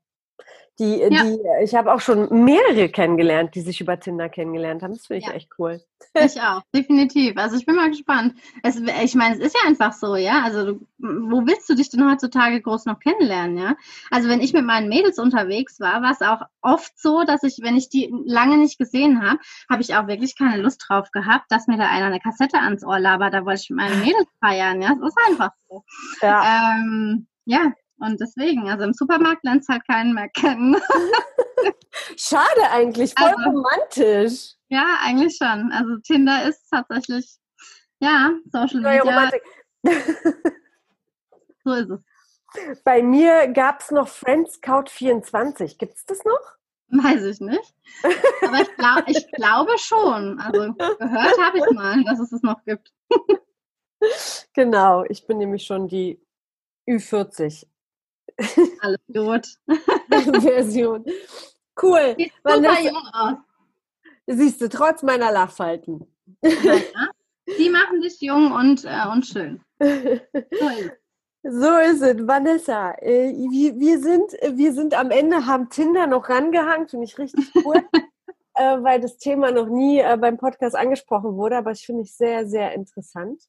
die, 0.79 0.99
ja. 0.99 1.09
die, 1.09 1.39
ich 1.63 1.75
habe 1.75 1.93
auch 1.93 2.01
schon 2.01 2.45
mehrere 2.45 2.89
kennengelernt, 2.91 3.55
die 3.55 3.63
sich 3.63 3.81
über 3.81 3.99
Tinder 3.99 4.29
kennengelernt 4.29 4.83
haben. 4.83 4.93
Das 4.93 5.07
finde 5.07 5.21
ich 5.21 5.27
ja. 5.27 5.33
echt 5.33 5.51
cool. 5.59 5.83
Ich 6.15 6.41
auch, 6.41 6.63
definitiv. 6.75 7.37
Also 7.37 7.57
ich 7.57 7.65
bin 7.65 7.77
mal 7.77 7.89
gespannt. 7.89 8.35
Es, 8.63 8.77
ich 8.77 9.15
meine, 9.15 9.37
es 9.37 9.41
ist 9.41 9.55
ja 9.55 9.69
einfach 9.69 9.93
so, 9.93 10.17
ja. 10.17 10.43
Also 10.43 10.67
du, 10.67 10.87
wo 10.99 11.47
willst 11.47 11.69
du 11.69 11.75
dich 11.75 11.89
denn 11.91 12.11
heutzutage 12.11 12.61
groß 12.61 12.85
noch 12.85 13.01
kennenlernen, 13.01 13.57
ja? 13.57 13.77
Also 14.11 14.29
wenn 14.29 14.41
ich 14.41 14.53
mit 14.53 14.65
meinen 14.65 14.89
Mädels 14.89 15.19
unterwegs 15.19 15.81
war, 15.81 16.03
war 16.03 16.13
es 16.13 16.21
auch 16.21 16.43
oft 16.61 16.99
so, 16.99 17.25
dass 17.25 17.43
ich, 17.43 17.59
wenn 17.63 17.77
ich 17.77 17.89
die 17.89 18.13
lange 18.25 18.59
nicht 18.59 18.79
gesehen 18.79 19.23
habe, 19.23 19.39
habe 19.71 19.83
ich 19.83 19.95
auch 19.95 20.07
wirklich 20.07 20.37
keine 20.37 20.61
Lust 20.61 20.85
drauf 20.87 21.11
gehabt, 21.11 21.47
dass 21.51 21.67
mir 21.67 21.79
da 21.79 21.89
einer 21.89 22.07
eine 22.07 22.21
Kassette 22.21 22.59
ans 22.59 22.85
Ohr 22.85 22.99
labert. 22.99 23.33
Da 23.33 23.45
wollte 23.47 23.63
ich 23.63 23.71
mit 23.71 23.79
meinen 23.79 24.01
Mädels 24.01 24.29
feiern, 24.41 24.83
ja. 24.83 24.95
Das 24.95 25.09
ist 25.09 25.19
einfach 25.29 25.51
so. 25.69 25.85
Ja. 26.21 26.77
Ähm, 26.77 27.27
ja, 27.47 27.73
und 27.99 28.21
deswegen, 28.21 28.69
also 28.69 28.85
im 28.85 28.93
Supermarkt 28.93 29.45
lernt 29.45 29.63
es 29.63 29.69
halt 29.69 29.87
keinen 29.87 30.15
mehr 30.15 30.29
kennen. 30.29 30.77
Schade 32.17 32.71
eigentlich, 32.71 33.15
voll 33.17 33.29
also, 33.29 33.51
romantisch. 33.51 34.55
Ja, 34.69 34.99
eigentlich 35.03 35.37
schon. 35.37 35.73
Also 35.73 35.97
Tinder 35.99 36.49
ist 36.49 36.69
tatsächlich, 36.71 37.39
ja, 38.01 38.33
Social 38.53 38.81
Media. 38.81 39.03
Romantik. 39.03 39.43
so 41.65 41.73
ist 41.73 41.91
es. 41.91 42.83
Bei 42.85 43.03
mir 43.03 43.49
gab 43.49 43.81
es 43.81 43.91
noch 43.91 44.09
Friends 44.09 44.55
Scout 44.55 44.89
24. 44.89 45.79
Gibt 45.79 45.97
es 45.97 46.05
das 46.05 46.25
noch? 46.25 46.57
Weiß 46.89 47.25
ich 47.25 47.41
nicht. 47.41 47.75
Aber 48.43 48.61
ich, 48.61 48.77
glaub, 48.77 49.09
ich 49.09 49.33
glaube 49.33 49.79
schon. 49.79 50.39
Also 50.39 50.73
gehört 50.75 51.39
habe 51.41 51.59
ich 51.59 51.71
mal, 51.73 52.05
dass 52.05 52.21
es 52.21 52.33
es 52.33 52.43
noch 52.43 52.63
gibt. 52.65 52.93
genau, 54.55 55.05
ich 55.09 55.27
bin 55.27 55.39
nämlich 55.39 55.65
schon 55.65 55.89
die 55.89 56.21
Ü40. 56.89 57.67
Alles 58.81 59.01
gut. 59.13 59.47
Version. 60.43 61.05
Cool. 61.81 62.15
Sieht 62.19 62.33
super 62.45 62.81
jung 62.83 63.09
aus. 63.13 63.37
Siehst 64.27 64.61
du, 64.61 64.69
trotz 64.69 65.03
meiner 65.03 65.31
Lachfalten. 65.31 66.07
Ja, 66.43 67.09
die 67.59 67.71
machen 67.71 68.01
dich 68.01 68.21
jung 68.21 68.53
und, 68.53 68.85
äh, 68.85 69.07
und 69.13 69.27
schön. 69.27 69.61
So 69.79 69.87
ist. 69.87 70.93
So 71.49 71.77
ist 71.77 72.03
es, 72.03 72.27
Vanessa. 72.27 72.93
Äh, 72.99 73.33
wir, 73.33 73.79
wir, 73.79 74.01
sind, 74.01 74.33
wir 74.59 74.73
sind 74.73 74.95
am 74.95 75.13
Ende, 75.13 75.47
haben 75.47 75.71
Tinder 75.71 76.09
noch 76.09 76.29
rangehangen, 76.29 76.89
finde 76.89 77.05
ich 77.05 77.17
richtig 77.19 77.53
cool, 77.65 77.85
äh, 78.55 78.83
weil 78.83 79.01
das 79.01 79.19
Thema 79.19 79.53
noch 79.53 79.69
nie 79.69 80.01
äh, 80.01 80.17
beim 80.21 80.39
Podcast 80.39 80.75
angesprochen 80.75 81.37
wurde, 81.37 81.57
aber 81.57 81.71
ich 81.71 81.87
finde 81.87 82.03
ich 82.03 82.13
sehr, 82.13 82.49
sehr 82.49 82.73
interessant. 82.75 83.45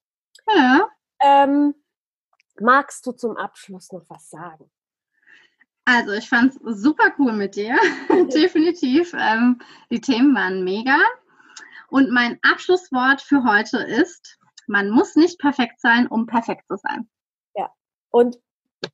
Ja. 0.48 0.88
Ähm, 1.20 1.74
magst 2.60 3.06
du 3.08 3.14
zum 3.14 3.36
Abschluss 3.36 3.92
noch 3.92 4.04
was 4.10 4.30
sagen? 4.30 4.70
Also 5.88 6.12
ich 6.12 6.28
fand 6.28 6.54
es 6.54 6.82
super 6.82 7.14
cool 7.18 7.32
mit 7.32 7.56
dir, 7.56 7.78
definitiv. 8.34 9.14
Ähm, 9.18 9.62
die 9.90 10.02
Themen 10.02 10.36
waren 10.36 10.66
mega. 10.66 10.98
Und 11.90 12.12
mein 12.12 12.38
Abschlusswort 12.42 13.22
für 13.22 13.42
heute 13.46 13.78
ist, 13.78 14.38
man 14.68 14.90
muss 14.90 15.16
nicht 15.16 15.40
perfekt 15.40 15.80
sein, 15.80 16.08
um 16.08 16.26
perfekt 16.26 16.68
zu 16.68 16.76
sein. 16.76 17.08
Ja, 17.56 17.72
und 18.10 18.38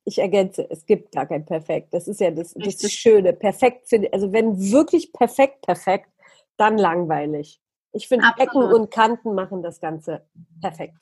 ich 0.04 0.18
ergänze, 0.18 0.70
es 0.70 0.86
gibt 0.86 1.10
gar 1.10 1.26
kein 1.26 1.44
Perfekt. 1.44 1.92
Das 1.92 2.06
ist 2.06 2.20
ja 2.20 2.30
das, 2.30 2.54
das 2.54 2.92
Schöne. 2.92 3.32
Perfekt 3.32 3.88
finde 3.88 4.12
also 4.12 4.32
wenn 4.32 4.56
wirklich 4.70 5.12
perfekt, 5.12 5.62
perfekt, 5.62 6.08
dann 6.56 6.78
langweilig. 6.78 7.60
Ich 7.90 8.06
finde, 8.06 8.28
Ecken 8.38 8.62
und 8.62 8.92
Kanten 8.92 9.34
machen 9.34 9.64
das 9.64 9.80
Ganze 9.80 10.24
perfekt. 10.60 10.94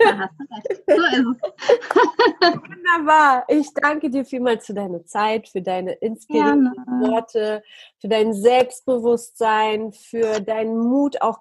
Recht. 0.00 0.82
So 0.86 0.94
ist 0.94 1.18
es. 1.18 1.80
Wunderbar. 2.96 3.44
Ich 3.48 3.72
danke 3.74 4.10
dir 4.10 4.24
vielmals 4.24 4.66
für 4.66 4.74
deine 4.74 5.04
Zeit, 5.04 5.48
für 5.48 5.62
deine 5.62 5.92
inspirierenden 5.92 6.74
Gerne. 6.74 7.08
Worte, 7.08 7.62
für 8.00 8.08
dein 8.08 8.32
Selbstbewusstsein, 8.32 9.92
für 9.92 10.40
deinen 10.40 10.78
Mut, 10.78 11.20
auch 11.22 11.38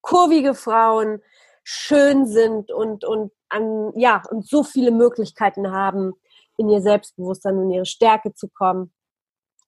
kurvige 0.00 0.54
Frauen 0.54 1.20
schön 1.64 2.26
sind 2.26 2.70
und, 2.70 3.04
und 3.04 3.32
an, 3.48 3.92
ja, 3.96 4.22
und 4.30 4.46
so 4.46 4.62
viele 4.62 4.92
Möglichkeiten 4.92 5.72
haben, 5.72 6.14
in 6.56 6.68
ihr 6.68 6.80
Selbstbewusstsein 6.80 7.56
und 7.58 7.70
ihre 7.70 7.86
Stärke 7.86 8.32
zu 8.34 8.48
kommen. 8.48 8.92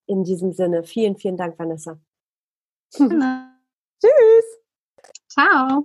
In 0.06 0.24
diesem 0.24 0.52
Sinne, 0.52 0.84
vielen, 0.84 1.16
vielen 1.16 1.36
Dank, 1.36 1.58
Vanessa. 1.58 1.98
Tschüss. 2.94 4.58
Ciao. 5.28 5.84